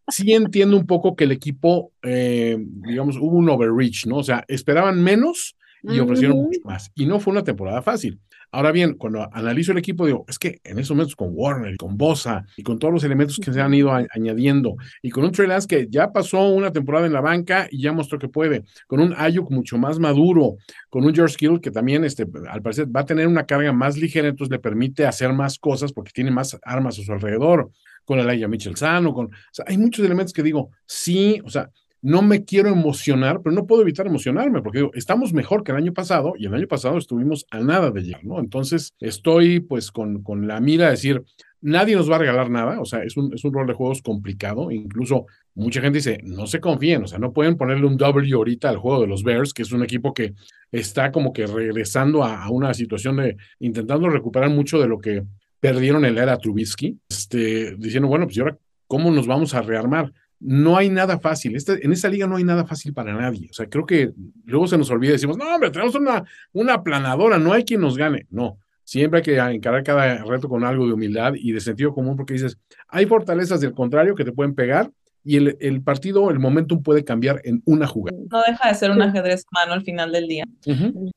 sí 0.09 0.33
entiendo 0.33 0.77
un 0.77 0.87
poco 0.87 1.17
que 1.17 1.25
el 1.25 1.33
equipo, 1.33 1.93
eh, 2.03 2.57
digamos, 2.59 3.17
hubo 3.17 3.37
un 3.37 3.49
overreach, 3.49 4.07
¿no? 4.07 4.19
O 4.19 4.25
sea, 4.25 4.45
esperaban 4.49 5.03
menos 5.03 5.57
y 5.83 5.99
ofrecieron 5.99 6.39
mucho 6.39 6.61
más. 6.65 6.91
Y 6.95 7.07
no 7.07 7.21
fue 7.21 7.33
una 7.33 7.45
temporada 7.45 7.83
fácil. 7.83 8.21
Ahora 8.51 8.73
bien, 8.73 8.95
cuando 8.95 9.29
analizo 9.33 9.73
el 9.73 9.79
equipo, 9.79 10.07
digo, 10.07 10.25
es 10.29 10.39
que 10.39 10.61
en 10.65 10.79
esos 10.79 10.97
momentos 10.97 11.15
con 11.15 11.29
Warner, 11.33 11.77
con 11.77 11.99
Bosa 11.99 12.47
y 12.57 12.63
con 12.63 12.79
todos 12.79 12.95
los 12.95 13.05
elementos 13.05 13.39
que 13.39 13.53
se 13.53 13.61
han 13.61 13.75
ido 13.75 13.93
añadiendo, 13.93 14.77
y 15.03 15.11
con 15.11 15.25
un 15.25 15.33
Trey 15.33 15.47
Lance 15.47 15.69
que 15.69 15.87
ya 15.91 16.13
pasó 16.13 16.49
una 16.49 16.73
temporada 16.73 17.07
en 17.07 17.13
la 17.13 17.21
banca 17.21 17.69
y 17.71 17.83
ya 17.83 17.93
mostró 17.93 18.19
que 18.19 18.29
puede, 18.29 18.65
con 18.87 19.01
un 19.01 19.15
Ayuk 19.17 19.51
mucho 19.51 19.77
más 19.77 19.99
maduro, 19.99 20.57
con 20.89 21.05
un 21.05 21.15
George 21.15 21.37
Kittle 21.37 21.61
que 21.61 21.71
también, 21.71 22.05
este, 22.05 22.27
al 22.49 22.63
parecer, 22.63 22.87
va 22.95 23.01
a 23.01 23.07
tener 23.07 23.27
una 23.27 23.45
carga 23.45 23.73
más 23.73 23.97
ligera, 23.99 24.29
entonces 24.29 24.51
le 24.51 24.59
permite 24.59 25.07
hacer 25.07 25.33
más 25.33 25.59
cosas 25.59 25.93
porque 25.93 26.13
tiene 26.13 26.31
más 26.31 26.59
armas 26.63 26.99
a 26.99 27.03
su 27.03 27.13
alrededor, 27.13 27.71
con 28.05 28.19
Elijah 28.19 28.49
Mitchell 28.49 28.77
sano, 28.77 29.13
con, 29.13 29.27
o 29.27 29.31
sea, 29.53 29.67
hay 29.69 29.77
muchos 29.77 30.03
elementos 30.05 30.33
que 30.33 30.43
digo, 30.43 30.71
sí, 30.87 31.43
o 31.45 31.51
sea, 31.51 31.71
no 32.01 32.23
me 32.23 32.45
quiero 32.45 32.69
emocionar, 32.69 33.41
pero 33.43 33.55
no 33.55 33.67
puedo 33.67 33.83
evitar 33.83 34.07
emocionarme, 34.07 34.63
porque 34.63 34.79
digo, 34.79 34.91
estamos 34.95 35.33
mejor 35.33 35.65
que 35.65 35.73
el 35.73 35.79
año 35.79 35.93
pasado, 35.93 36.35
y 36.39 36.47
el 36.47 36.55
año 36.55 36.69
pasado 36.69 36.99
estuvimos 36.99 37.47
a 37.51 37.61
nada 37.61 37.91
de 37.91 38.03
llegar, 38.03 38.25
¿no? 38.25 38.39
Entonces, 38.39 38.95
estoy 39.01 39.61
pues 39.61 39.91
con, 39.91 40.23
con 40.23 40.47
la 40.47 40.61
mira 40.61 40.87
de 40.87 40.91
decir, 40.93 41.25
nadie 41.61 41.97
nos 41.97 42.11
va 42.11 42.17
a 42.17 42.21
regalar 42.21 42.51
nada, 42.51 42.81
o 42.81 42.85
sea, 42.85 43.03
es 43.03 43.17
un, 43.17 43.35
es 43.35 43.45
un 43.45 43.53
rol 43.53 43.67
de 43.67 43.75
juegos 43.75 44.03
complicado, 44.03 44.71
incluso 44.71 45.27
mucha 45.55 45.81
gente 45.81 45.99
dice, 45.99 46.21
no 46.23 46.47
se 46.47 46.61
confíen, 46.61 47.03
o 47.03 47.07
sea, 47.07 47.19
no 47.19 47.33
pueden 47.33 47.57
ponerle 47.57 47.87
un 47.87 47.97
W 47.97 48.33
ahorita 48.35 48.69
al 48.69 48.77
juego 48.77 49.01
de 49.01 49.09
los 49.09 49.25
Bears, 49.25 49.53
que 49.53 49.63
es 49.63 49.73
un 49.73 49.83
equipo 49.83 50.15
que 50.15 50.35
está 50.71 51.11
como 51.11 51.33
que 51.33 51.47
regresando 51.47 52.23
a, 52.23 52.49
una 52.51 52.75
situación 52.75 53.17
de 53.17 53.37
intentando 53.59 54.09
recuperar 54.09 54.51
mucho 54.51 54.79
de 54.79 54.89
lo 54.89 55.01
que 55.01 55.25
perdieron 55.61 56.05
en 56.05 56.15
la 56.15 56.23
era 56.23 56.39
Trubisky, 56.39 56.99
este, 57.09 57.75
diciendo, 57.77 58.09
bueno, 58.09 58.27
pues 58.27 58.37
¿y 58.37 58.41
ahora 58.41 58.57
cómo 58.87 59.11
nos 59.11 59.27
vamos 59.27 59.55
a 59.55 59.63
rearmar? 59.63 60.13
No 60.41 60.77
hay 60.77 60.89
nada 60.89 61.19
fácil. 61.19 61.57
Este, 61.57 61.85
en 61.85 61.93
esta 61.93 62.09
liga 62.09 62.27
no 62.27 62.37
hay 62.37 62.45
nada 62.45 62.65
fácil 62.65 62.93
para 62.95 63.13
nadie. 63.13 63.49
O 63.51 63.53
sea, 63.53 63.67
creo 63.69 63.87
que 63.87 64.13
luego 64.45 64.67
se 64.67 64.79
nos 64.79 64.91
olvida 64.91 65.11
y 65.11 65.13
decimos, 65.15 65.37
no, 65.37 65.53
hombre, 65.53 65.71
tenemos 65.71 65.95
una, 65.95 66.25
una 66.53 66.75
aplanadora, 66.75 67.39
no 67.39 67.53
hay 67.53 67.65
quien 67.65 67.81
nos 67.81 67.97
gane. 67.97 68.27
No, 68.31 68.59
siempre 68.85 69.19
hay 69.19 69.25
que 69.25 69.37
encarar 69.37 69.83
cada 69.83 70.25
reto 70.25 70.49
con 70.49 70.65
algo 70.65 70.87
de 70.87 70.93
humildad 70.93 71.35
y 71.35 71.53
de 71.53 71.61
sentido 71.61 71.93
común 71.93 72.17
porque 72.17 72.35
dices, 72.35 72.59
hay 72.89 73.07
fortalezas 73.07 73.61
del 73.61 73.73
contrario 73.73 74.15
que 74.15 74.25
te 74.25 74.33
pueden 74.33 74.55
pegar 74.55 74.91
y 75.25 75.37
el, 75.37 75.59
el 75.61 75.83
partido, 75.83 76.31
el 76.31 76.39
momentum 76.39 76.83
puede 76.83 77.05
cambiar 77.05 77.43
en 77.45 77.61
una 77.67 77.87
jugada. 77.87 78.17
No 78.31 78.41
deja 78.47 78.69
de 78.69 78.75
ser 78.75 78.91
un 78.91 79.03
ajedrez 79.03 79.45
humano 79.53 79.75
al 79.75 79.83
final 79.83 80.11
del 80.11 80.27
día. 80.27 80.45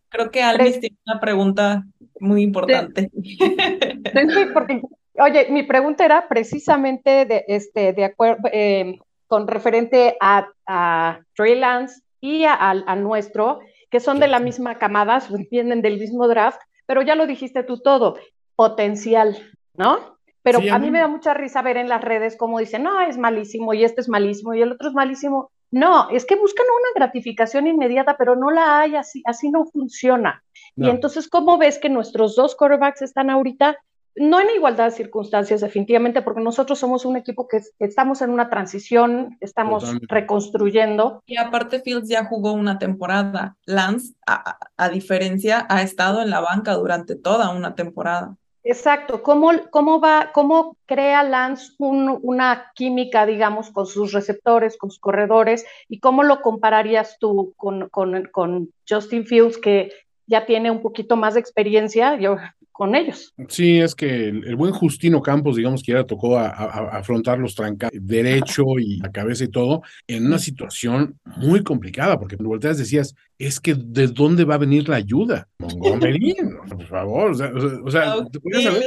Creo 0.10 0.32
que 0.32 0.44
Alvis 0.44 0.82
tiene 0.82 0.98
una 1.06 1.22
pregunta 1.22 1.86
muy 2.20 2.42
importante. 2.42 3.10
Sí, 3.14 4.46
porque, 4.54 4.82
oye, 5.14 5.48
mi 5.50 5.64
pregunta 5.64 6.04
era 6.04 6.28
precisamente 6.28 7.26
de, 7.26 7.46
este, 7.48 7.94
de 7.94 8.04
acuerdo, 8.04 8.50
eh, 8.52 8.98
con 9.32 9.48
referente 9.48 10.18
a, 10.20 10.50
a 10.68 11.22
Trey 11.38 11.58
Lance 11.58 12.02
y 12.20 12.44
a, 12.44 12.54
a- 12.54 12.84
a 12.86 12.96
nuestro, 12.98 13.62
que 13.90 14.02
son 14.02 14.20
de 14.20 14.28
la 14.28 14.40
misma 14.46 14.78
camada, 14.78 15.22
vienen 15.50 15.82
del 15.82 15.98
mismo 15.98 16.28
draft, 16.28 16.60
pero 16.86 17.02
ya 17.02 17.16
lo 17.16 17.26
dijiste 17.26 17.64
tú 17.64 17.80
todo, 17.80 18.18
potencial, 18.58 19.38
¿no? 19.78 20.18
Pero 20.44 20.60
Sí, 20.60 20.68
a 20.68 20.80
mí 20.80 20.92
me 20.92 21.00
da 21.00 21.08
mucha 21.08 21.34
risa 21.34 21.62
ver 21.62 21.78
en 21.78 21.88
las 21.88 22.02
redes 22.04 22.36
cómo 22.36 22.60
dicen, 22.60 22.84
no, 22.84 23.00
es 23.00 23.18
malísimo 23.18 23.74
y 23.74 23.86
este 23.86 24.02
es 24.02 24.10
malísimo 24.10 24.54
y 24.54 24.62
el 24.62 24.74
otro 24.74 24.90
es 24.90 24.94
malísimo. 24.94 25.50
No, 25.72 26.10
es 26.10 26.26
que 26.26 26.36
buscan 26.36 26.66
una 26.66 26.90
gratificación 26.96 27.68
inmediata, 27.68 28.18
pero 28.18 28.36
no 28.36 28.52
la 28.52 28.80
hay, 28.82 28.98
así, 28.98 29.22
así 29.26 29.50
no 29.50 29.64
funciona. 29.66 30.44
Y 30.76 30.82
entonces, 30.90 31.30
¿cómo 31.30 31.58
ves 31.58 31.80
que 31.80 31.88
nuestros 31.90 32.36
dos 32.36 32.56
quarterbacks 32.58 33.02
están 33.02 33.30
ahorita? 33.30 33.78
No 34.16 34.40
en 34.42 34.48
igualdad 34.56 34.86
de 34.86 34.92
circunstancias, 34.92 35.62
definitivamente, 35.62 36.22
porque 36.22 36.42
nosotros 36.42 36.78
somos 36.80 37.06
un 37.06 37.16
equipo 37.16 37.48
que 37.48 37.58
es- 37.58 37.74
estamos 37.80 38.22
en 38.22 38.30
una 38.32 38.50
transición, 38.50 39.38
estamos 39.40 39.84
Totalmente. 39.84 40.14
reconstruyendo. 40.14 41.24
Y 41.26 41.38
aparte 41.38 41.80
Fields 41.80 42.10
ya 42.10 42.26
jugó 42.26 42.54
una 42.54 42.78
temporada. 42.78 43.56
Lance, 43.66 44.14
a, 44.26 44.34
a- 44.52 44.58
a 44.78 44.90
diferencia, 44.90 45.66
ha 45.70 45.82
estado 45.82 46.22
en 46.22 46.30
la 46.30 46.42
banca 46.42 46.74
durante 46.74 47.16
toda 47.16 47.50
una 47.52 47.76
temporada. 47.76 48.36
Exacto, 48.64 49.24
¿cómo, 49.24 49.50
cómo 49.72 50.00
va, 50.00 50.30
cómo 50.34 50.78
crea 50.86 51.24
Lance 51.24 51.72
un- 51.80 52.20
una 52.22 52.72
química, 52.76 53.26
digamos, 53.26 53.72
con 53.72 53.88
sus 53.88 54.12
receptores, 54.14 54.78
con 54.78 54.92
sus 54.92 55.00
corredores, 55.00 55.66
y 55.88 56.00
cómo 56.00 56.22
lo 56.22 56.42
compararías 56.42 57.18
tú 57.20 57.54
con, 57.58 57.90
con, 57.90 58.26
con 58.32 58.70
Justin 58.88 59.26
Fields, 59.26 59.58
que 59.58 59.92
ya 60.28 60.46
tiene 60.46 60.70
un 60.70 60.82
poquito 60.82 61.16
más 61.16 61.34
de 61.34 61.40
experiencia 61.40 62.16
yo, 62.18 62.38
con 62.82 62.96
ellos? 62.96 63.32
Sí, 63.48 63.78
es 63.80 63.94
que 63.94 64.30
el, 64.30 64.44
el 64.48 64.56
buen 64.56 64.72
Justino 64.74 65.22
Campos, 65.22 65.56
digamos 65.56 65.84
que 65.84 65.92
ya 65.92 66.04
tocó 66.04 66.36
a, 66.40 66.48
a- 66.48 66.66
a 66.96 66.98
afrontar 66.98 67.38
los 67.38 67.54
trancados 67.54 67.94
derecho 68.02 68.64
y 68.80 68.98
la 68.98 69.12
cabeza 69.12 69.44
y 69.44 69.50
todo, 69.50 69.84
en 70.08 70.26
una 70.26 70.40
situación 70.40 71.20
muy 71.38 71.62
complicada, 71.62 72.18
porque 72.20 72.38
cuando 72.38 72.50
volteas 72.50 72.80
decías, 72.80 73.14
es 73.38 73.60
que 73.60 73.76
¿de 73.76 74.08
dónde 74.08 74.46
va 74.46 74.56
a 74.56 74.58
venir 74.58 74.90
la 74.90 74.96
ayuda? 74.96 75.48
Montgomery, 75.60 76.36
por 76.68 76.84
favor, 76.88 77.32
o 77.32 77.36
sea, 77.36 77.52
o 77.54 77.60
sea, 77.62 77.80
o 77.86 77.92
sea, 77.92 78.26
¿te 78.32 78.40
podías 78.40 78.64
saber? 78.64 78.84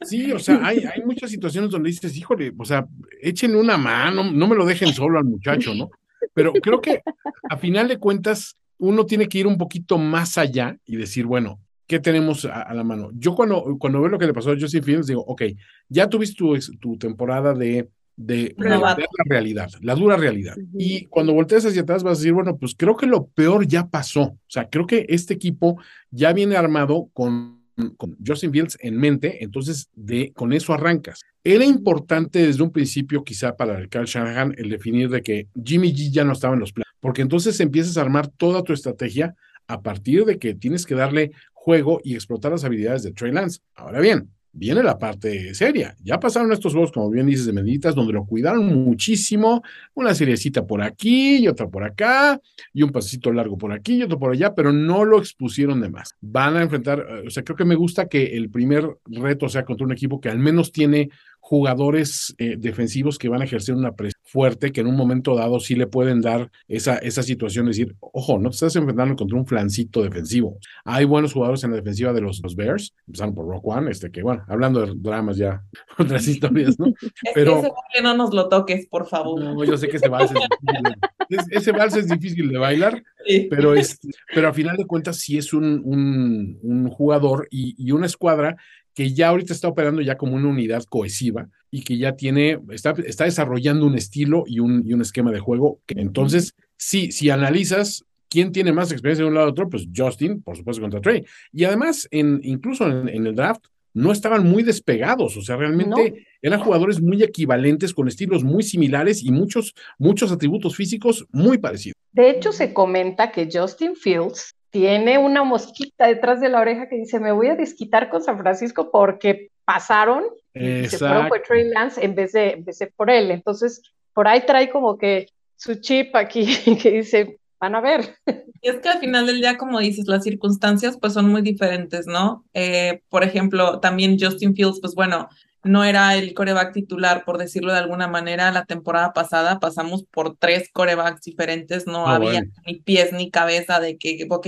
Sí, 0.00 0.32
o 0.32 0.38
sea, 0.38 0.66
hay, 0.66 0.78
hay 0.78 1.02
muchas 1.04 1.30
situaciones 1.30 1.68
donde 1.70 1.90
dices, 1.90 2.16
híjole, 2.16 2.52
o 2.58 2.64
sea, 2.64 2.86
échenle 3.20 3.58
una 3.58 3.76
mano, 3.76 4.24
no 4.32 4.46
me 4.48 4.56
lo 4.56 4.64
dejen 4.64 4.94
solo 4.94 5.18
al 5.18 5.24
muchacho, 5.26 5.74
¿no? 5.74 5.90
Pero 6.32 6.54
creo 6.54 6.80
que 6.80 7.02
a 7.50 7.58
final 7.58 7.88
de 7.88 7.98
cuentas, 7.98 8.56
uno 8.78 9.04
tiene 9.04 9.28
que 9.28 9.38
ir 9.38 9.46
un 9.46 9.58
poquito 9.58 9.98
más 9.98 10.38
allá 10.38 10.76
y 10.86 10.96
decir, 10.96 11.26
bueno, 11.26 11.60
¿qué 11.92 12.00
tenemos 12.00 12.46
a, 12.46 12.62
a 12.62 12.72
la 12.72 12.84
mano? 12.84 13.10
Yo 13.12 13.34
cuando, 13.34 13.76
cuando 13.78 14.00
veo 14.00 14.08
lo 14.08 14.18
que 14.18 14.24
le 14.24 14.32
pasó 14.32 14.50
a 14.50 14.56
Justin 14.58 14.82
Fields, 14.82 15.08
digo, 15.08 15.22
ok, 15.26 15.42
ya 15.90 16.08
tuviste 16.08 16.42
tu, 16.80 16.96
temporada 16.96 17.52
de, 17.52 17.90
de, 18.16 18.54
de 18.56 18.68
la 18.70 18.96
realidad, 19.26 19.68
la 19.82 19.94
dura 19.94 20.16
realidad. 20.16 20.56
Y 20.72 21.04
cuando 21.04 21.34
volteas 21.34 21.66
hacia 21.66 21.82
atrás 21.82 22.02
vas 22.02 22.16
a 22.16 22.20
decir, 22.20 22.32
bueno, 22.32 22.56
pues 22.56 22.74
creo 22.74 22.96
que 22.96 23.04
lo 23.04 23.26
peor 23.26 23.66
ya 23.66 23.88
pasó. 23.88 24.22
O 24.22 24.38
sea, 24.48 24.70
creo 24.70 24.86
que 24.86 25.04
este 25.10 25.34
equipo 25.34 25.82
ya 26.10 26.32
viene 26.32 26.56
armado 26.56 27.10
con, 27.12 27.60
con 27.98 28.16
Justin 28.26 28.52
Fields 28.52 28.78
en 28.80 28.96
mente, 28.96 29.44
entonces 29.44 29.90
de, 29.94 30.32
con 30.32 30.54
eso 30.54 30.72
arrancas. 30.72 31.20
Era 31.44 31.66
importante 31.66 32.38
desde 32.38 32.62
un 32.62 32.72
principio, 32.72 33.22
quizá 33.22 33.54
para 33.54 33.78
el 33.78 33.90
Carl 33.90 34.06
Shanahan, 34.06 34.54
el 34.56 34.70
definir 34.70 35.10
de 35.10 35.22
que 35.22 35.48
Jimmy 35.62 35.92
G 35.92 36.10
ya 36.10 36.24
no 36.24 36.32
estaba 36.32 36.54
en 36.54 36.60
los 36.60 36.72
planes, 36.72 36.94
porque 37.00 37.20
entonces 37.20 37.60
empiezas 37.60 37.98
a 37.98 38.00
armar 38.00 38.28
toda 38.28 38.62
tu 38.62 38.72
estrategia 38.72 39.34
a 39.66 39.82
partir 39.82 40.24
de 40.24 40.38
que 40.38 40.54
tienes 40.54 40.86
que 40.86 40.94
darle 40.94 41.32
juego 41.62 42.00
y 42.02 42.14
explotar 42.14 42.50
las 42.50 42.64
habilidades 42.64 43.04
de 43.04 43.12
Trey 43.12 43.30
Lance. 43.30 43.60
Ahora 43.76 44.00
bien, 44.00 44.28
viene 44.52 44.82
la 44.82 44.98
parte 44.98 45.54
seria. 45.54 45.96
Ya 46.02 46.18
pasaron 46.18 46.52
estos 46.52 46.72
juegos, 46.72 46.90
como 46.90 47.08
bien 47.08 47.26
dices, 47.26 47.46
de 47.46 47.52
meditas, 47.52 47.94
donde 47.94 48.12
lo 48.12 48.26
cuidaron 48.26 48.66
muchísimo, 48.66 49.62
una 49.94 50.12
seriecita 50.12 50.66
por 50.66 50.82
aquí 50.82 51.36
y 51.38 51.46
otra 51.46 51.68
por 51.68 51.84
acá, 51.84 52.40
y 52.72 52.82
un 52.82 52.90
pasito 52.90 53.32
largo 53.32 53.56
por 53.56 53.72
aquí 53.72 53.94
y 53.94 54.02
otro 54.02 54.18
por 54.18 54.32
allá, 54.32 54.56
pero 54.56 54.72
no 54.72 55.04
lo 55.04 55.18
expusieron 55.18 55.80
de 55.80 55.88
más. 55.88 56.16
Van 56.20 56.56
a 56.56 56.62
enfrentar, 56.62 57.06
eh, 57.08 57.26
o 57.28 57.30
sea, 57.30 57.44
creo 57.44 57.56
que 57.56 57.64
me 57.64 57.76
gusta 57.76 58.08
que 58.08 58.36
el 58.36 58.50
primer 58.50 58.88
reto 59.06 59.48
sea 59.48 59.64
contra 59.64 59.86
un 59.86 59.92
equipo 59.92 60.20
que 60.20 60.30
al 60.30 60.40
menos 60.40 60.72
tiene 60.72 61.10
jugadores 61.38 62.34
eh, 62.38 62.56
defensivos 62.58 63.18
que 63.18 63.28
van 63.28 63.42
a 63.42 63.44
ejercer 63.44 63.76
una 63.76 63.92
presión 63.92 64.11
fuerte, 64.32 64.72
que 64.72 64.80
en 64.80 64.86
un 64.86 64.96
momento 64.96 65.34
dado 65.36 65.60
sí 65.60 65.74
le 65.74 65.86
pueden 65.86 66.22
dar 66.22 66.50
esa, 66.68 66.96
esa 66.96 67.22
situación, 67.22 67.66
de 67.66 67.70
decir, 67.70 67.94
ojo, 68.00 68.38
no 68.38 68.48
te 68.48 68.54
estás 68.54 68.74
enfrentando 68.76 69.14
contra 69.14 69.36
un 69.38 69.46
flancito 69.46 70.02
defensivo. 70.02 70.58
Hay 70.84 71.04
buenos 71.04 71.34
jugadores 71.34 71.62
en 71.64 71.70
la 71.70 71.76
defensiva 71.76 72.12
de 72.14 72.22
los, 72.22 72.40
los 72.42 72.56
Bears, 72.56 72.94
empezando 73.06 73.34
por 73.34 73.46
Rock 73.46 73.66
One, 73.66 73.90
este 73.90 74.10
que, 74.10 74.22
bueno, 74.22 74.42
hablando 74.48 74.80
de 74.86 74.94
dramas 74.96 75.36
ya, 75.36 75.62
otras 75.98 76.26
historias, 76.26 76.78
¿no? 76.78 76.86
Es 76.88 76.94
Pero- 77.34 77.52
que 77.54 77.58
ese 77.60 77.68
baile 77.68 78.02
no 78.02 78.16
nos 78.16 78.32
lo 78.34 78.48
toques, 78.48 78.86
por 78.86 79.06
favor. 79.06 79.38
No, 79.42 79.62
yo 79.64 79.76
sé 79.76 79.88
que 79.88 79.98
ese 79.98 80.08
vals 80.08 80.30
es 81.28 81.46
ese 81.50 81.72
vals 81.72 81.96
es 81.96 82.08
difícil 82.08 82.48
de 82.50 82.58
bailar, 82.58 83.02
Sí. 83.24 83.46
pero, 83.48 83.74
es, 83.74 84.00
pero 84.34 84.48
a 84.48 84.52
final 84.52 84.76
de 84.76 84.84
cuentas 84.84 85.18
sí 85.18 85.38
es 85.38 85.52
un, 85.52 85.80
un, 85.84 86.58
un 86.62 86.88
jugador 86.90 87.46
y, 87.52 87.74
y 87.78 87.92
una 87.92 88.06
escuadra 88.06 88.56
que 88.94 89.12
ya 89.12 89.28
ahorita 89.28 89.52
está 89.52 89.68
operando 89.68 90.02
ya 90.02 90.16
como 90.16 90.34
una 90.34 90.48
unidad 90.48 90.84
cohesiva 90.84 91.48
y 91.70 91.82
que 91.82 91.96
ya 91.96 92.16
tiene, 92.16 92.58
está, 92.70 92.94
está 93.06 93.24
desarrollando 93.24 93.86
un 93.86 93.96
estilo 93.96 94.44
y 94.46 94.60
un, 94.60 94.82
y 94.86 94.92
un 94.92 95.00
esquema 95.00 95.32
de 95.32 95.40
juego. 95.40 95.80
Que, 95.86 96.00
entonces, 96.00 96.54
sí, 96.76 97.12
si 97.12 97.30
analizas 97.30 98.04
quién 98.28 98.52
tiene 98.52 98.72
más 98.72 98.92
experiencia 98.92 99.24
de 99.24 99.28
un 99.28 99.34
lado 99.34 99.48
a 99.48 99.50
otro, 99.50 99.68
pues 99.68 99.86
Justin, 99.94 100.42
por 100.42 100.56
supuesto, 100.56 100.82
contra 100.82 101.00
Trey. 101.00 101.24
Y 101.52 101.64
además, 101.64 102.08
en, 102.10 102.40
incluso 102.42 102.86
en, 102.86 103.08
en 103.08 103.26
el 103.26 103.34
draft, 103.34 103.64
no 103.94 104.12
estaban 104.12 104.46
muy 104.46 104.62
despegados, 104.62 105.36
o 105.36 105.42
sea, 105.42 105.56
realmente 105.56 106.26
eran 106.40 106.60
jugadores 106.60 107.00
muy 107.00 107.22
equivalentes, 107.22 107.92
con 107.92 108.08
estilos 108.08 108.42
muy 108.42 108.62
similares 108.62 109.22
y 109.22 109.30
muchos, 109.30 109.74
muchos 109.98 110.32
atributos 110.32 110.76
físicos 110.76 111.26
muy 111.30 111.58
parecidos. 111.58 111.96
De 112.12 112.30
hecho, 112.30 112.52
se 112.52 112.72
comenta 112.72 113.32
que 113.32 113.48
Justin 113.52 113.94
Fields 113.94 114.54
tiene 114.72 115.18
una 115.18 115.44
mosquita 115.44 116.06
detrás 116.06 116.40
de 116.40 116.48
la 116.48 116.60
oreja 116.60 116.88
que 116.88 116.96
dice, 116.96 117.20
me 117.20 117.30
voy 117.30 117.48
a 117.48 117.56
desquitar 117.56 118.08
con 118.08 118.22
San 118.22 118.38
Francisco 118.38 118.90
porque 118.90 119.50
pasaron 119.66 120.24
y 120.54 120.88
se 120.88 120.98
fueron 120.98 121.28
por. 121.28 121.42
Trey 121.42 121.68
Lance 121.68 122.02
en 122.02 122.14
vez, 122.14 122.32
de, 122.32 122.52
en 122.52 122.64
vez 122.64 122.78
de 122.78 122.86
por 122.86 123.10
él. 123.10 123.30
Entonces, 123.30 123.82
por 124.14 124.26
ahí 124.26 124.44
trae 124.46 124.70
como 124.70 124.96
que 124.96 125.28
su 125.56 125.74
chip 125.76 126.16
aquí 126.16 126.46
que 126.82 126.90
dice, 126.90 127.38
van 127.60 127.74
a 127.74 127.82
ver. 127.82 128.16
Y 128.62 128.68
es 128.70 128.76
que 128.76 128.88
al 128.88 128.98
final 128.98 129.26
del 129.26 129.40
día, 129.40 129.58
como 129.58 129.78
dices, 129.78 130.06
las 130.08 130.24
circunstancias 130.24 130.96
pues 130.98 131.12
son 131.12 131.28
muy 131.28 131.42
diferentes, 131.42 132.06
¿no? 132.06 132.44
Eh, 132.54 133.02
por 133.10 133.24
ejemplo, 133.24 133.78
también 133.78 134.16
Justin 134.18 134.56
Fields, 134.56 134.80
pues 134.80 134.94
bueno, 134.94 135.28
no 135.64 135.84
era 135.84 136.14
el 136.16 136.34
coreback 136.34 136.72
titular, 136.72 137.24
por 137.24 137.38
decirlo 137.38 137.72
de 137.72 137.78
alguna 137.78 138.08
manera, 138.08 138.50
la 138.52 138.64
temporada 138.64 139.12
pasada 139.12 139.60
pasamos 139.60 140.04
por 140.10 140.36
tres 140.36 140.68
corebacks 140.72 141.22
diferentes, 141.22 141.86
no 141.86 142.08
Ah, 142.08 142.16
había 142.16 142.42
bueno. 142.42 142.52
ni 142.66 142.80
pies 142.80 143.12
ni 143.12 143.30
cabeza 143.30 143.80
de 143.80 143.96
que, 143.98 144.26
ok, 144.30 144.46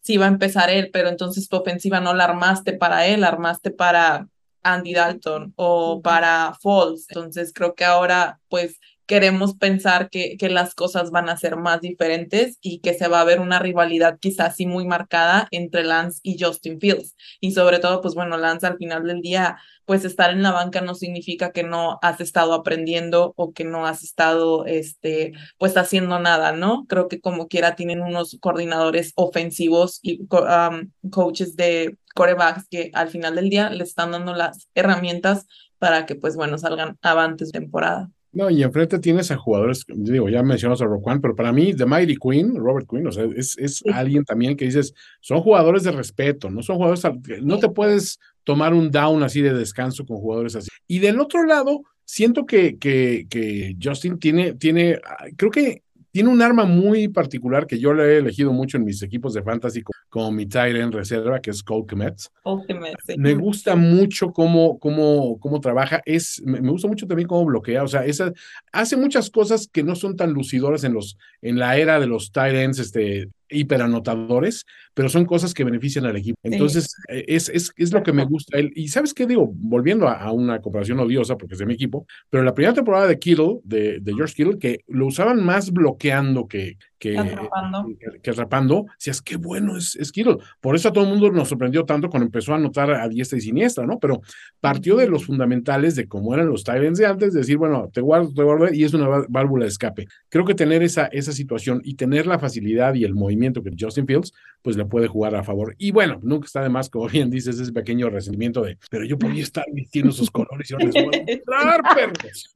sí 0.00 0.14
iba 0.14 0.26
a 0.26 0.28
empezar 0.28 0.70
él, 0.70 0.90
pero 0.92 1.08
entonces 1.08 1.48
tu 1.48 1.56
ofensiva 1.56 2.00
no 2.00 2.14
la 2.14 2.24
armaste 2.24 2.72
para 2.74 3.06
él, 3.06 3.20
la 3.22 3.28
armaste 3.28 3.70
para 3.70 4.28
Andy 4.62 4.94
Dalton 4.94 5.52
o 5.56 6.00
para 6.02 6.54
Falls. 6.62 7.06
Entonces 7.08 7.52
creo 7.54 7.74
que 7.74 7.84
ahora 7.84 8.40
pues 8.48 8.78
queremos 9.06 9.54
pensar 9.56 10.10
que, 10.10 10.36
que 10.36 10.48
las 10.48 10.74
cosas 10.74 11.10
van 11.10 11.28
a 11.28 11.36
ser 11.36 11.56
más 11.56 11.80
diferentes 11.80 12.58
y 12.60 12.80
que 12.80 12.94
se 12.94 13.08
va 13.08 13.20
a 13.20 13.24
ver 13.24 13.40
una 13.40 13.58
rivalidad 13.58 14.18
quizás 14.18 14.56
sí 14.56 14.66
muy 14.66 14.86
marcada 14.86 15.48
entre 15.50 15.84
Lance 15.84 16.20
y 16.22 16.42
Justin 16.42 16.80
Fields. 16.80 17.16
Y 17.40 17.52
sobre 17.52 17.78
todo, 17.78 18.00
pues 18.00 18.14
bueno, 18.14 18.36
Lance 18.36 18.66
al 18.66 18.78
final 18.78 19.06
del 19.06 19.20
día, 19.20 19.58
pues 19.84 20.04
estar 20.04 20.30
en 20.30 20.42
la 20.42 20.52
banca 20.52 20.80
no 20.80 20.94
significa 20.94 21.52
que 21.52 21.62
no 21.64 21.98
has 22.02 22.20
estado 22.20 22.54
aprendiendo 22.54 23.34
o 23.36 23.52
que 23.52 23.64
no 23.64 23.86
has 23.86 24.02
estado, 24.02 24.64
este, 24.66 25.32
pues 25.58 25.76
haciendo 25.76 26.18
nada, 26.18 26.52
¿no? 26.52 26.86
Creo 26.88 27.08
que 27.08 27.20
como 27.20 27.48
quiera 27.48 27.74
tienen 27.74 28.00
unos 28.02 28.38
coordinadores 28.40 29.12
ofensivos 29.16 29.98
y 30.02 30.20
um, 30.30 30.90
coaches 31.10 31.56
de 31.56 31.96
corebacks 32.14 32.68
que 32.68 32.90
al 32.94 33.08
final 33.08 33.34
del 33.34 33.50
día 33.50 33.70
le 33.70 33.84
están 33.84 34.12
dando 34.12 34.34
las 34.34 34.68
herramientas 34.74 35.46
para 35.78 36.06
que, 36.06 36.14
pues 36.14 36.36
bueno, 36.36 36.58
salgan 36.58 36.96
avantes 37.02 37.50
de 37.50 37.60
temporada. 37.60 38.10
No, 38.32 38.48
y 38.48 38.62
enfrente 38.62 38.98
tienes 38.98 39.30
a 39.30 39.36
jugadores, 39.36 39.84
digo, 39.88 40.28
ya 40.30 40.42
mencionas 40.42 40.80
a 40.80 40.86
Roquan, 40.86 41.20
pero 41.20 41.36
para 41.36 41.52
mí, 41.52 41.74
The 41.74 41.84
Mighty 41.84 42.16
Queen, 42.16 42.56
Robert 42.56 42.88
Quinn, 42.88 43.06
o 43.06 43.12
sea, 43.12 43.26
es, 43.36 43.58
es 43.58 43.82
alguien 43.92 44.24
también 44.24 44.56
que 44.56 44.64
dices, 44.64 44.94
son 45.20 45.42
jugadores 45.42 45.82
de 45.82 45.92
respeto, 45.92 46.50
no 46.50 46.62
son 46.62 46.76
jugadores, 46.76 47.02
no 47.42 47.58
te 47.58 47.68
puedes 47.68 48.18
tomar 48.44 48.72
un 48.72 48.90
down 48.90 49.22
así 49.22 49.42
de 49.42 49.52
descanso 49.52 50.06
con 50.06 50.16
jugadores 50.16 50.56
así. 50.56 50.68
Y 50.86 51.00
del 51.00 51.20
otro 51.20 51.44
lado, 51.44 51.82
siento 52.06 52.46
que, 52.46 52.78
que, 52.78 53.26
que 53.28 53.76
Justin 53.82 54.18
tiene, 54.18 54.54
tiene, 54.54 54.98
ah, 55.04 55.26
creo 55.36 55.50
que 55.50 55.81
tiene 56.12 56.28
un 56.28 56.42
arma 56.42 56.64
muy 56.64 57.08
particular 57.08 57.66
que 57.66 57.78
yo 57.78 57.94
le 57.94 58.04
he 58.04 58.18
elegido 58.18 58.52
mucho 58.52 58.76
en 58.76 58.84
mis 58.84 59.02
equipos 59.02 59.32
de 59.32 59.42
fantasy, 59.42 59.82
como, 59.82 59.98
como 60.10 60.32
mi 60.32 60.46
end 60.52 60.94
reserva, 60.94 61.40
que 61.40 61.50
es 61.50 61.62
Cole 61.62 61.86
Kmet. 61.86 62.18
Sí. 62.18 63.14
Me 63.16 63.34
gusta 63.34 63.74
mucho 63.76 64.30
cómo, 64.30 64.78
cómo, 64.78 65.40
cómo 65.40 65.60
trabaja. 65.60 66.02
Es, 66.04 66.42
me, 66.44 66.60
me 66.60 66.70
gusta 66.70 66.86
mucho 66.86 67.06
también 67.06 67.26
cómo 67.26 67.46
bloquea. 67.46 67.82
O 67.82 67.88
sea, 67.88 68.04
esa, 68.04 68.30
hace 68.72 68.96
muchas 68.96 69.30
cosas 69.30 69.66
que 69.66 69.82
no 69.82 69.94
son 69.94 70.14
tan 70.14 70.32
lucidoras 70.32 70.84
en, 70.84 70.92
los, 70.92 71.16
en 71.40 71.58
la 71.58 71.78
era 71.78 71.98
de 71.98 72.06
los 72.06 72.30
ends 72.34 72.78
este, 72.78 73.28
hiperanotadores, 73.52 74.64
pero 74.94 75.08
son 75.08 75.24
cosas 75.24 75.54
que 75.54 75.64
benefician 75.64 76.04
al 76.06 76.16
equipo. 76.16 76.38
Entonces, 76.42 76.94
eh, 77.08 77.24
es, 77.28 77.48
es, 77.48 77.72
es 77.76 77.92
lo 77.92 78.02
que 78.02 78.12
me 78.12 78.24
gusta. 78.24 78.58
Y 78.74 78.88
¿sabes 78.88 79.14
qué 79.14 79.26
digo? 79.26 79.50
Volviendo 79.54 80.08
a, 80.08 80.14
a 80.14 80.32
una 80.32 80.60
comparación 80.60 80.98
odiosa, 81.00 81.36
porque 81.36 81.54
es 81.54 81.58
de 81.58 81.66
mi 81.66 81.74
equipo, 81.74 82.06
pero 82.30 82.42
la 82.42 82.54
primera 82.54 82.74
temporada 82.74 83.06
de 83.06 83.18
Kittle, 83.18 83.60
de, 83.64 84.00
de 84.00 84.14
George 84.14 84.34
Kittle, 84.34 84.58
que 84.58 84.80
lo 84.88 85.06
usaban 85.06 85.44
más 85.44 85.70
bloqueando 85.72 86.46
que, 86.46 86.76
que, 86.98 87.18
Atrapando. 87.18 87.86
que, 87.98 88.20
que 88.20 88.30
atrapando, 88.30 88.86
decías, 88.98 89.20
qué 89.22 89.36
bueno 89.36 89.76
es, 89.76 89.96
es 89.96 90.12
Kittle. 90.12 90.36
Por 90.60 90.76
eso 90.76 90.88
a 90.88 90.92
todo 90.92 91.04
el 91.04 91.10
mundo 91.10 91.30
nos 91.32 91.48
sorprendió 91.48 91.84
tanto 91.84 92.08
cuando 92.08 92.26
empezó 92.26 92.52
a 92.52 92.56
anotar 92.56 92.90
a 92.92 93.08
diestra 93.08 93.38
y 93.38 93.40
siniestra, 93.40 93.86
¿no? 93.86 93.98
Pero 93.98 94.20
partió 94.60 94.96
de 94.96 95.08
los 95.08 95.24
fundamentales 95.24 95.96
de 95.96 96.06
cómo 96.06 96.32
eran 96.34 96.46
los 96.48 96.62
Tyrants 96.64 96.98
de 96.98 97.06
antes, 97.06 97.32
de 97.32 97.40
decir, 97.40 97.56
bueno, 97.56 97.90
te 97.92 98.00
guardo, 98.00 98.32
te 98.32 98.42
guardo, 98.42 98.72
y 98.72 98.84
es 98.84 98.94
una 98.94 99.08
vál- 99.08 99.26
válvula 99.28 99.64
de 99.64 99.70
escape. 99.70 100.06
Creo 100.28 100.44
que 100.44 100.54
tener 100.54 100.82
esa, 100.82 101.06
esa 101.06 101.32
situación 101.32 101.80
y 101.84 101.94
tener 101.94 102.26
la 102.26 102.38
facilidad 102.38 102.94
y 102.94 103.04
el 103.04 103.14
movimiento 103.14 103.41
que 103.42 103.70
Justin 103.78 104.06
Fields, 104.06 104.32
pues 104.62 104.76
le 104.76 104.84
puede 104.84 105.08
jugar 105.08 105.34
a 105.34 105.42
favor. 105.42 105.74
Y 105.78 105.90
bueno, 105.90 106.20
nunca 106.22 106.46
está 106.46 106.62
de 106.62 106.68
más, 106.68 106.88
como 106.88 107.08
bien 107.08 107.30
dices, 107.30 107.58
ese 107.58 107.72
pequeño 107.72 108.08
resentimiento 108.10 108.62
de, 108.62 108.78
pero 108.90 109.04
yo 109.04 109.18
podía 109.18 109.42
estar 109.42 109.64
vistiendo 109.72 110.10
esos 110.10 110.30
colores 110.30 110.70
y 110.70 110.74
ahora 110.74 110.86
les 110.86 110.94
voy 110.94 111.14
a 111.14 111.24
mostrar, 111.26 111.82
perros. 111.96 112.54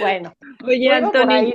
Bueno, 0.00 0.32
Oye, 0.64 0.90
Anthony, 0.90 1.54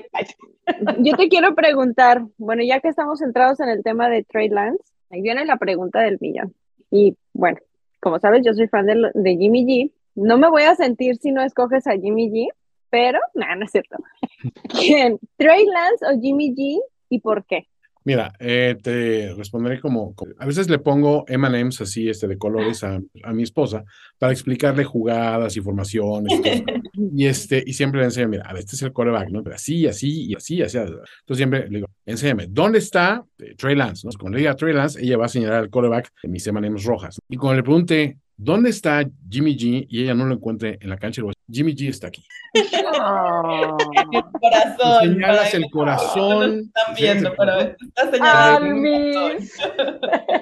yo 0.99 1.15
te 1.15 1.29
quiero 1.29 1.55
preguntar, 1.55 2.25
bueno, 2.37 2.63
ya 2.63 2.79
que 2.79 2.89
estamos 2.89 3.19
centrados 3.19 3.59
en 3.59 3.69
el 3.69 3.83
tema 3.83 4.09
de 4.09 4.23
Trey 4.23 4.49
Lance, 4.49 4.83
ahí 5.09 5.21
viene 5.21 5.45
la 5.45 5.57
pregunta 5.57 6.01
del 6.01 6.17
millón. 6.19 6.53
Y 6.89 7.15
bueno, 7.33 7.59
como 7.99 8.19
sabes, 8.19 8.45
yo 8.45 8.53
soy 8.53 8.67
fan 8.67 8.85
de, 8.85 9.11
de 9.13 9.37
Jimmy 9.37 9.65
G. 9.65 9.91
No 10.15 10.37
me 10.37 10.49
voy 10.49 10.63
a 10.63 10.75
sentir 10.75 11.17
si 11.17 11.31
no 11.31 11.41
escoges 11.41 11.87
a 11.87 11.93
Jimmy 11.93 12.29
G, 12.29 12.47
pero, 12.91 13.19
nada, 13.33 13.55
no 13.55 13.65
es 13.65 13.71
cierto. 13.71 13.97
¿Quién? 14.69 15.17
¿Trey 15.37 15.65
Lance 15.65 16.05
o 16.05 16.19
Jimmy 16.19 16.53
G? 16.53 16.79
¿Y 17.11 17.19
por 17.19 17.45
qué? 17.45 17.67
Mira, 18.03 18.33
eh, 18.39 18.77
te 18.81 19.31
responderé 19.35 19.79
como, 19.79 20.15
como- 20.15 20.33
a 20.39 20.45
veces 20.47 20.67
le 20.71 20.79
pongo 20.79 21.23
M&M's 21.27 21.81
así, 21.81 22.09
este, 22.09 22.27
de 22.27 22.35
colores 22.35 22.83
a, 22.83 22.99
a 23.23 23.31
mi 23.33 23.43
esposa 23.43 23.83
para 24.17 24.33
explicarle 24.33 24.83
jugadas 24.83 25.55
y 25.55 25.61
formaciones 25.61 26.33
y, 26.93 27.27
este, 27.27 27.63
y 27.63 27.73
siempre 27.73 27.99
le 27.99 28.05
enseño, 28.05 28.27
mira, 28.29 28.43
a 28.49 28.53
ver, 28.53 28.61
este 28.63 28.75
es 28.75 28.81
el 28.81 28.91
quarterback, 28.91 29.29
¿no? 29.29 29.43
Pero 29.43 29.55
así, 29.55 29.85
así 29.85 30.23
y 30.25 30.33
así, 30.33 30.63
así. 30.63 30.79
Entonces 30.79 31.05
siempre 31.37 31.69
le 31.69 31.75
digo, 31.77 31.87
enséñame, 32.07 32.47
¿dónde 32.49 32.79
está 32.79 33.23
eh, 33.37 33.53
Trey 33.55 33.75
Lance? 33.75 34.07
¿no? 34.07 34.11
Cuando 34.17 34.37
le 34.37 34.41
diga 34.43 34.55
Trey 34.55 34.73
Lance, 34.73 34.99
ella 34.99 35.17
va 35.17 35.25
a 35.25 35.29
señalar 35.29 35.59
al 35.59 35.69
quarterback 35.69 36.11
de 36.23 36.29
mis 36.29 36.47
M&M's 36.47 36.85
rojas. 36.85 37.19
Y 37.29 37.37
cuando 37.37 37.57
le 37.57 37.63
pregunte, 37.63 38.17
¿dónde 38.35 38.71
está 38.71 39.07
Jimmy 39.29 39.55
G? 39.55 39.85
Y 39.87 40.01
ella 40.01 40.15
no 40.15 40.25
lo 40.25 40.33
encuentre 40.33 40.79
en 40.81 40.89
la 40.89 40.97
cancha, 40.97 41.21
Jimmy 41.51 41.75
G 41.75 41.89
está 41.89 42.07
aquí. 42.07 42.23
Ah. 42.99 43.77
El 44.11 44.23
corazón. 44.39 45.01
Señalas 45.03 45.53
el 45.53 45.69
corazón. 45.71 46.39
No 46.57 46.61
están 46.63 46.95
viendo, 46.95 47.33
pero 47.37 47.59
está 47.59 48.11
señalando. 48.11 49.37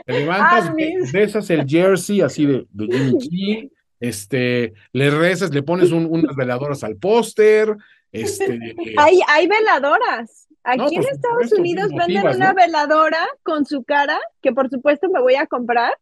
Te 0.06 0.14
levantas, 0.14 0.74
besas 1.12 1.50
el 1.50 1.66
jersey 1.68 2.22
así 2.22 2.46
de, 2.46 2.66
de 2.72 2.86
Jimmy 2.88 3.14
G, 3.20 3.72
este, 4.00 4.74
le 4.94 5.12
rezas, 5.12 5.54
le 5.54 5.62
pones 5.64 5.92
un- 5.92 6.08
unas 6.10 6.36
veladoras 6.36 6.84
al 6.84 6.96
póster, 6.96 7.76
este, 8.12 8.76
Hay, 8.98 9.20
hay 9.28 9.48
veladoras. 9.48 10.48
Aquí 10.64 10.78
No, 10.80 10.88
en 10.88 11.00
Estados 11.00 11.22
supuesto, 11.50 11.56
Unidos 11.58 11.90
venden 11.92 12.28
una 12.36 12.50
¿no? 12.50 12.56
veladora 12.56 13.28
con 13.44 13.66
su 13.66 13.84
cara, 13.84 14.20
que 14.42 14.52
por 14.52 14.70
supuesto 14.70 15.08
me 15.10 15.22
voy 15.22 15.36
a 15.36 15.48
comprar 15.48 15.94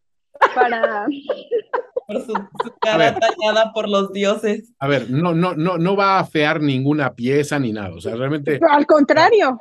para... 0.56 1.06
Por 2.08 2.22
su, 2.22 2.28
su 2.32 2.34
A 2.88 2.98
ver. 2.98 3.14
cara 3.16 3.20
tallada 3.20 3.74
por 3.74 3.90
los 3.90 4.14
dioses. 4.14 4.74
a 4.80 4.88
ver, 4.88 5.10
no, 5.10 5.34
no, 5.36 5.56
no, 5.56 5.78
no 5.78 5.96
va 5.98 6.16
a 6.18 6.20
afear 6.20 6.62
ninguna 6.62 7.14
pieza 7.16 7.60
ni 7.60 7.74
nada, 7.74 7.94
o 7.96 8.00
sea, 8.00 8.16
realmente 8.16 8.60
Al 8.70 8.86
contrario. 8.86 9.60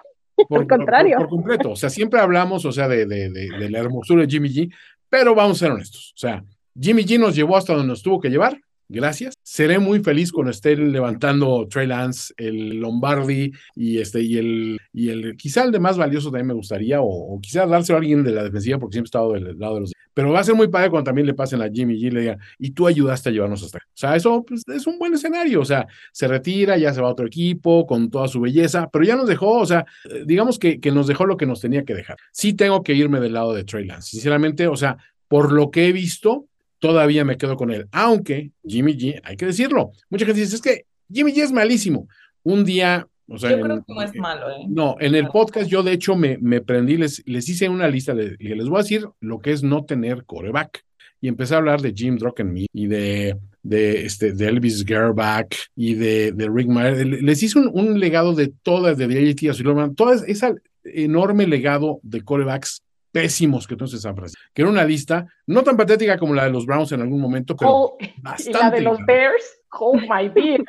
por, 0.48 0.60
al 0.60 0.66
contrario. 0.68 1.16
por- 1.18 1.26
por 1.28 1.36
completo, 1.36 1.70
o 1.72 1.76
sea, 1.76 1.90
siempre 1.90 2.20
hablamos, 2.20 2.64
o 2.64 2.70
sea, 2.72 2.86
de, 2.86 3.04
de, 3.06 3.30
de, 3.30 3.48
de 3.58 3.70
la 3.70 3.80
hermosura 3.80 4.22
de 4.22 4.28
Jimmy 4.28 4.48
G, 4.50 4.72
pero 5.08 5.34
vamos 5.34 5.56
a 5.56 5.64
ser 5.66 5.72
honestos, 5.72 6.12
o 6.14 6.18
sea, 6.18 6.44
Jimmy 6.80 7.04
G 7.04 7.18
nos 7.18 7.34
llevó 7.34 7.56
hasta 7.56 7.72
donde 7.72 7.88
nos 7.88 8.02
tuvo 8.02 8.20
que 8.20 8.28
llevar, 8.30 8.60
gracias. 8.88 9.34
Seré 9.42 9.78
muy 9.78 10.00
feliz 10.00 10.32
cuando 10.32 10.50
esté 10.50 10.76
levantando 10.76 11.66
Trey 11.68 11.86
Lance, 11.86 12.32
el 12.36 12.80
Lombardi 12.80 13.52
y 13.74 13.98
este 13.98 14.22
y 14.22 14.38
el 14.38 14.78
y 14.92 15.10
el 15.10 15.36
quizá 15.36 15.64
el 15.64 15.72
de 15.72 15.80
más 15.80 15.96
valioso 15.96 16.30
también 16.30 16.48
me 16.48 16.54
gustaría 16.54 17.00
o, 17.00 17.06
o 17.06 17.40
quizá 17.40 17.66
dárselo 17.66 17.98
a 17.98 18.00
alguien 18.00 18.24
de 18.24 18.32
la 18.32 18.44
defensiva 18.44 18.78
porque 18.78 18.94
siempre 18.94 19.06
he 19.06 19.10
estado 19.10 19.32
del 19.32 19.58
lado 19.58 19.74
de 19.74 19.80
los 19.80 19.92
pero 20.16 20.32
va 20.32 20.40
a 20.40 20.44
ser 20.44 20.54
muy 20.54 20.68
padre 20.68 20.88
cuando 20.88 21.04
también 21.04 21.26
le 21.26 21.34
pasen 21.34 21.60
a 21.60 21.68
Jimmy 21.68 22.00
G 22.00 22.06
y 22.06 22.10
le 22.10 22.20
digan 22.20 22.38
y 22.58 22.70
tú 22.70 22.86
ayudaste 22.86 23.28
a 23.28 23.32
llevarnos 23.32 23.62
hasta. 23.62 23.76
O 23.76 23.80
sea, 23.92 24.16
eso 24.16 24.42
pues, 24.48 24.62
es 24.66 24.86
un 24.86 24.98
buen 24.98 25.12
escenario, 25.12 25.60
o 25.60 25.64
sea, 25.66 25.86
se 26.10 26.26
retira, 26.26 26.78
ya 26.78 26.94
se 26.94 27.02
va 27.02 27.08
a 27.08 27.12
otro 27.12 27.26
equipo 27.26 27.86
con 27.86 28.10
toda 28.10 28.26
su 28.26 28.40
belleza, 28.40 28.88
pero 28.90 29.04
ya 29.04 29.14
nos 29.14 29.28
dejó, 29.28 29.58
o 29.58 29.66
sea, 29.66 29.84
digamos 30.24 30.58
que, 30.58 30.80
que 30.80 30.90
nos 30.90 31.06
dejó 31.06 31.26
lo 31.26 31.36
que 31.36 31.44
nos 31.44 31.60
tenía 31.60 31.84
que 31.84 31.94
dejar. 31.94 32.16
Sí 32.32 32.54
tengo 32.54 32.82
que 32.82 32.94
irme 32.94 33.20
del 33.20 33.34
lado 33.34 33.52
de 33.52 33.64
Trey 33.64 33.84
Lance, 33.84 34.12
sinceramente, 34.12 34.68
o 34.68 34.76
sea, 34.76 34.96
por 35.28 35.52
lo 35.52 35.70
que 35.70 35.86
he 35.86 35.92
visto, 35.92 36.46
todavía 36.86 37.24
me 37.24 37.36
quedo 37.36 37.56
con 37.56 37.70
él. 37.72 37.86
Aunque 37.92 38.50
Jimmy 38.66 38.96
G, 38.96 39.20
hay 39.24 39.36
que 39.36 39.46
decirlo, 39.46 39.90
mucha 40.10 40.24
gente 40.26 40.40
dice, 40.40 40.56
es 40.56 40.62
que 40.62 40.84
Jimmy 41.12 41.32
G 41.32 41.42
es 41.42 41.52
malísimo. 41.52 42.08
Un 42.42 42.64
día, 42.64 43.06
o 43.28 43.38
sea, 43.38 43.50
Yo 43.50 43.56
en- 43.56 43.62
creo 43.62 43.84
que 43.84 43.94
no 43.94 44.02
es 44.02 44.14
malo, 44.14 44.50
¿eh? 44.50 44.64
no, 44.68 44.96
en 45.00 45.14
el 45.14 45.26
podcast 45.28 45.68
yo 45.68 45.82
de 45.82 45.92
hecho 45.92 46.14
me, 46.16 46.38
me 46.38 46.60
prendí, 46.60 46.96
les, 46.96 47.22
les 47.26 47.48
hice 47.48 47.68
una 47.68 47.88
lista 47.88 48.14
de, 48.14 48.36
y 48.38 48.48
les 48.54 48.68
voy 48.68 48.78
a 48.78 48.82
decir 48.82 49.06
lo 49.20 49.38
que 49.40 49.52
es 49.52 49.62
no 49.62 49.84
tener 49.84 50.24
coreback. 50.24 50.84
Y 51.20 51.28
empecé 51.28 51.54
a 51.54 51.58
hablar 51.58 51.80
de 51.80 51.92
Jim 51.96 52.18
Druckenmiller 52.18 52.68
y 52.74 52.86
de, 52.86 53.36
de, 53.62 54.04
este, 54.04 54.32
de 54.32 54.48
Elvis 54.48 54.84
Gerbach 54.86 55.48
y 55.74 55.94
de, 55.94 56.30
de 56.32 56.48
Rick 56.48 56.68
Meyer. 56.68 57.06
Les 57.06 57.42
hice 57.42 57.58
un, 57.58 57.70
un 57.72 57.98
legado 57.98 58.34
de 58.34 58.52
todas, 58.62 58.98
de 58.98 59.06
JT 59.08 59.48
Azulman, 59.50 59.94
toda 59.94 60.14
esa 60.26 60.54
enorme 60.84 61.46
legado 61.46 61.98
de 62.02 62.20
corebacks 62.20 62.82
pésimos 63.22 63.66
que 63.66 63.74
entonces 63.74 64.02
San 64.02 64.14
Francisco, 64.14 64.42
que 64.52 64.62
era 64.62 64.70
una 64.70 64.84
lista 64.84 65.26
no 65.46 65.62
tan 65.62 65.76
patética 65.76 66.18
como 66.18 66.34
la 66.34 66.44
de 66.44 66.50
los 66.50 66.66
Browns 66.66 66.92
en 66.92 67.00
algún 67.00 67.20
momento, 67.20 67.56
pero 67.56 67.70
Hold- 67.70 67.96
y 68.00 68.22
la 68.22 68.30
bastante. 68.30 68.76
de 68.76 68.82
los 68.82 68.98
Bears, 69.06 69.60
hold 69.72 70.02
my 70.02 70.28
beer. 70.28 70.62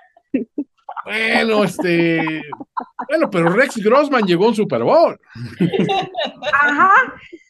Bueno, 1.05 1.63
este, 1.63 2.41
bueno, 3.07 3.29
pero 3.29 3.49
Rex 3.49 3.77
Grossman 3.77 4.25
llegó 4.25 4.45
a 4.45 4.49
un 4.49 4.55
Super 4.55 4.83
Bowl. 4.83 5.17
Ajá. 6.53 6.91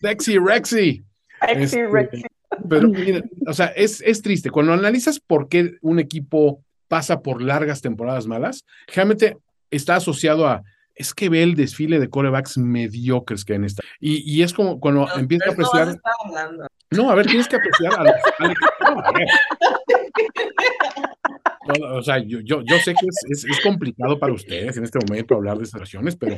Sexy 0.01 0.38
Rexy. 0.38 1.03
Sexy 1.41 1.63
Este, 1.63 1.88
Rexy. 1.88 2.24
Pero, 2.69 2.88
mira, 2.89 3.21
o 3.45 3.53
sea, 3.53 3.67
es, 3.67 4.01
es 4.01 4.21
triste. 4.21 4.49
Cuando 4.51 4.74
analizas 4.74 5.19
por 5.19 5.49
qué 5.49 5.74
un 5.82 5.99
equipo 5.99 6.63
pasa 6.88 7.21
por 7.21 7.41
largas 7.41 7.82
temporadas 7.82 8.26
malas, 8.28 8.63
realmente 8.93 9.38
está 9.69 9.95
asociado 9.95 10.47
a, 10.47 10.63
es 10.97 11.13
que 11.13 11.29
ve 11.29 11.43
el 11.43 11.55
desfile 11.55 11.99
de 11.99 12.09
corebacks 12.09 12.57
mediocres 12.57 13.45
que 13.45 13.53
hay 13.53 13.57
en 13.57 13.65
esta. 13.65 13.83
Y, 13.99 14.17
y 14.31 14.41
es 14.43 14.53
como 14.53 14.79
cuando 14.79 15.01
Los 15.01 15.17
empieza 15.17 15.45
a 15.45 15.47
no 15.47 15.53
apreciar. 15.53 15.99
No, 16.91 17.09
a 17.11 17.15
ver, 17.15 17.27
tienes 17.27 17.47
que 17.47 17.57
apreciar 17.57 17.93
a 17.99 18.03
los. 18.03 18.13
a 18.39 18.47
los- 18.47 18.57
no, 18.95 18.99
a 19.01 19.11
ver. 19.11 19.27
No, 21.79 21.95
o 21.97 22.01
sea, 22.01 22.17
yo, 22.19 22.39
yo, 22.39 22.61
yo 22.65 22.77
sé 22.79 22.93
que 22.93 23.05
es, 23.07 23.25
es- 23.29 23.45
es 23.45 23.59
complicado 23.61 24.17
para 24.19 24.33
ustedes 24.33 24.77
en 24.77 24.85
este 24.85 24.99
momento 25.05 25.35
hablar 25.35 25.57
de 25.57 25.63
estas 25.65 25.79
situaciones, 25.81 26.15
pero, 26.15 26.37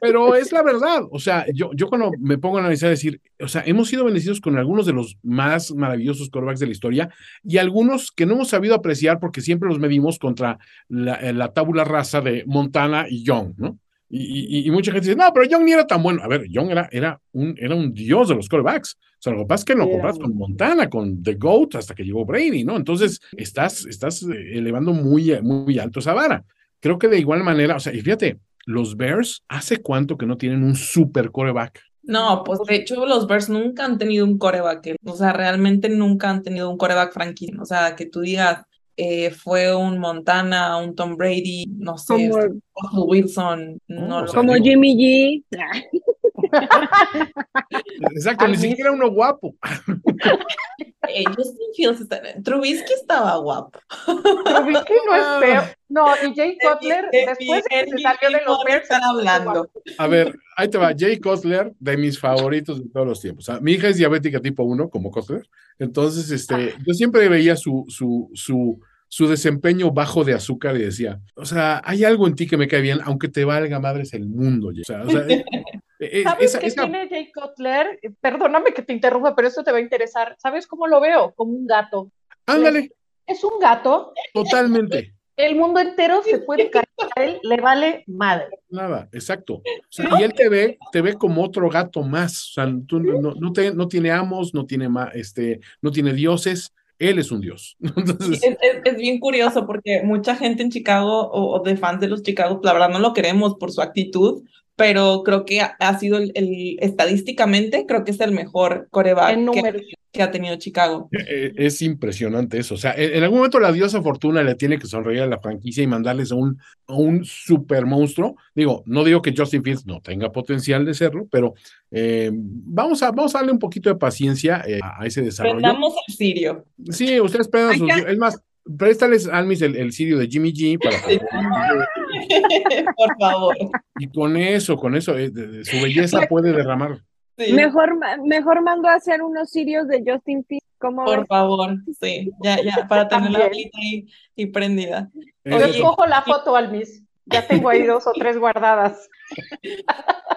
pero 0.00 0.34
es 0.34 0.52
la 0.52 0.62
verdad. 0.62 1.02
O 1.10 1.18
sea, 1.18 1.46
yo, 1.52 1.70
yo 1.74 1.88
cuando 1.88 2.10
me 2.20 2.38
pongo 2.38 2.56
a 2.58 2.60
analizar, 2.60 2.90
decir, 2.90 3.20
o 3.40 3.48
sea, 3.48 3.62
hemos 3.66 3.88
sido 3.88 4.04
bendecidos 4.04 4.40
con 4.40 4.56
algunos 4.58 4.86
de 4.86 4.92
los 4.92 5.16
más 5.22 5.72
maravillosos 5.74 6.30
quarterbacks 6.30 6.60
de 6.60 6.66
la 6.66 6.72
historia 6.72 7.10
y 7.42 7.58
algunos 7.58 8.10
que 8.12 8.26
no 8.26 8.34
hemos 8.34 8.48
sabido 8.48 8.74
apreciar 8.74 9.20
porque 9.20 9.40
siempre 9.40 9.68
los 9.68 9.78
medimos 9.78 10.18
contra 10.18 10.58
la, 10.88 11.14
eh, 11.16 11.32
la 11.32 11.52
tábula 11.52 11.84
rasa 11.84 12.20
de 12.20 12.44
Montana 12.46 13.06
y 13.08 13.22
Young, 13.24 13.54
¿no? 13.56 13.78
Y, 14.10 14.60
y- 14.60 14.66
y 14.66 14.70
mucha 14.70 14.90
gente 14.90 15.06
dice, 15.08 15.16
no, 15.18 15.30
pero 15.34 15.44
Young 15.44 15.64
ni 15.64 15.72
era 15.72 15.86
tan 15.86 16.02
bueno. 16.02 16.22
A 16.22 16.28
ver, 16.28 16.46
Young 16.48 16.70
era, 16.70 16.88
era, 16.90 17.20
un, 17.32 17.54
era 17.58 17.74
un 17.74 17.92
dios 17.92 18.30
de 18.30 18.36
los 18.36 18.48
quarterbacks. 18.48 18.96
O 18.98 19.20
sea, 19.20 19.34
lo 19.34 19.40
que 19.40 19.46
pasa 19.46 19.60
es 19.60 19.64
que 19.66 19.74
lo 19.74 19.90
comparas 19.90 20.16
un- 20.16 20.22
con 20.22 20.34
Montana, 20.36 20.88
con 20.88 21.22
The 21.22 21.34
GOAT, 21.34 21.74
hasta 21.74 21.94
que 21.94 22.04
llegó 22.04 22.24
Brady, 22.24 22.64
¿no? 22.64 22.76
Entonces, 22.78 23.20
estás, 23.36 23.84
estás 23.84 24.22
eh, 24.22 24.56
elevando 24.58 24.92
muy, 24.94 25.38
muy 25.42 25.78
alto 25.78 25.98
esa 25.98 26.14
vara. 26.14 26.42
Creo 26.80 26.98
que 26.98 27.08
de 27.08 27.18
igual 27.18 27.44
manera, 27.44 27.76
o 27.76 27.80
sea, 27.80 27.92
y 27.92 28.00
fíjate, 28.00 28.38
los 28.68 28.96
Bears, 28.96 29.44
¿hace 29.48 29.78
cuánto 29.78 30.16
que 30.18 30.26
no 30.26 30.36
tienen 30.36 30.62
un 30.62 30.76
super 30.76 31.30
quarterback? 31.30 31.80
No, 32.02 32.42
pues 32.44 32.60
de 32.68 32.76
hecho 32.76 33.04
los 33.06 33.26
Bears 33.26 33.48
nunca 33.48 33.84
han 33.84 33.98
tenido 33.98 34.24
un 34.26 34.38
coreback, 34.38 34.96
o 35.04 35.16
sea, 35.16 35.32
realmente 35.32 35.88
nunca 35.88 36.30
han 36.30 36.42
tenido 36.42 36.70
un 36.70 36.76
coreback 36.78 37.12
franquicia, 37.12 37.56
o 37.60 37.64
sea, 37.64 37.96
que 37.96 38.06
tú 38.06 38.20
digas, 38.20 38.62
eh, 38.96 39.30
fue 39.30 39.74
un 39.74 39.98
Montana, 39.98 40.76
un 40.78 40.94
Tom 40.94 41.16
Brady, 41.16 41.66
no 41.78 41.96
sé, 41.98 42.14
Como- 42.14 42.38
este, 42.38 42.52
Russell 42.74 43.04
Wilson, 43.06 43.80
no 43.88 44.18
o 44.18 44.20
lo 44.22 44.28
sea, 44.28 44.40
Como 44.40 44.54
digo- 44.54 44.64
Jimmy 44.64 44.96
G. 44.96 45.44
Exacto, 48.14 48.48
ni 48.48 48.56
siquiera 48.56 48.92
uno 48.92 49.10
guapo. 49.10 49.54
Eh, 51.14 51.24
Justin 51.36 51.68
Fields 51.74 52.00
está- 52.00 52.20
Trubisky 52.42 52.92
estaba 52.92 53.36
guapo. 53.36 53.78
Trubisky 54.06 54.92
no 55.06 55.14
es 55.16 55.40
feo. 55.44 55.62
No, 55.88 56.06
y 56.22 56.34
Jay 56.34 56.58
Cutler, 56.58 57.06
De 57.10 57.26
después 57.26 57.64
de 57.64 57.70
que 57.70 57.90
se 57.90 57.98
salió 57.98 58.38
de 58.38 58.44
los 58.44 58.62
Bears, 58.64 58.82
están 58.82 59.02
hablando. 59.02 59.70
A 59.96 60.06
ver, 60.06 60.34
ahí 60.56 60.68
te 60.68 60.76
va, 60.78 60.92
Jay 60.96 61.18
Cutler, 61.18 61.72
de 61.78 61.96
mis 61.96 62.18
favoritos 62.18 62.82
de 62.82 62.90
todos 62.90 63.06
los 63.06 63.20
tiempos. 63.20 63.48
Ah, 63.48 63.58
Mi 63.60 63.72
hija 63.72 63.88
es 63.88 63.96
diabética 63.96 64.40
tipo 64.40 64.62
1, 64.64 64.90
como 64.90 65.10
Cutler. 65.10 65.48
Entonces, 65.78 66.30
este, 66.30 66.74
yo 66.86 66.92
siempre 66.92 67.28
veía 67.28 67.56
su, 67.56 67.84
su, 67.88 68.30
su, 68.34 68.80
su 69.08 69.26
desempeño 69.26 69.90
bajo 69.90 70.22
de 70.24 70.34
azúcar 70.34 70.76
y 70.76 70.82
decía, 70.84 71.20
o 71.34 71.44
sea, 71.46 71.80
hay 71.84 72.04
algo 72.04 72.26
en 72.26 72.34
ti 72.34 72.46
que 72.46 72.56
me 72.56 72.68
cae 72.68 72.80
bien, 72.82 73.00
aunque 73.04 73.28
te 73.28 73.44
valga 73.44 73.80
madres 73.80 74.12
el 74.14 74.26
mundo. 74.26 74.70
Jay". 74.72 74.82
O 74.82 74.84
sea, 74.84 75.02
o 75.02 75.10
sea, 75.10 75.20
eh, 75.28 75.44
eh, 76.00 76.22
¿Sabes 76.22 76.44
esa- 76.50 76.58
qué 76.60 76.66
esa- 76.66 76.82
tiene 76.82 77.08
Jay 77.08 77.30
Cutler? 77.32 77.98
Eh, 78.02 78.10
Perdóname 78.20 78.72
que 78.72 78.82
te 78.82 78.92
interrumpa, 78.92 79.34
pero 79.34 79.48
esto 79.48 79.64
te 79.64 79.72
va 79.72 79.78
a 79.78 79.80
interesar. 79.82 80.36
¿Sabes 80.38 80.66
cómo 80.66 80.86
lo 80.86 81.00
veo? 81.00 81.32
Como 81.34 81.52
un 81.52 81.66
gato. 81.66 82.10
ándale, 82.46 82.92
Es 83.26 83.42
un 83.44 83.58
gato, 83.60 84.12
totalmente. 84.32 85.14
el 85.36 85.54
mundo 85.56 85.80
entero 85.80 86.22
se 86.24 86.38
puede 86.40 86.68
caer 86.70 86.86
a 87.16 87.22
él, 87.22 87.38
le 87.42 87.60
vale 87.60 88.04
madre. 88.06 88.48
Nada, 88.70 89.08
exacto. 89.12 89.54
O 89.56 89.62
sea, 89.88 90.08
y 90.18 90.22
él 90.22 90.32
te 90.34 90.48
ve, 90.48 90.78
te 90.92 91.00
ve 91.02 91.14
como 91.14 91.42
otro 91.44 91.68
gato 91.70 92.02
más. 92.02 92.50
O 92.50 92.52
sea, 92.54 92.72
tú 92.86 92.98
no, 93.00 93.20
no, 93.20 93.34
no 93.38 93.52
te- 93.52 93.72
no 93.74 93.86
tiene 93.86 94.10
amos, 94.10 94.52
no 94.54 94.66
tiene 94.66 94.88
ma- 94.88 95.10
este, 95.14 95.60
no 95.80 95.90
tiene 95.92 96.12
dioses. 96.12 96.72
Él 96.98 97.18
es 97.18 97.30
un 97.30 97.40
dios. 97.40 97.76
Entonces, 97.80 98.42
Es, 98.42 98.56
es- 98.60 98.80
es 98.84 98.96
bien 98.96 99.20
curioso 99.20 99.66
porque 99.66 100.02
mucha 100.02 100.36
gente 100.36 100.62
en 100.62 100.70
Chicago 100.70 101.28
o, 101.30 101.56
o 101.56 101.62
de 101.62 101.76
fans 101.76 102.00
de 102.00 102.08
los 102.08 102.22
Chicago, 102.22 102.60
la 102.62 102.72
verdad 102.72 102.90
no 102.90 102.98
lo 102.98 103.12
queremos 103.14 103.54
por 103.56 103.70
su 103.72 103.80
actitud, 103.82 104.42
pero 104.78 105.22
creo 105.24 105.44
que 105.44 105.60
ha, 105.60 105.76
ha 105.80 105.98
sido 105.98 106.18
el, 106.18 106.30
el- 106.36 106.76
estadísticamente, 106.80 107.84
creo 107.86 108.04
que 108.04 108.12
es 108.12 108.20
el 108.20 108.30
mejor 108.30 108.86
coreback 108.92 109.34
En 109.36 109.50
que, 109.50 109.82
que 110.12 110.22
ha 110.22 110.30
tenido 110.30 110.54
Chicago. 110.56 111.08
eh, 111.10 111.52
es 111.56 111.82
impresionante 111.82 112.58
eso. 112.58 112.74
O 112.74 112.78
sea, 112.78 112.92
en, 112.96 113.14
en 113.16 113.22
algún 113.24 113.38
momento 113.38 113.58
la 113.58 113.72
diosa 113.72 114.00
Fortuna 114.02 114.42
le 114.44 114.54
tiene 114.54 114.78
que 114.78 114.86
sonreír 114.86 115.22
a 115.22 115.26
la 115.26 115.40
franquicia 115.40 115.82
y 115.82 115.88
mandarles 115.88 116.30
a 116.30 116.36
un, 116.36 116.58
a 116.86 116.94
un 116.94 117.24
super 117.24 117.86
monstruo. 117.86 118.36
Digo, 118.54 118.84
no 118.86 119.02
digo 119.02 119.20
que 119.20 119.34
Justin 119.36 119.64
Fields 119.64 119.84
no 119.84 120.00
tenga 120.00 120.30
potencial 120.30 120.84
de 120.84 120.94
serlo, 120.94 121.26
pero 121.28 121.54
eh, 121.90 122.30
vamos, 122.32 123.02
a, 123.02 123.10
vamos 123.10 123.34
a 123.34 123.38
darle 123.38 123.52
un 123.52 123.58
poquito 123.58 123.90
de 123.90 123.96
paciencia 123.96 124.62
eh, 124.64 124.78
a, 124.80 125.02
a 125.02 125.06
ese 125.06 125.22
desarrollo. 125.22 125.54
Prendamos 125.58 125.94
el 126.06 126.14
sirio. 126.14 126.64
Sí, 126.90 127.20
ustedes 127.20 127.48
pedan 127.48 127.76
sus. 127.76 127.90
Es 127.90 128.16
más, 128.16 128.40
préstales 128.76 129.28
a 129.28 129.38
Almis 129.38 129.62
el, 129.62 129.76
el 129.76 129.92
sirio 129.92 130.18
de 130.18 130.26
Jimmy 130.28 130.52
G 130.52 130.78
para 130.82 131.00
que- 131.00 131.18
Por 132.96 133.16
favor. 133.18 133.56
y 133.98 134.08
con 134.08 134.36
eso, 134.36 134.76
con 134.76 134.94
eso, 134.96 135.16
eh, 135.16 135.30
de- 135.30 135.46
de- 135.46 135.64
su 135.64 135.80
belleza 135.82 136.20
puede 136.28 136.52
derramar. 136.52 136.98
Sí, 137.36 137.52
Mejor, 137.52 137.96
mejor 138.24 138.62
mando 138.62 138.88
a 138.88 138.94
hacer 138.94 139.22
unos 139.22 139.50
sirios 139.50 139.86
de 139.86 140.02
Justin 140.04 140.44
Fields. 140.44 140.64
¿Cómo 140.78 141.04
por 141.04 141.18
ves? 141.20 141.28
favor. 141.28 141.76
Sí, 142.00 142.30
ya, 142.42 142.60
ya, 142.62 142.86
para 142.88 143.08
tener 143.08 143.30
la 143.32 143.46
ahí 143.46 144.06
y 144.36 144.46
prendida. 144.46 145.08
Yo 145.44 145.56
escojo 145.56 146.06
la 146.06 146.22
foto 146.22 146.54
al 146.56 146.70
Miss. 146.70 147.02
Ya 147.30 147.46
tengo 147.46 147.68
ahí 147.68 147.84
dos 147.84 148.06
o 148.06 148.12
tres 148.12 148.38
guardadas. 148.38 149.08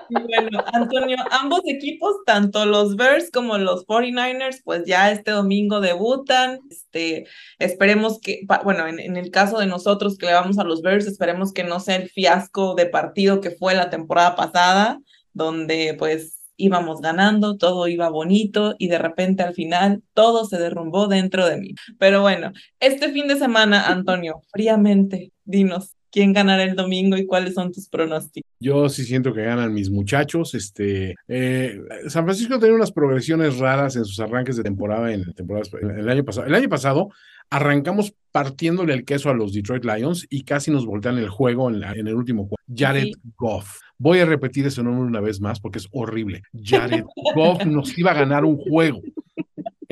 Bueno, 0.09 0.63
Antonio, 0.73 1.17
ambos 1.31 1.61
equipos, 1.65 2.17
tanto 2.25 2.65
los 2.65 2.97
Bears 2.97 3.31
como 3.31 3.57
los 3.57 3.85
49ers, 3.87 4.61
pues 4.63 4.83
ya 4.85 5.11
este 5.11 5.31
domingo 5.31 5.79
debutan. 5.79 6.59
Este, 6.69 7.27
esperemos 7.59 8.19
que, 8.19 8.41
bueno, 8.63 8.87
en, 8.87 8.99
en 8.99 9.15
el 9.15 9.31
caso 9.31 9.59
de 9.59 9.67
nosotros 9.67 10.17
que 10.17 10.25
le 10.25 10.33
vamos 10.33 10.59
a 10.59 10.65
los 10.65 10.81
Bears, 10.81 11.07
esperemos 11.07 11.53
que 11.53 11.63
no 11.63 11.79
sea 11.79 11.95
el 11.95 12.09
fiasco 12.09 12.75
de 12.75 12.87
partido 12.87 13.39
que 13.39 13.51
fue 13.51 13.73
la 13.73 13.89
temporada 13.89 14.35
pasada, 14.35 14.99
donde 15.33 15.95
pues 15.97 16.41
íbamos 16.61 17.01
ganando, 17.01 17.57
todo 17.57 17.87
iba 17.87 18.09
bonito 18.09 18.75
y 18.77 18.87
de 18.87 18.99
repente 18.99 19.43
al 19.43 19.53
final 19.53 20.03
todo 20.13 20.45
se 20.45 20.57
derrumbó 20.57 21.07
dentro 21.07 21.45
de 21.47 21.57
mí. 21.57 21.73
Pero 21.97 22.21
bueno, 22.21 22.51
este 22.79 23.11
fin 23.11 23.27
de 23.27 23.37
semana, 23.37 23.87
Antonio, 23.87 24.41
fríamente, 24.51 25.31
dinos. 25.43 25.95
¿Quién 26.11 26.33
ganará 26.33 26.63
el 26.63 26.75
domingo 26.75 27.17
y 27.17 27.25
cuáles 27.25 27.53
son 27.53 27.71
tus 27.71 27.87
pronósticos? 27.87 28.49
Yo 28.59 28.89
sí 28.89 29.03
siento 29.05 29.33
que 29.33 29.43
ganan 29.43 29.73
mis 29.73 29.89
muchachos. 29.89 30.53
Este, 30.55 31.15
eh, 31.27 31.79
San 32.07 32.25
Francisco 32.25 32.59
tenía 32.59 32.75
unas 32.75 32.91
progresiones 32.91 33.57
raras 33.59 33.95
en 33.95 34.05
sus 34.05 34.19
arranques 34.19 34.57
de 34.57 34.63
temporada 34.63 35.13
en 35.13 35.31
temporadas 35.33 35.69
en 35.81 35.89
el 35.91 36.09
año 36.09 36.23
pasado. 36.25 36.47
El 36.47 36.55
año 36.55 36.69
pasado 36.69 37.09
arrancamos 37.49 38.13
partiéndole 38.31 38.93
el 38.93 39.03
queso 39.05 39.29
a 39.29 39.33
los 39.33 39.53
Detroit 39.53 39.83
Lions 39.85 40.25
y 40.29 40.43
casi 40.43 40.71
nos 40.71 40.85
voltean 40.85 41.17
el 41.17 41.29
juego 41.29 41.69
en, 41.69 41.79
la- 41.81 41.93
en 41.93 42.07
el 42.07 42.15
último 42.15 42.47
cuarto. 42.47 42.63
Jared 42.73 43.03
Sí. 43.05 43.13
Goff. 43.37 43.79
Voy 43.97 44.19
a 44.19 44.25
repetir 44.25 44.65
ese 44.65 44.81
nombre 44.83 45.03
una 45.05 45.19
vez 45.21 45.39
más 45.41 45.59
porque 45.59 45.79
es 45.79 45.87
horrible. 45.91 46.41
Jared 46.63 47.03
Goff 47.35 47.65
nos 47.65 47.97
iba 47.97 48.11
a 48.11 48.15
ganar 48.15 48.45
un 48.45 48.57
juego. 48.57 49.01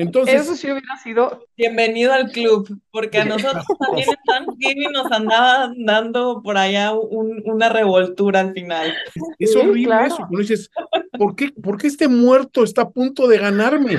Entonces, 0.00 0.40
Eso 0.40 0.56
sí 0.56 0.66
hubiera 0.70 0.96
sido. 1.02 1.44
Bienvenido 1.58 2.14
al 2.14 2.30
club, 2.30 2.66
porque 2.90 3.18
a 3.18 3.26
nosotros 3.26 3.66
también 3.78 4.08
en 4.08 4.16
Thanksgiving 4.26 4.92
nos 4.92 5.12
andaba 5.12 5.70
dando 5.76 6.40
por 6.42 6.56
allá 6.56 6.94
un- 6.94 7.42
una 7.44 7.68
revoltura 7.68 8.40
al 8.40 8.54
final. 8.54 8.94
Es 9.38 9.52
Sí, 9.52 9.58
horrible 9.58 9.84
claro. 9.84 10.06
eso. 10.06 10.16
cuando 10.16 10.38
dices, 10.38 10.70
¿por 11.18 11.36
qué, 11.36 11.50
¿por 11.52 11.76
qué 11.76 11.86
este 11.88 12.08
muerto 12.08 12.64
está 12.64 12.82
a 12.82 12.88
punto 12.90 13.28
de 13.28 13.36
ganarme? 13.38 13.98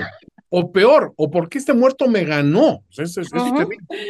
O 0.49 0.71
peor, 0.71 1.13
¿o 1.17 1.29
por 1.29 1.47
qué 1.49 1.59
este 1.59 1.73
muerto 1.73 2.07
me 2.09 2.25
ganó? 2.25 2.83
Es- 2.97 3.17
es-. 3.17 3.29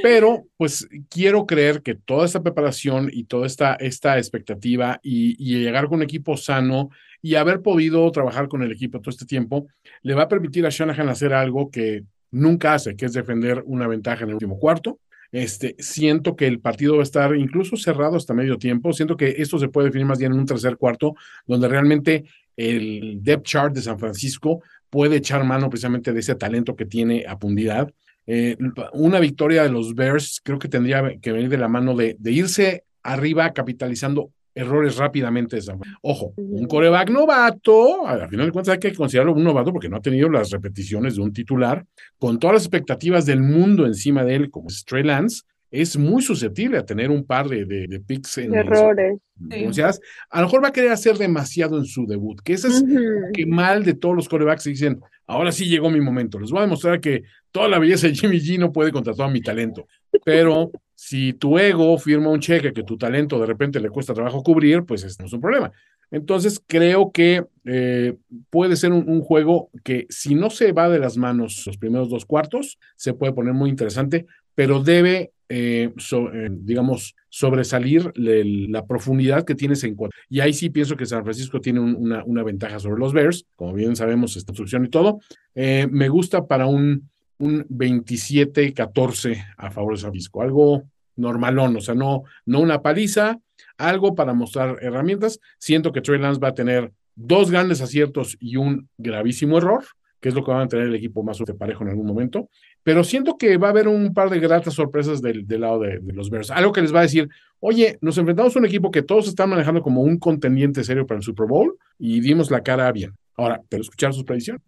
Pero, 0.01 0.45
pues, 0.57 0.87
quiero 1.09 1.45
creer 1.45 1.81
que 1.81 1.93
toda 1.95 2.25
esta 2.25 2.41
preparación 2.41 3.09
y 3.11 3.25
toda 3.25 3.45
esta, 3.45 3.75
esta 3.75 4.17
expectativa 4.17 4.97
y, 5.03 5.35
y 5.37 5.59
llegar 5.59 5.87
con 5.87 5.97
un 5.97 6.03
equipo 6.03 6.37
sano 6.37 6.89
y 7.21 7.35
haber 7.35 7.61
podido 7.61 8.09
trabajar 8.11 8.47
con 8.47 8.63
el 8.63 8.71
equipo 8.71 8.99
todo 8.99 9.11
este 9.11 9.25
tiempo, 9.25 9.67
le 10.01 10.15
va 10.15 10.23
a 10.23 10.27
permitir 10.27 10.65
a 10.65 10.69
Shanahan 10.69 11.09
hacer 11.09 11.33
algo 11.33 11.69
que 11.69 12.03
nunca 12.31 12.73
hace, 12.73 12.95
que 12.95 13.05
es 13.05 13.13
defender 13.13 13.63
una 13.65 13.87
ventaja 13.87 14.23
en 14.23 14.29
el 14.29 14.35
último 14.35 14.57
cuarto. 14.57 14.99
Este, 15.31 15.75
siento 15.79 16.35
que 16.35 16.47
el 16.47 16.59
partido 16.59 16.95
va 16.95 17.01
a 17.01 17.03
estar 17.03 17.35
incluso 17.35 17.77
cerrado 17.77 18.17
hasta 18.17 18.33
medio 18.33 18.57
tiempo. 18.57 18.91
Siento 18.91 19.15
que 19.15 19.35
esto 19.37 19.59
se 19.59 19.69
puede 19.69 19.87
definir 19.87 20.07
más 20.07 20.19
bien 20.19 20.33
en 20.33 20.39
un 20.39 20.45
tercer 20.45 20.77
cuarto, 20.77 21.15
donde 21.45 21.67
realmente 21.67 22.25
el 22.57 23.19
depth 23.21 23.45
chart 23.45 23.73
de 23.73 23.81
San 23.81 23.99
Francisco 23.99 24.61
puede 24.89 25.17
echar 25.17 25.43
mano 25.45 25.69
precisamente 25.69 26.11
de 26.11 26.19
ese 26.19 26.35
talento 26.35 26.75
que 26.75 26.85
tiene 26.85 27.25
a 27.27 27.37
profundidad. 27.39 27.93
Eh, 28.27 28.57
una 28.93 29.19
victoria 29.19 29.63
de 29.63 29.69
los 29.69 29.95
Bears 29.95 30.41
creo 30.43 30.59
que 30.59 30.67
tendría 30.67 31.17
que 31.21 31.31
venir 31.31 31.49
de 31.49 31.57
la 31.57 31.67
mano 31.67 31.95
de 31.95 32.17
irse 32.25 32.83
arriba 33.03 33.51
capitalizando 33.53 34.31
errores 34.53 34.97
rápidamente 34.97 35.55
de 35.55 35.61
San 35.61 35.77
Francisco. 35.79 35.99
Ojo, 36.01 36.33
un 36.37 36.65
coreback 36.67 37.09
novato, 37.09 38.05
al 38.07 38.29
final 38.29 38.47
de 38.47 38.51
cuentas 38.51 38.73
hay 38.73 38.79
que 38.79 38.93
considerarlo 38.93 39.33
un 39.33 39.43
novato 39.43 39.71
porque 39.71 39.89
no 39.89 39.97
ha 39.97 40.01
tenido 40.01 40.29
las 40.29 40.51
repeticiones 40.51 41.15
de 41.15 41.21
un 41.21 41.33
titular, 41.33 41.85
con 42.17 42.39
todas 42.39 42.55
las 42.55 42.63
expectativas 42.63 43.25
del 43.25 43.41
mundo 43.41 43.85
encima 43.85 44.23
de 44.23 44.35
él, 44.35 44.51
como 44.51 44.69
es 44.69 44.83
Trey 44.85 45.03
Lance, 45.03 45.43
es 45.71 45.95
muy 45.97 46.21
susceptible 46.21 46.77
a 46.77 46.85
tener 46.85 47.09
un 47.09 47.23
par 47.23 47.47
de, 47.47 47.63
de, 47.65 47.87
de 47.87 47.99
picks 48.01 48.39
en 48.39 48.53
Errores. 48.53 49.19
o 49.67 49.73
sea, 49.73 49.91
a 50.29 50.41
lo 50.41 50.47
mejor 50.47 50.63
va 50.63 50.67
a 50.67 50.73
querer 50.73 50.91
hacer 50.91 51.17
demasiado 51.17 51.77
en 51.77 51.85
su 51.85 52.05
debut, 52.05 52.41
que 52.43 52.53
ese 52.53 52.67
es 52.67 52.81
Ujú. 52.81 52.99
que 53.33 53.45
mal 53.45 53.85
de 53.85 53.93
todos 53.93 54.13
los 54.13 54.27
corebacks 54.27 54.65
dicen, 54.65 54.99
ahora 55.27 55.53
sí 55.53 55.69
llegó 55.69 55.89
mi 55.89 56.01
momento, 56.01 56.39
les 56.39 56.51
voy 56.51 56.59
a 56.59 56.63
demostrar 56.63 56.99
que 56.99 57.23
toda 57.51 57.69
la 57.69 57.79
belleza 57.79 58.07
de 58.07 58.15
Jimmy 58.15 58.39
G 58.41 58.59
no 58.59 58.73
puede 58.73 58.91
contra 58.91 59.13
todo 59.13 59.29
mi 59.29 59.39
talento, 59.41 59.87
pero 60.25 60.71
si 61.03 61.33
tu 61.33 61.57
ego 61.57 61.97
firma 61.97 62.29
un 62.29 62.39
cheque 62.39 62.73
que 62.73 62.83
tu 62.83 62.95
talento 62.95 63.39
de 63.39 63.47
repente 63.47 63.79
le 63.79 63.89
cuesta 63.89 64.13
trabajo 64.13 64.43
cubrir, 64.43 64.83
pues 64.83 65.03
es, 65.03 65.19
no 65.19 65.25
es 65.25 65.33
un 65.33 65.41
problema. 65.41 65.71
Entonces 66.11 66.61
creo 66.67 67.11
que 67.11 67.43
eh, 67.65 68.17
puede 68.51 68.75
ser 68.75 68.91
un, 68.91 69.21
juego 69.21 69.71
que 69.83 70.05
si 70.09 70.35
no 70.35 70.51
se 70.51 70.73
va 70.73 70.89
de 70.89 70.99
las 70.99 71.17
manos 71.17 71.63
los 71.65 71.77
primeros 71.77 72.07
dos 72.07 72.27
cuartos, 72.27 72.77
se 72.97 73.15
puede 73.15 73.33
poner 73.33 73.53
muy 73.53 73.71
interesante, 73.71 74.27
pero 74.53 74.83
debe 74.83 75.31
eh, 75.49 75.91
eh, 75.91 76.49
digamos, 76.51 77.15
sobresalir 77.29 78.13
la 78.15 78.85
profundidad 78.85 79.43
que 79.43 79.55
tienes 79.55 79.83
en 79.83 79.95
cuanto. 79.95 80.15
Y 80.29 80.39
ahí 80.39 80.53
sí 80.53 80.69
pienso 80.69 80.95
que 80.95 81.07
San 81.07 81.23
Francisco 81.23 81.59
tiene 81.59 81.79
un, 81.79 81.95
una, 81.95 82.23
una, 82.25 82.43
ventaja 82.43 82.77
sobre 82.77 82.99
los 82.99 83.11
Bears, 83.11 83.47
como 83.55 83.73
bien 83.73 83.95
sabemos, 83.95 84.37
esta 84.37 84.51
construcción 84.51 84.85
y 84.85 84.89
todo. 84.89 85.19
Me 85.55 86.09
gusta 86.09 86.45
para 86.45 86.67
un, 86.67 87.09
un 87.41 87.67
27-14 87.69 89.55
a 89.57 89.71
favor 89.71 89.93
de 89.93 90.01
San 90.01 90.11
Francisco, 90.11 90.41
algo 90.41 90.83
normalón, 91.15 91.75
o 91.77 91.81
sea, 91.81 91.95
no, 91.95 92.23
no 92.45 92.59
una 92.59 92.81
paliza, 92.81 93.39
algo 93.77 94.15
para 94.15 94.33
mostrar 94.33 94.77
herramientas. 94.81 95.39
Siento 95.59 95.91
que 95.91 96.01
Trey 96.01 96.19
Lance 96.19 96.39
va 96.39 96.49
a 96.49 96.53
tener 96.53 96.91
dos 97.15 97.51
grandes 97.51 97.81
aciertos 97.81 98.37
y 98.39 98.57
un 98.57 98.89
gravísimo 98.97 99.57
error, 99.57 99.83
que 100.19 100.29
es 100.29 100.35
lo 100.35 100.43
que 100.43 100.51
va 100.51 100.61
a 100.61 100.67
tener 100.67 100.87
el 100.87 100.95
equipo 100.95 101.23
más 101.23 101.39
parejo 101.57 101.83
en 101.83 101.89
algún 101.89 102.05
momento 102.05 102.47
pero 102.83 103.03
siento 103.03 103.37
que 103.37 103.57
va 103.57 103.67
a 103.67 103.71
haber 103.71 103.87
un 103.87 104.13
par 104.13 104.29
de 104.29 104.39
gratas 104.39 104.73
sorpresas 104.73 105.21
del, 105.21 105.47
del 105.47 105.61
lado 105.61 105.79
de, 105.79 105.99
de, 105.99 106.13
los 106.13 106.29
Bears. 106.29 106.51
Algo 106.51 106.71
que 106.71 106.81
les 106.81 106.93
va 106.93 106.99
a 106.99 107.03
decir, 107.03 107.29
oye, 107.59 107.97
nos 108.01 108.17
enfrentamos 108.17 108.55
a 108.55 108.59
un 108.59 108.65
equipo 108.65 108.91
que 108.91 109.03
todos 109.03 109.27
están 109.27 109.49
manejando 109.49 109.81
como 109.81 110.01
un 110.01 110.17
contendiente 110.17 110.83
serio 110.83 111.05
para 111.05 111.19
el 111.19 111.23
Super 111.23 111.47
Bowl 111.47 111.77
y 111.99 112.19
dimos 112.21 112.49
la 112.49 112.61
cara 112.61 112.91
bien. 112.91 113.13
Ahora, 113.37 113.61
pero 113.69 113.81
escuchar 113.81 114.13
sus 114.13 114.23
predicciones. 114.23 114.61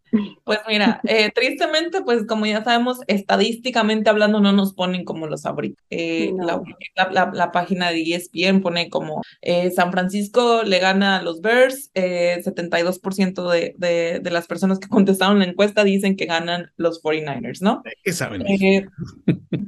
Pues 0.43 0.59
mira, 0.67 1.01
eh, 1.07 1.31
tristemente, 1.33 2.01
pues 2.01 2.25
como 2.25 2.45
ya 2.45 2.63
sabemos, 2.63 2.99
estadísticamente 3.07 4.09
hablando, 4.09 4.39
no 4.39 4.51
nos 4.51 4.73
ponen 4.73 5.05
como 5.05 5.27
los 5.27 5.43
favoritos. 5.43 5.83
Eh, 5.89 6.31
no. 6.35 6.63
la, 6.95 7.09
la, 7.11 7.31
la, 7.33 7.51
página 7.51 7.91
de 7.91 8.01
ESPN 8.01 8.61
pone 8.61 8.89
como 8.89 9.21
eh, 9.41 9.71
San 9.71 9.91
Francisco 9.91 10.63
le 10.63 10.79
gana 10.79 11.17
a 11.17 11.21
los 11.23 11.41
Bears, 11.41 11.91
72% 11.93 13.49
de, 13.49 13.75
de, 13.77 14.19
de, 14.21 14.31
las 14.31 14.47
personas 14.47 14.79
que 14.79 14.87
contestaron 14.87 15.39
la 15.39 15.45
encuesta 15.45 15.83
dicen 15.83 16.15
que 16.15 16.25
ganan 16.25 16.71
los 16.77 17.01
49ers, 17.01 17.61
¿no? 17.61 17.81
¿Qué 18.03 18.13
saben? 18.13 18.43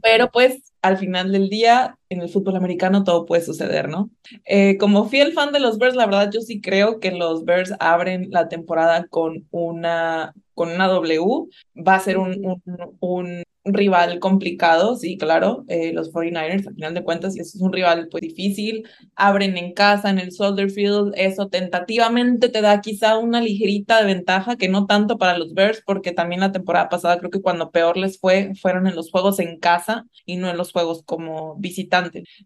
pero 0.02 0.30
pues 0.32 0.74
al 0.86 0.98
final 0.98 1.32
del 1.32 1.50
día, 1.50 1.98
en 2.16 2.22
el 2.22 2.30
fútbol 2.30 2.56
americano 2.56 3.04
todo 3.04 3.26
puede 3.26 3.44
suceder, 3.44 3.90
¿no? 3.90 4.10
Eh, 4.46 4.78
como 4.78 5.08
fiel 5.10 5.34
fan 5.34 5.52
de 5.52 5.60
los 5.60 5.78
Bears, 5.78 5.96
la 5.96 6.06
verdad 6.06 6.32
yo 6.32 6.42
sí 6.42 6.62
creo 6.62 7.00
que 7.00 7.12
los 7.12 7.46
Bears 7.46 7.74
abren 7.80 8.30
la 8.32 8.48
temporada 8.48 9.06
con 9.08 9.48
una, 9.52 10.34
con 10.54 10.70
una 10.70 10.88
W. 10.88 11.48
Va 11.76 11.96
a 11.96 12.00
ser 12.00 12.18
un, 12.18 12.62
un, 13.00 13.44
un 13.66 13.74
rival 13.74 14.20
complicado, 14.20 14.96
sí, 14.96 15.18
claro, 15.18 15.66
eh, 15.68 15.92
los 15.92 16.14
49ers, 16.14 16.68
al 16.68 16.76
final 16.76 16.94
de 16.94 17.04
cuentas, 17.04 17.36
y 17.36 17.40
eso 17.40 17.58
es 17.58 17.62
un 17.62 17.74
rival 17.74 18.08
pues 18.12 18.22
difícil, 18.22 18.88
abren 19.16 19.58
en 19.58 19.74
casa, 19.74 20.12
en 20.12 20.20
el 20.20 20.32
Soldier 20.32 20.70
Field, 20.70 21.14
eso 21.18 21.50
tentativamente 21.50 22.50
te 22.50 22.62
da 22.62 22.80
quizá 22.82 23.18
una 23.18 23.42
ligerita 23.42 24.00
de 24.00 24.06
ventaja, 24.06 24.56
que 24.56 24.70
no 24.70 24.86
tanto 24.86 25.18
para 25.18 25.38
los 25.38 25.56
Bears, 25.56 25.82
porque 25.84 26.12
también 26.12 26.42
la 26.42 26.52
temporada 26.52 26.90
pasada 26.90 27.18
creo 27.18 27.32
que 27.32 27.42
cuando 27.42 27.72
peor 27.72 27.98
les 27.98 28.20
fue, 28.20 28.54
fueron 28.62 28.86
en 28.86 28.96
los 28.96 29.10
juegos 29.10 29.40
en 29.40 29.60
casa 29.60 30.06
y 30.28 30.38
no 30.38 30.48
en 30.48 30.58
los 30.58 30.72
juegos 30.72 31.02
como 31.04 31.56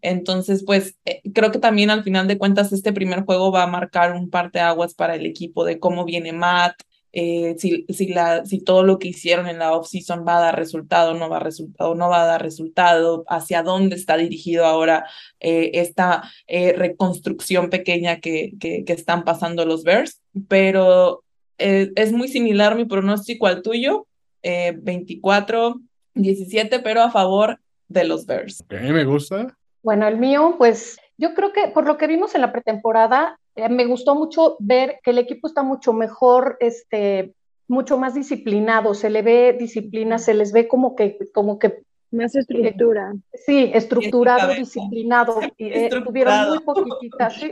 Entonces, 0.02 0.64
pues 0.64 0.96
eh, 1.04 1.22
creo 1.32 1.50
que 1.50 1.58
también 1.58 1.90
al 1.90 2.04
final 2.04 2.28
de 2.28 2.38
cuentas 2.38 2.72
este 2.72 2.92
primer 2.92 3.24
juego 3.24 3.52
va 3.52 3.64
a 3.64 3.66
marcar 3.66 4.14
un 4.14 4.30
parteaguas 4.30 4.94
para 4.94 5.14
el 5.14 5.26
equipo 5.26 5.64
de 5.64 5.78
cómo 5.78 6.04
viene 6.04 6.32
Matt, 6.32 6.74
eh, 7.12 7.56
si, 7.58 7.86
si, 7.88 8.08
la, 8.08 8.44
si 8.44 8.60
todo 8.60 8.84
lo 8.84 8.98
que 8.98 9.08
hicieron 9.08 9.48
en 9.48 9.58
la 9.58 9.72
off-season 9.72 10.24
va 10.26 10.38
a 10.38 10.40
dar 10.40 10.56
resultado, 10.56 11.14
no 11.14 11.28
va 11.28 11.38
a 11.38 11.40
resultado, 11.40 11.94
no 11.96 12.08
va 12.08 12.22
a 12.22 12.26
dar 12.26 12.42
resultado, 12.42 13.24
hacia 13.28 13.64
dónde 13.64 13.96
está 13.96 14.16
dirigido 14.16 14.64
ahora 14.64 15.06
eh, 15.40 15.72
esta 15.74 16.22
reconstrucción 16.46 17.68
pequeña 17.68 18.20
que, 18.20 18.52
que, 18.60 18.84
que, 18.84 18.92
están 18.92 19.24
pasando 19.24 19.64
los 19.64 19.82
Bears, 19.82 20.20
pero 20.46 21.24
es 21.58 22.12
muy 22.12 22.28
similar 22.28 22.76
mi 22.76 22.84
pronóstico 22.84 23.46
al 23.46 23.62
tuyo, 23.62 24.06
24-17, 24.42 26.80
pero 26.82 27.02
a 27.02 27.10
favor 27.10 27.60
de 27.90 28.04
los 28.04 28.24
Bears. 28.24 28.62
Okay, 28.64 28.92
me 28.92 29.04
gusta. 29.04 29.54
Bueno, 29.82 30.06
el 30.06 30.16
mío, 30.16 30.54
pues 30.56 30.98
yo 31.18 31.34
creo 31.34 31.52
que 31.52 31.68
por 31.68 31.86
lo 31.86 31.98
que 31.98 32.06
vimos 32.06 32.34
en 32.34 32.40
la 32.40 32.52
pretemporada, 32.52 33.38
eh, 33.56 33.68
me 33.68 33.84
gustó 33.84 34.14
mucho 34.14 34.56
ver 34.58 35.00
que 35.02 35.10
el 35.10 35.18
equipo 35.18 35.48
está 35.48 35.62
mucho 35.62 35.92
mejor, 35.92 36.56
este, 36.60 37.34
mucho 37.68 37.98
más 37.98 38.14
disciplinado, 38.14 38.94
se 38.94 39.10
le 39.10 39.22
ve 39.22 39.56
disciplina, 39.58 40.18
se 40.18 40.34
les 40.34 40.52
ve 40.52 40.68
como 40.68 40.94
que, 40.96 41.18
como 41.34 41.58
que 41.58 41.82
más 42.10 42.34
estructura. 42.34 43.12
Eh, 43.32 43.38
sí, 43.46 43.70
estructurado, 43.72 44.52
disciplinado. 44.54 45.40
Eh, 45.58 45.90
tuvieron 46.04 46.48
muy 46.48 46.60
poquititas, 46.60 47.34
sí, 47.34 47.50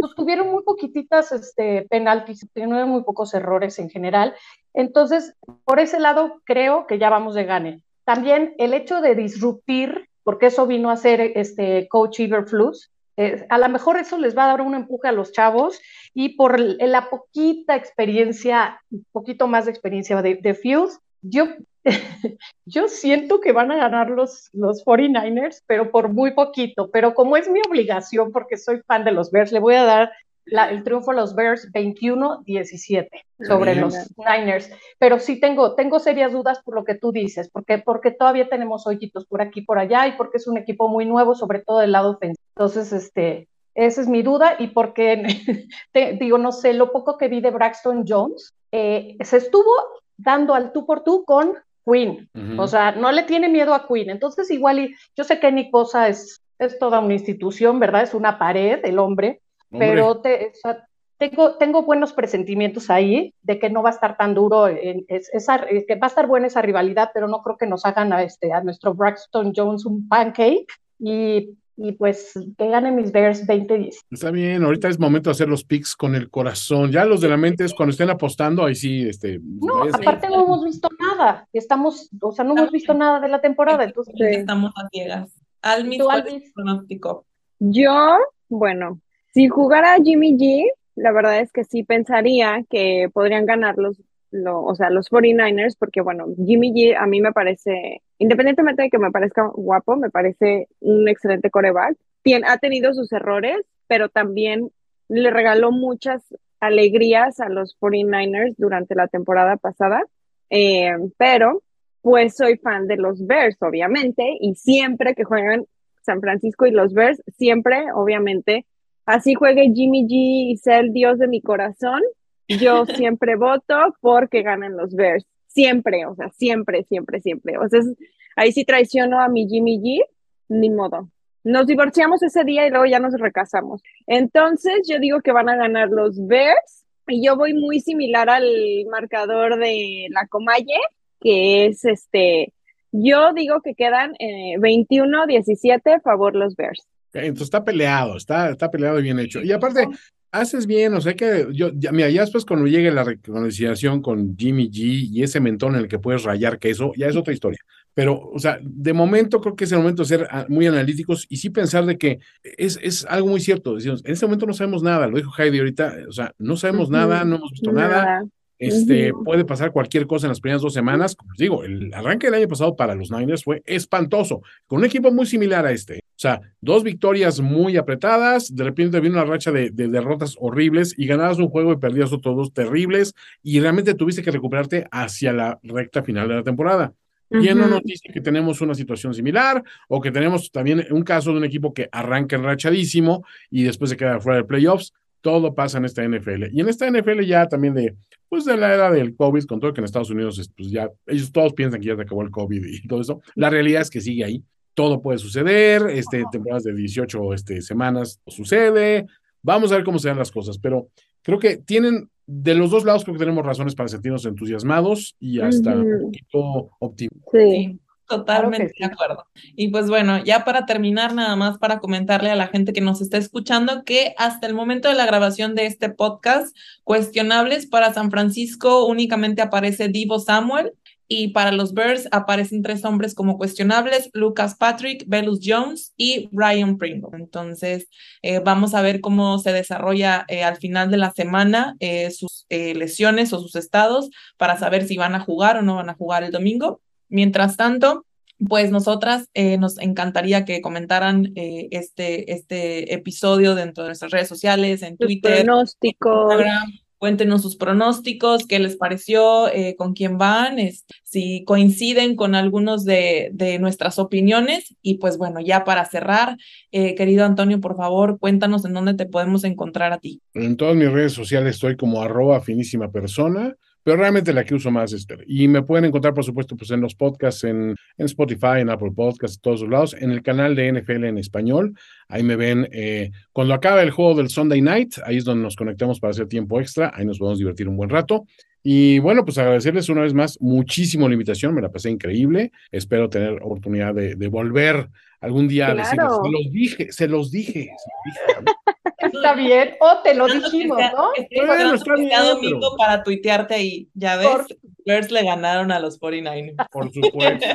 pues, 0.00 0.14
tuvieron 0.14 0.50
muy 0.50 0.62
poquititas 0.62 1.32
este, 1.32 1.86
penaltis, 1.88 2.46
tuvieron 2.52 2.88
muy 2.88 3.02
pocos 3.02 3.34
errores 3.34 3.78
en 3.78 3.90
general. 3.90 4.34
Entonces, 4.74 5.34
por 5.64 5.80
ese 5.80 6.00
lado, 6.00 6.40
creo 6.44 6.86
que 6.86 6.98
ya 6.98 7.10
vamos 7.10 7.34
de 7.34 7.44
gane. 7.44 7.82
También 8.06 8.54
el 8.58 8.72
hecho 8.72 9.00
de 9.00 9.16
disruptir, 9.16 10.08
porque 10.22 10.46
eso 10.46 10.64
vino 10.66 10.90
a 10.90 10.96
ser 10.96 11.20
este 11.20 11.88
coach 11.88 12.20
Iberflus, 12.20 12.92
eh, 13.16 13.46
a 13.48 13.58
lo 13.58 13.68
mejor 13.68 13.96
eso 13.96 14.16
les 14.16 14.36
va 14.36 14.44
a 14.44 14.48
dar 14.48 14.60
un 14.60 14.76
empuje 14.76 15.08
a 15.08 15.12
los 15.12 15.32
chavos 15.32 15.80
y 16.14 16.36
por 16.36 16.60
la 16.60 17.10
poquita 17.10 17.74
experiencia, 17.74 18.80
un 18.90 19.04
poquito 19.10 19.48
más 19.48 19.64
de 19.64 19.72
experiencia 19.72 20.22
de, 20.22 20.36
de 20.36 20.54
Fields, 20.54 21.00
yo, 21.20 21.46
yo 22.64 22.86
siento 22.86 23.40
que 23.40 23.50
van 23.50 23.72
a 23.72 23.76
ganar 23.76 24.10
los, 24.10 24.50
los 24.52 24.84
49ers, 24.84 25.62
pero 25.66 25.90
por 25.90 26.08
muy 26.08 26.30
poquito. 26.30 26.90
Pero 26.92 27.12
como 27.12 27.36
es 27.36 27.48
mi 27.48 27.60
obligación, 27.68 28.30
porque 28.30 28.56
soy 28.56 28.82
fan 28.86 29.04
de 29.04 29.10
los 29.10 29.32
Bears, 29.32 29.50
le 29.50 29.58
voy 29.58 29.74
a 29.74 29.82
dar 29.82 30.12
la, 30.46 30.70
el 30.70 30.82
triunfo 30.84 31.10
a 31.10 31.14
los 31.14 31.34
Bears 31.34 31.70
21-17 31.72 33.08
sobre 33.46 33.72
Bien. 33.72 33.84
los 33.84 33.94
Niners. 34.16 34.70
Pero 34.98 35.18
sí 35.18 35.38
tengo, 35.40 35.74
tengo 35.74 35.98
serias 35.98 36.32
dudas 36.32 36.60
por 36.64 36.74
lo 36.74 36.84
que 36.84 36.94
tú 36.94 37.12
dices, 37.12 37.50
porque, 37.50 37.78
porque 37.78 38.12
todavía 38.12 38.48
tenemos 38.48 38.86
hoyitos 38.86 39.26
por 39.26 39.42
aquí 39.42 39.62
por 39.62 39.78
allá 39.78 40.06
y 40.06 40.12
porque 40.12 40.38
es 40.38 40.46
un 40.46 40.56
equipo 40.56 40.88
muy 40.88 41.04
nuevo, 41.04 41.34
sobre 41.34 41.60
todo 41.60 41.80
del 41.80 41.92
lado 41.92 42.12
ofensivo. 42.12 42.42
Entonces, 42.56 42.92
este, 42.92 43.48
esa 43.74 44.00
es 44.00 44.08
mi 44.08 44.22
duda 44.22 44.56
y 44.58 44.68
porque, 44.68 45.24
te, 45.92 46.12
digo, 46.12 46.38
no 46.38 46.52
sé, 46.52 46.72
lo 46.72 46.92
poco 46.92 47.18
que 47.18 47.28
vi 47.28 47.40
de 47.40 47.50
Braxton 47.50 48.04
Jones, 48.06 48.54
eh, 48.72 49.16
se 49.20 49.36
estuvo 49.38 49.70
dando 50.16 50.54
al 50.54 50.72
tú 50.72 50.86
por 50.86 51.02
tú 51.02 51.24
con 51.24 51.54
Queen. 51.84 52.28
Uh 52.34 52.38
-huh. 52.38 52.62
O 52.62 52.66
sea, 52.68 52.92
no 52.92 53.12
le 53.12 53.24
tiene 53.24 53.48
miedo 53.48 53.74
a 53.74 53.86
Queen. 53.86 54.10
Entonces, 54.10 54.50
igual, 54.50 54.78
y, 54.78 54.94
yo 55.16 55.24
sé 55.24 55.40
que 55.40 55.52
Nick 55.52 55.70
Bosa 55.70 56.08
es, 56.08 56.40
es 56.58 56.78
toda 56.78 57.00
una 57.00 57.14
institución, 57.14 57.78
¿verdad? 57.78 58.02
Es 58.02 58.14
una 58.14 58.38
pared, 58.38 58.80
el 58.84 58.98
hombre, 58.98 59.40
hombre. 59.70 59.88
pero 59.88 60.20
te, 60.20 60.52
o 60.54 60.54
sea, 60.54 60.86
tengo, 61.18 61.54
tengo 61.56 61.82
buenos 61.82 62.12
presentimientos 62.12 62.90
ahí 62.90 63.34
de 63.42 63.58
que 63.58 63.70
no 63.70 63.82
va 63.82 63.90
a 63.90 63.92
estar 63.92 64.16
tan 64.16 64.34
duro, 64.34 64.68
en, 64.68 65.04
es, 65.08 65.28
esa, 65.32 65.64
que 65.66 65.94
va 65.94 66.06
a 66.06 66.08
estar 66.08 66.26
buena 66.26 66.46
esa 66.46 66.62
rivalidad, 66.62 67.10
pero 67.14 67.28
no 67.28 67.42
creo 67.42 67.56
que 67.56 67.66
nos 67.66 67.84
hagan 67.86 68.12
a, 68.12 68.22
este, 68.22 68.52
a 68.52 68.62
nuestro 68.62 68.94
Braxton 68.94 69.52
Jones 69.54 69.86
un 69.86 70.08
pancake. 70.08 70.66
Y 70.98 71.56
y 71.76 71.92
pues 71.92 72.32
que 72.56 72.68
gane 72.68 72.90
mis 72.90 73.12
Bears 73.12 73.46
20-10. 73.46 73.94
Está 74.10 74.30
bien, 74.30 74.64
ahorita 74.64 74.88
es 74.88 74.98
momento 74.98 75.28
de 75.28 75.32
hacer 75.32 75.48
los 75.48 75.62
picks 75.62 75.94
con 75.94 76.14
el 76.14 76.30
corazón. 76.30 76.90
Ya 76.90 77.04
los 77.04 77.20
de 77.20 77.28
la 77.28 77.36
mente 77.36 77.64
es 77.64 77.74
cuando 77.74 77.90
estén 77.90 78.08
apostando, 78.08 78.64
ahí 78.64 78.74
sí, 78.74 79.06
este. 79.06 79.38
No, 79.42 79.82
aparte 79.92 80.28
no 80.28 80.44
hemos 80.44 80.64
visto 80.64 80.88
nada. 80.98 81.46
Estamos, 81.52 82.08
o 82.20 82.32
sea, 82.32 82.44
no 82.44 82.56
hemos 82.56 82.72
visto 82.72 82.94
nada 82.94 83.20
de 83.20 83.28
la 83.28 83.40
temporada, 83.40 83.84
entonces. 83.84 84.14
Sí. 84.16 84.24
Estamos 84.24 84.72
a 84.76 84.88
ciegas. 84.88 85.30
Almis, 85.60 86.02
¿cuál 86.02 86.26
es 86.26 86.50
pronóstico? 86.54 87.26
Yo, 87.58 88.18
bueno, 88.48 89.00
si 89.36 89.48
jugara 89.48 89.98
Jimmy 90.02 90.32
G, 90.38 90.66
la 90.94 91.12
verdad 91.12 91.40
es 91.40 91.52
que 91.52 91.64
sí 91.64 91.84
pensaría 91.84 92.64
que 92.70 93.10
podrían 93.12 93.44
ganar 93.44 93.76
los 93.76 94.00
lo, 94.30 94.62
o 94.62 94.74
sea, 94.74 94.88
los 94.88 95.10
49ers, 95.10 95.76
porque 95.78 96.00
bueno, 96.00 96.24
Jimmy 96.42 96.72
G 96.72 96.96
a 96.98 97.06
mí 97.06 97.20
me 97.20 97.32
parece, 97.32 98.00
independientemente 98.16 98.84
de 98.84 98.88
que 98.88 98.98
me 98.98 99.10
parezca 99.10 99.46
guapo, 99.54 99.96
me 99.96 100.08
parece 100.08 100.68
un 100.80 101.06
excelente 101.06 101.50
coreback. 101.50 101.98
Tien, 102.22 102.46
ha 102.46 102.56
tenido 102.56 102.94
sus 102.94 103.12
errores, 103.12 103.58
pero 103.86 104.08
también 104.08 104.70
le 105.08 105.30
regaló 105.30 105.70
muchas 105.70 106.34
alegrías 106.58 107.38
a 107.38 107.50
los 107.50 107.78
49ers 107.78 108.54
durante 108.56 108.94
la 108.94 109.06
temporada 109.06 109.58
pasada. 109.58 110.02
Eh, 110.48 110.92
pero, 111.18 111.62
pues 112.00 112.36
soy 112.36 112.56
fan 112.56 112.86
de 112.86 112.96
los 112.96 113.26
Bears, 113.26 113.58
obviamente, 113.60 114.38
y 114.40 114.54
siempre 114.54 115.14
que 115.14 115.24
juegan 115.24 115.66
San 116.00 116.22
Francisco 116.22 116.64
y 116.64 116.70
los 116.70 116.94
Bears, 116.94 117.22
siempre, 117.36 117.84
obviamente, 117.94 118.64
así 119.06 119.34
juegue 119.34 119.72
Jimmy 119.74 120.04
G 120.04 120.52
y 120.52 120.56
sea 120.58 120.80
el 120.80 120.92
dios 120.92 121.18
de 121.18 121.28
mi 121.28 121.40
corazón, 121.40 122.02
yo 122.48 122.84
siempre 122.86 123.36
voto 123.36 123.96
porque 124.00 124.42
ganen 124.42 124.76
los 124.76 124.94
Bears. 124.94 125.24
Siempre, 125.46 126.04
o 126.04 126.14
sea, 126.14 126.28
siempre, 126.30 126.84
siempre, 126.84 127.20
siempre. 127.20 127.56
O 127.56 127.68
sea, 127.68 127.80
es, 127.80 127.94
ahí 128.36 128.52
sí 128.52 128.64
traiciono 128.64 129.20
a 129.20 129.28
mi 129.28 129.48
Jimmy 129.48 129.78
G, 129.78 130.04
ni 130.48 130.68
modo. 130.68 131.08
Nos 131.44 131.66
divorciamos 131.66 132.22
ese 132.22 132.44
día 132.44 132.66
y 132.66 132.70
luego 132.70 132.86
ya 132.86 132.98
nos 132.98 133.14
recasamos. 133.14 133.80
Entonces, 134.06 134.86
yo 134.88 134.98
digo 134.98 135.20
que 135.22 135.32
van 135.32 135.48
a 135.48 135.56
ganar 135.56 135.88
los 135.88 136.26
Bears 136.26 136.84
y 137.06 137.24
yo 137.24 137.36
voy 137.36 137.54
muy 137.54 137.80
similar 137.80 138.28
al 138.28 138.44
marcador 138.90 139.58
de 139.58 140.08
la 140.10 140.26
Comalle, 140.26 140.78
que 141.20 141.66
es 141.66 141.84
este, 141.84 142.52
yo 142.90 143.32
digo 143.32 143.60
que 143.60 143.74
quedan 143.74 144.14
eh, 144.18 144.56
21-17 144.58 146.02
favor 146.02 146.34
los 146.34 146.56
Bears. 146.56 146.86
Entonces 147.24 147.46
está 147.46 147.64
peleado, 147.64 148.16
está, 148.16 148.50
está 148.50 148.70
peleado 148.70 148.98
y 148.98 149.02
bien 149.02 149.18
hecho. 149.18 149.42
Y 149.42 149.52
aparte, 149.52 149.88
haces 150.30 150.66
bien, 150.66 150.94
o 150.94 151.00
sea 151.00 151.14
que 151.14 151.46
yo, 151.52 151.70
ya, 151.74 151.92
mira, 151.92 152.10
ya 152.10 152.22
después 152.22 152.44
cuando 152.44 152.66
llegue 152.66 152.90
la 152.90 153.04
reconciliación 153.04 154.02
con 154.02 154.36
Jimmy 154.36 154.70
G 154.70 155.08
y 155.10 155.22
ese 155.22 155.40
mentón 155.40 155.74
en 155.74 155.82
el 155.82 155.88
que 155.88 155.98
puedes 155.98 156.24
rayar 156.24 156.58
queso, 156.58 156.92
ya 156.96 157.06
es 157.06 157.16
otra 157.16 157.32
historia. 157.32 157.58
Pero, 157.94 158.20
o 158.20 158.38
sea, 158.38 158.58
de 158.62 158.92
momento 158.92 159.40
creo 159.40 159.56
que 159.56 159.64
es 159.64 159.72
el 159.72 159.78
momento 159.78 160.02
de 160.02 160.08
ser 160.08 160.28
ah, 160.30 160.44
muy 160.48 160.66
analíticos 160.66 161.26
y 161.30 161.38
sí 161.38 161.48
pensar 161.48 161.86
de 161.86 161.96
que 161.96 162.18
es, 162.42 162.78
es 162.82 163.06
algo 163.06 163.28
muy 163.28 163.40
cierto. 163.40 163.74
Decimos, 163.74 164.02
en 164.04 164.12
este 164.12 164.26
momento 164.26 164.46
no 164.46 164.52
sabemos 164.52 164.82
nada, 164.82 165.06
lo 165.06 165.16
dijo 165.16 165.32
Heidi 165.38 165.58
ahorita, 165.58 165.94
o 166.08 166.12
sea, 166.12 166.32
no 166.38 166.56
sabemos 166.56 166.90
nada, 166.90 167.24
no 167.24 167.36
hemos 167.36 167.50
visto 167.52 167.72
nada. 167.72 168.04
Nada. 168.04 168.24
Este, 168.58 169.12
puede 169.24 169.44
pasar 169.44 169.70
cualquier 169.70 170.06
cosa 170.06 170.26
en 170.26 170.30
las 170.30 170.40
primeras 170.40 170.62
dos 170.62 170.72
semanas. 170.72 171.14
Como 171.14 171.32
les 171.32 171.38
digo, 171.38 171.64
el 171.64 171.92
arranque 171.92 172.26
del 172.26 172.34
año 172.34 172.48
pasado 172.48 172.74
para 172.74 172.94
los 172.94 173.10
Niners 173.10 173.44
fue 173.44 173.62
espantoso, 173.66 174.42
con 174.66 174.78
un 174.78 174.84
equipo 174.86 175.10
muy 175.12 175.26
similar 175.26 175.66
a 175.66 175.72
este. 175.72 176.02
O 176.16 176.18
sea, 176.18 176.40
dos 176.62 176.82
victorias 176.82 177.40
muy 177.40 177.76
apretadas, 177.76 178.54
de 178.54 178.64
repente 178.64 179.00
vino 179.00 179.16
una 179.16 179.26
racha 179.26 179.52
de, 179.52 179.68
de 179.70 179.88
derrotas 179.88 180.34
horribles 180.40 180.94
y 180.96 181.06
ganabas 181.06 181.38
un 181.38 181.50
juego 181.50 181.72
y 181.72 181.76
perdías 181.76 182.10
otros 182.10 182.34
dos 182.36 182.54
terribles 182.54 183.14
y 183.42 183.60
realmente 183.60 183.92
tuviste 183.92 184.22
que 184.22 184.30
recuperarte 184.30 184.86
hacia 184.90 185.34
la 185.34 185.60
recta 185.62 186.02
final 186.02 186.28
de 186.28 186.36
la 186.36 186.42
temporada. 186.42 186.94
¿Quién 187.28 187.58
no 187.58 187.66
nos 187.66 187.82
dice 187.82 188.08
que 188.12 188.20
tenemos 188.20 188.60
una 188.60 188.74
situación 188.74 189.12
similar 189.12 189.62
o 189.88 190.00
que 190.00 190.10
tenemos 190.10 190.50
también 190.50 190.86
un 190.90 191.02
caso 191.02 191.32
de 191.32 191.38
un 191.38 191.44
equipo 191.44 191.74
que 191.74 191.88
arranca 191.90 192.36
enrachadísimo 192.36 193.24
y 193.50 193.64
después 193.64 193.90
se 193.90 193.96
queda 193.96 194.20
fuera 194.20 194.38
de 194.38 194.44
playoffs? 194.44 194.92
Todo 195.20 195.54
pasa 195.54 195.78
en 195.78 195.86
esta 195.86 196.04
NFL. 196.06 196.44
Y 196.52 196.60
en 196.60 196.68
esta 196.68 196.88
NFL 196.88 197.22
ya 197.22 197.48
también 197.48 197.74
de, 197.74 197.96
pues 198.28 198.44
de 198.44 198.56
la 198.56 198.72
era 198.72 198.90
del 198.92 199.16
COVID, 199.16 199.44
con 199.44 199.58
todo 199.58 199.74
que 199.74 199.80
en 199.80 199.86
Estados 199.86 200.10
Unidos, 200.10 200.38
es, 200.38 200.48
pues 200.48 200.70
ya, 200.70 200.88
ellos 201.06 201.32
todos 201.32 201.52
piensan 201.52 201.80
que 201.80 201.88
ya 201.88 201.96
se 201.96 202.02
acabó 202.02 202.22
el 202.22 202.30
COVID 202.30 202.64
y 202.64 202.86
todo 202.86 203.00
eso. 203.00 203.20
La 203.34 203.50
realidad 203.50 203.82
es 203.82 203.90
que 203.90 204.00
sigue 204.00 204.24
ahí. 204.24 204.44
Todo 204.76 205.00
puede 205.00 205.18
suceder, 205.18 205.88
este, 205.88 206.22
temporadas 206.30 206.64
de 206.64 206.74
18 206.74 207.32
este, 207.32 207.62
semanas 207.62 208.20
sucede. 208.26 209.06
Vamos 209.42 209.72
a 209.72 209.76
ver 209.76 209.84
cómo 209.84 209.98
se 209.98 210.08
dan 210.08 210.18
las 210.18 210.30
cosas, 210.30 210.58
pero 210.58 210.88
creo 211.22 211.38
que 211.38 211.56
tienen, 211.56 212.10
de 212.26 212.54
los 212.54 212.70
dos 212.70 212.84
lados, 212.84 213.02
creo 213.02 213.14
que 213.14 213.20
tenemos 213.20 213.44
razones 213.44 213.74
para 213.74 213.88
sentirnos 213.88 214.26
entusiasmados 214.26 215.16
y 215.18 215.40
hasta 215.40 215.74
un 215.74 216.02
poquito 216.02 216.70
optimistas. 216.78 217.32
Sí. 217.32 217.80
Totalmente 218.08 218.68
sí. 218.68 218.74
de 218.78 218.84
acuerdo. 218.84 219.24
Y 219.56 219.68
pues 219.68 219.88
bueno, 219.88 220.22
ya 220.22 220.44
para 220.44 220.64
terminar, 220.66 221.14
nada 221.14 221.34
más 221.36 221.58
para 221.58 221.80
comentarle 221.80 222.30
a 222.30 222.36
la 222.36 222.46
gente 222.48 222.72
que 222.72 222.80
nos 222.80 223.00
está 223.00 223.16
escuchando 223.16 223.82
que 223.84 224.14
hasta 224.16 224.46
el 224.46 224.54
momento 224.54 224.88
de 224.88 224.94
la 224.94 225.06
grabación 225.06 225.54
de 225.54 225.66
este 225.66 225.88
podcast, 225.88 226.56
cuestionables 226.84 227.66
para 227.66 227.92
San 227.92 228.10
Francisco 228.10 228.86
únicamente 228.86 229.42
aparece 229.42 229.88
Divo 229.88 230.20
Samuel. 230.20 230.72
Y 231.08 231.28
para 231.28 231.52
los 231.52 231.72
Bears 231.72 232.08
aparecen 232.10 232.62
tres 232.62 232.84
hombres 232.84 233.14
como 233.14 233.38
cuestionables, 233.38 234.10
Lucas 234.12 234.56
Patrick, 234.56 235.04
Velus 235.06 235.38
Jones 235.42 235.92
y 235.96 236.28
Ryan 236.32 236.78
Pringle. 236.78 237.10
Entonces, 237.18 237.86
eh, 238.22 238.40
vamos 238.40 238.74
a 238.74 238.82
ver 238.82 239.00
cómo 239.00 239.38
se 239.38 239.52
desarrolla 239.52 240.24
eh, 240.28 240.42
al 240.42 240.56
final 240.56 240.90
de 240.90 240.96
la 240.96 241.12
semana 241.12 241.76
eh, 241.78 242.10
sus 242.10 242.44
eh, 242.48 242.74
lesiones 242.74 243.32
o 243.32 243.40
sus 243.40 243.54
estados 243.54 244.10
para 244.36 244.58
saber 244.58 244.86
si 244.86 244.96
van 244.96 245.14
a 245.14 245.20
jugar 245.20 245.56
o 245.58 245.62
no 245.62 245.76
van 245.76 245.90
a 245.90 245.94
jugar 245.94 246.24
el 246.24 246.32
domingo. 246.32 246.80
Mientras 247.08 247.56
tanto, 247.56 248.04
pues 248.48 248.72
nosotras 248.72 249.28
eh, 249.32 249.58
nos 249.58 249.78
encantaría 249.78 250.44
que 250.44 250.60
comentaran 250.60 251.32
eh, 251.36 251.68
este, 251.70 252.32
este 252.32 252.92
episodio 252.92 253.54
dentro 253.54 253.84
de 253.84 253.90
nuestras 253.90 254.10
redes 254.10 254.28
sociales, 254.28 254.82
en 254.82 254.96
Los 254.98 255.06
Twitter, 255.06 255.44
pronósticos. 255.44 256.32
Instagram. 256.32 256.72
Cuéntenos 256.98 257.42
sus 257.42 257.56
pronósticos, 257.56 258.46
qué 258.46 258.58
les 258.58 258.76
pareció, 258.76 259.48
eh, 259.52 259.76
con 259.76 259.92
quién 259.92 260.16
van, 260.16 260.58
es- 260.58 260.86
si 261.06 261.44
coinciden 261.44 262.16
con 262.16 262.34
algunos 262.34 262.84
de, 262.84 263.30
de 263.32 263.60
nuestras 263.60 263.98
opiniones. 264.00 264.74
Y 264.82 264.98
pues 264.98 265.18
bueno, 265.18 265.40
ya 265.40 265.62
para 265.62 265.84
cerrar, 265.84 266.36
eh, 266.72 266.96
querido 266.96 267.24
Antonio, 267.24 267.60
por 267.60 267.76
favor, 267.76 268.18
cuéntanos 268.18 268.64
en 268.64 268.72
dónde 268.72 268.94
te 268.94 269.06
podemos 269.06 269.44
encontrar 269.44 269.92
a 269.92 269.98
ti. 269.98 270.20
En 270.34 270.56
todas 270.56 270.74
mis 270.74 270.90
redes 270.90 271.12
sociales 271.12 271.54
estoy 271.54 271.76
como 271.76 272.02
arroba 272.02 272.40
finísima 272.40 272.90
persona, 272.90 273.54
pero 273.84 273.98
realmente 273.98 274.32
la 274.32 274.42
que 274.42 274.56
uso 274.56 274.72
más 274.72 274.92
es 274.92 275.02
Esther. 275.02 275.24
Y 275.28 275.46
me 275.46 275.62
pueden 275.62 275.84
encontrar, 275.84 276.12
por 276.12 276.24
supuesto, 276.24 276.56
pues 276.56 276.72
en 276.72 276.80
los 276.80 276.96
podcasts, 276.96 277.44
en, 277.44 277.76
en 277.96 278.06
Spotify, 278.06 278.58
en 278.58 278.68
Apple 278.68 278.90
Podcasts, 278.90 279.36
en 279.36 279.42
todos 279.42 279.60
los 279.60 279.70
lados, 279.70 279.96
en 280.00 280.10
el 280.10 280.24
canal 280.24 280.56
de 280.56 280.72
NFL 280.72 281.04
en 281.04 281.18
español. 281.18 281.78
Ahí 282.08 282.24
me 282.24 282.34
ven 282.34 282.68
eh, 282.72 283.12
cuando 283.30 283.54
acaba 283.54 283.84
el 283.84 283.92
juego 283.92 284.16
del 284.16 284.28
Sunday 284.28 284.60
Night, 284.60 284.94
ahí 285.04 285.18
es 285.18 285.24
donde 285.24 285.44
nos 285.44 285.54
conectamos 285.54 286.00
para 286.00 286.10
hacer 286.10 286.26
tiempo 286.26 286.60
extra, 286.60 286.90
ahí 286.92 287.06
nos 287.06 287.20
podemos 287.20 287.38
divertir 287.38 287.68
un 287.68 287.76
buen 287.76 287.90
rato. 287.90 288.24
Y 288.68 288.98
bueno, 288.98 289.24
pues 289.24 289.38
agradecerles 289.38 289.88
una 289.90 290.00
vez 290.02 290.12
más 290.12 290.38
muchísimo 290.40 291.06
la 291.06 291.14
invitación, 291.14 291.54
me 291.54 291.62
la 291.62 291.70
pasé 291.70 291.88
increíble. 291.88 292.50
Espero 292.72 293.08
tener 293.08 293.34
oportunidad 293.40 293.94
de, 293.94 294.16
de 294.16 294.26
volver 294.26 294.88
algún 295.20 295.46
día 295.46 295.68
a 295.68 295.74
decirles, 295.74 296.08
se 296.20 296.30
los 296.32 296.50
dije, 296.52 296.92
se 296.92 297.06
los 297.06 297.30
dije, 297.30 297.70
se 297.76 298.32
los 298.34 298.44
dije. 298.44 298.56
Está 298.98 299.34
bien, 299.36 299.70
o 299.78 300.02
te 300.02 300.14
lo 300.16 300.26
dijimos, 300.26 300.78
¿no? 300.78 301.10
estoy 301.16 301.46
Bueno, 301.46 301.74
está 301.74 301.94
bien, 301.94 302.10
domingo 302.26 302.76
para 302.76 303.04
tuitearte 303.04 303.54
ahí. 303.54 303.88
Ya 303.94 304.16
ves, 304.16 304.26
Por- 304.26 304.46
Bears 304.84 305.12
le 305.12 305.22
ganaron 305.22 305.70
a 305.70 305.78
los 305.78 306.00
49ers. 306.00 306.68
Por 306.72 306.92
supuesto. 306.92 307.46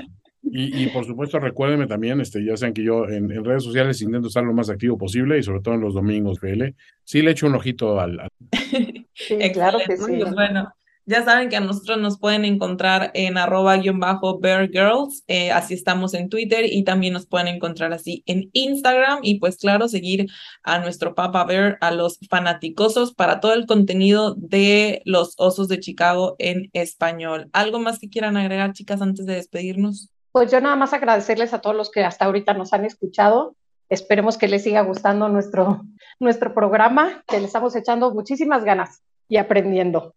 Y, 0.43 0.83
y 0.83 0.87
por 0.87 1.03
supuesto, 1.05 1.39
recuérdenme 1.39 1.87
también, 1.87 2.21
este, 2.21 2.43
ya 2.45 2.55
saben 2.55 2.73
que 2.73 2.83
yo 2.83 3.05
en, 3.09 3.29
en 3.31 3.43
redes 3.43 3.63
sociales 3.63 4.01
intento 4.01 4.29
estar 4.29 4.43
lo 4.45 4.53
más 4.53 4.69
activo 4.69 4.97
posible 4.97 5.37
y 5.37 5.43
sobre 5.43 5.59
todo 5.59 5.73
en 5.75 5.81
los 5.81 5.93
domingos, 5.93 6.39
PL. 6.39 6.73
Sí 7.03 7.21
le 7.21 7.31
echo 7.31 7.47
un 7.47 7.55
ojito 7.55 7.99
al, 7.99 8.17
al- 8.21 8.29
Sí, 9.13 9.37
claro 9.53 9.79
que 9.85 9.97
sí. 9.97 10.23
Bueno, 10.33 10.73
ya 11.05 11.23
saben 11.23 11.49
que 11.49 11.55
a 11.55 11.61
nosotros 11.61 11.97
nos 11.99 12.19
pueden 12.19 12.45
encontrar 12.45 13.11
en 13.13 13.37
arroba 13.37 13.77
guion 13.77 13.99
bajo 13.99 14.39
Bear 14.39 14.69
Girls, 14.69 15.23
eh, 15.27 15.51
así 15.51 15.73
estamos 15.73 16.13
en 16.13 16.29
Twitter 16.29 16.65
y 16.65 16.83
también 16.83 17.13
nos 17.13 17.25
pueden 17.25 17.47
encontrar 17.47 17.91
así 17.93 18.23
en 18.27 18.49
Instagram 18.53 19.19
y 19.23 19.39
pues 19.39 19.57
claro, 19.57 19.87
seguir 19.87 20.27
a 20.63 20.79
nuestro 20.79 21.15
Papa 21.15 21.43
Bear, 21.43 21.77
a 21.81 21.91
los 21.91 22.19
fanaticosos 22.29 23.13
para 23.13 23.39
todo 23.39 23.53
el 23.53 23.65
contenido 23.65 24.35
de 24.35 25.01
los 25.05 25.33
Osos 25.37 25.67
de 25.67 25.79
Chicago 25.79 26.35
en 26.39 26.69
español. 26.73 27.49
¿Algo 27.53 27.79
más 27.79 27.99
que 27.99 28.09
quieran 28.09 28.37
agregar, 28.37 28.73
chicas, 28.73 29.01
antes 29.01 29.25
de 29.25 29.35
despedirnos? 29.35 30.09
Pues 30.31 30.51
yo 30.51 30.61
nada 30.61 30.75
más 30.75 30.93
agradecerles 30.93 31.53
a 31.53 31.59
todos 31.59 31.75
los 31.75 31.91
que 31.91 32.03
hasta 32.03 32.25
ahorita 32.25 32.53
nos 32.53 32.73
han 32.73 32.85
escuchado. 32.85 33.55
Esperemos 33.89 34.37
que 34.37 34.47
les 34.47 34.63
siga 34.63 34.81
gustando 34.81 35.27
nuestro, 35.27 35.81
nuestro 36.19 36.53
programa, 36.53 37.23
que 37.27 37.39
le 37.39 37.45
estamos 37.47 37.75
echando 37.75 38.13
muchísimas 38.13 38.63
ganas 38.63 39.01
y 39.27 39.37
aprendiendo. 39.37 40.15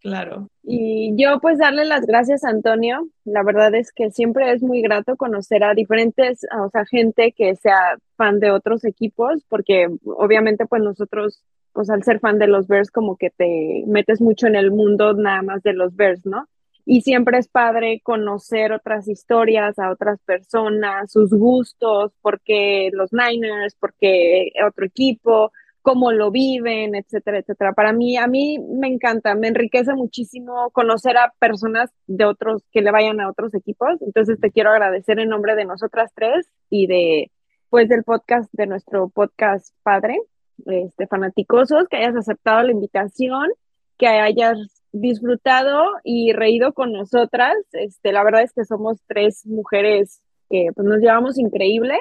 Claro. 0.00 0.48
Y 0.62 1.14
yo 1.16 1.40
pues 1.40 1.58
darle 1.58 1.84
las 1.84 2.06
gracias 2.06 2.44
a 2.44 2.50
Antonio. 2.50 3.08
La 3.24 3.42
verdad 3.42 3.74
es 3.74 3.92
que 3.92 4.10
siempre 4.10 4.52
es 4.52 4.62
muy 4.62 4.80
grato 4.80 5.16
conocer 5.16 5.64
a 5.64 5.74
diferentes, 5.74 6.46
o 6.56 6.70
sea, 6.70 6.84
gente 6.84 7.32
que 7.32 7.56
sea 7.56 7.98
fan 8.16 8.38
de 8.38 8.50
otros 8.50 8.84
equipos, 8.84 9.44
porque 9.48 9.88
obviamente 10.04 10.66
pues 10.66 10.82
nosotros, 10.82 11.42
pues 11.72 11.90
al 11.90 12.04
ser 12.04 12.20
fan 12.20 12.38
de 12.38 12.46
los 12.46 12.68
Bears 12.68 12.90
como 12.90 13.16
que 13.16 13.30
te 13.30 13.84
metes 13.86 14.20
mucho 14.20 14.46
en 14.46 14.56
el 14.56 14.70
mundo 14.70 15.14
nada 15.14 15.42
más 15.42 15.62
de 15.62 15.72
los 15.72 15.96
Bears, 15.96 16.24
¿no? 16.24 16.46
Y 16.90 17.02
siempre 17.02 17.36
es 17.36 17.48
padre 17.48 18.00
conocer 18.02 18.72
otras 18.72 19.08
historias, 19.08 19.78
a 19.78 19.90
otras 19.90 20.20
personas, 20.24 21.12
sus 21.12 21.30
gustos, 21.30 22.12
porque 22.22 22.88
los 22.94 23.12
Niners, 23.12 23.76
porque 23.78 24.52
otro 24.66 24.86
equipo, 24.86 25.52
cómo 25.88 26.12
lo 26.12 26.30
viven, 26.30 26.94
etcétera, 26.94 27.38
etcétera. 27.38 27.72
Para 27.72 27.94
mí, 27.94 28.18
a 28.18 28.26
mí 28.26 28.58
me 28.58 28.88
encanta, 28.88 29.34
me 29.34 29.48
enriquece 29.48 29.94
muchísimo 29.94 30.68
conocer 30.72 31.16
a 31.16 31.32
personas 31.38 31.90
de 32.06 32.26
otros 32.26 32.62
que 32.72 32.82
le 32.82 32.90
vayan 32.90 33.22
a 33.22 33.30
otros 33.30 33.54
equipos. 33.54 33.96
Entonces 34.02 34.38
te 34.38 34.50
quiero 34.50 34.68
agradecer 34.68 35.18
en 35.18 35.30
nombre 35.30 35.54
de 35.54 35.64
nosotras 35.64 36.12
tres 36.14 36.46
y 36.68 36.88
de, 36.88 37.32
pues, 37.70 37.88
del 37.88 38.04
podcast, 38.04 38.50
de 38.52 38.66
nuestro 38.66 39.08
podcast 39.08 39.74
padre, 39.82 40.20
este, 40.66 41.06
fanaticosos, 41.06 41.88
que 41.88 41.96
hayas 41.96 42.16
aceptado 42.16 42.62
la 42.64 42.72
invitación, 42.72 43.48
que 43.96 44.08
hayas 44.08 44.58
disfrutado 44.92 45.86
y 46.04 46.34
reído 46.34 46.74
con 46.74 46.92
nosotras. 46.92 47.56
Este, 47.72 48.12
la 48.12 48.24
verdad 48.24 48.42
es 48.42 48.52
que 48.52 48.66
somos 48.66 49.00
tres 49.06 49.46
mujeres 49.46 50.20
que 50.50 50.68
pues, 50.74 50.86
nos 50.86 50.98
llevamos 50.98 51.38
increíble 51.38 51.98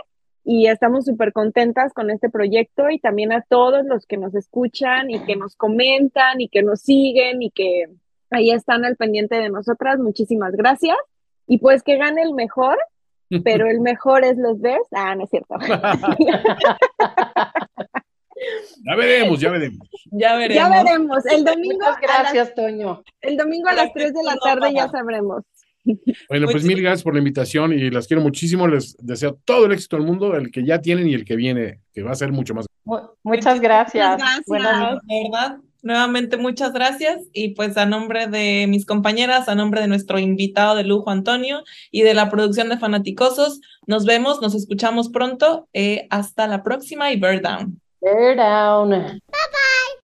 y 0.49 0.67
estamos 0.67 1.03
súper 1.03 1.33
contentas 1.33 1.91
con 1.91 2.09
este 2.09 2.29
proyecto 2.29 2.89
y 2.89 2.99
también 2.99 3.33
a 3.33 3.41
todos 3.41 3.85
los 3.85 4.05
que 4.05 4.15
nos 4.15 4.33
escuchan 4.33 5.11
y 5.11 5.19
que 5.25 5.35
nos 5.35 5.57
comentan 5.57 6.39
y 6.39 6.47
que 6.47 6.63
nos 6.63 6.79
siguen 6.79 7.41
y 7.41 7.51
que 7.51 7.89
ahí 8.29 8.51
están 8.51 8.85
al 8.85 8.95
pendiente 8.95 9.35
de 9.35 9.49
nosotras. 9.49 9.99
Muchísimas 9.99 10.53
gracias. 10.53 10.95
Y 11.47 11.57
pues 11.57 11.83
que 11.83 11.97
gane 11.97 12.21
el 12.21 12.33
mejor, 12.33 12.77
pero 13.43 13.67
el 13.67 13.81
mejor 13.81 14.23
es 14.23 14.37
los 14.37 14.61
Bears. 14.61 14.87
Ah, 14.93 15.15
no 15.15 15.25
es 15.25 15.29
cierto. 15.29 15.55
Ya 18.85 18.95
veremos, 18.95 19.39
ya 19.39 19.49
veremos. 19.49 19.89
Ya 20.11 20.35
veremos. 20.35 20.69
ya 20.69 20.69
veremos. 20.69 21.25
El 21.25 21.43
domingo, 21.43 21.87
Muchas 21.87 22.01
las, 22.01 22.21
gracias, 22.21 22.53
Toño. 22.53 23.03
el 23.21 23.35
domingo 23.35 23.67
a 23.67 23.73
las 23.73 23.91
3 23.91 24.13
de 24.13 24.23
la 24.23 24.35
tarde 24.37 24.73
ya 24.75 24.87
sabremos. 24.89 25.43
Bueno, 26.29 26.47
pues 26.51 26.63
mil 26.63 26.81
gracias 26.81 27.03
por 27.03 27.13
la 27.13 27.19
invitación 27.19 27.73
y 27.73 27.89
las 27.89 28.07
quiero 28.07 28.21
muchísimo. 28.21 28.67
Les 28.67 28.95
deseo 28.99 29.37
todo 29.45 29.65
el 29.65 29.71
éxito 29.71 29.95
del 29.97 30.05
mundo, 30.05 30.35
el 30.35 30.51
que 30.51 30.65
ya 30.65 30.81
tienen 30.81 31.07
y 31.07 31.13
el 31.13 31.25
que 31.25 31.35
viene, 31.35 31.79
que 31.93 32.03
va 32.03 32.11
a 32.11 32.15
ser 32.15 32.31
mucho 32.31 32.53
más. 32.53 32.65
Mu- 32.85 32.97
Muchas 33.23 33.59
gracias. 33.59 34.11
Muchas 34.11 34.17
gracias. 34.19 34.45
Buenas 34.47 34.79
noches. 34.79 35.07
De 35.07 35.23
verdad, 35.23 35.57
nuevamente 35.83 36.37
muchas 36.37 36.73
gracias 36.73 37.21
y 37.33 37.49
pues 37.49 37.77
a 37.77 37.85
nombre 37.85 38.27
de 38.27 38.65
mis 38.67 38.85
compañeras, 38.85 39.47
a 39.47 39.55
nombre 39.55 39.81
de 39.81 39.87
nuestro 39.87 40.19
invitado 40.19 40.75
de 40.75 40.83
lujo 40.83 41.09
Antonio 41.11 41.63
y 41.91 42.01
de 42.01 42.13
la 42.13 42.29
producción 42.29 42.69
de 42.69 42.77
Fanaticosos, 42.77 43.61
nos 43.85 44.05
vemos, 44.05 44.41
nos 44.41 44.55
escuchamos 44.55 45.09
pronto. 45.09 45.67
eh, 45.73 46.07
hasta 46.09 46.47
la 46.47 46.63
próxima 46.63 47.11
y 47.11 47.19
Bear 47.19 47.41
Down. 47.41 47.79
Bear 48.01 48.35
down. 48.35 48.89
Bye 48.89 48.99
bye. 49.09 49.96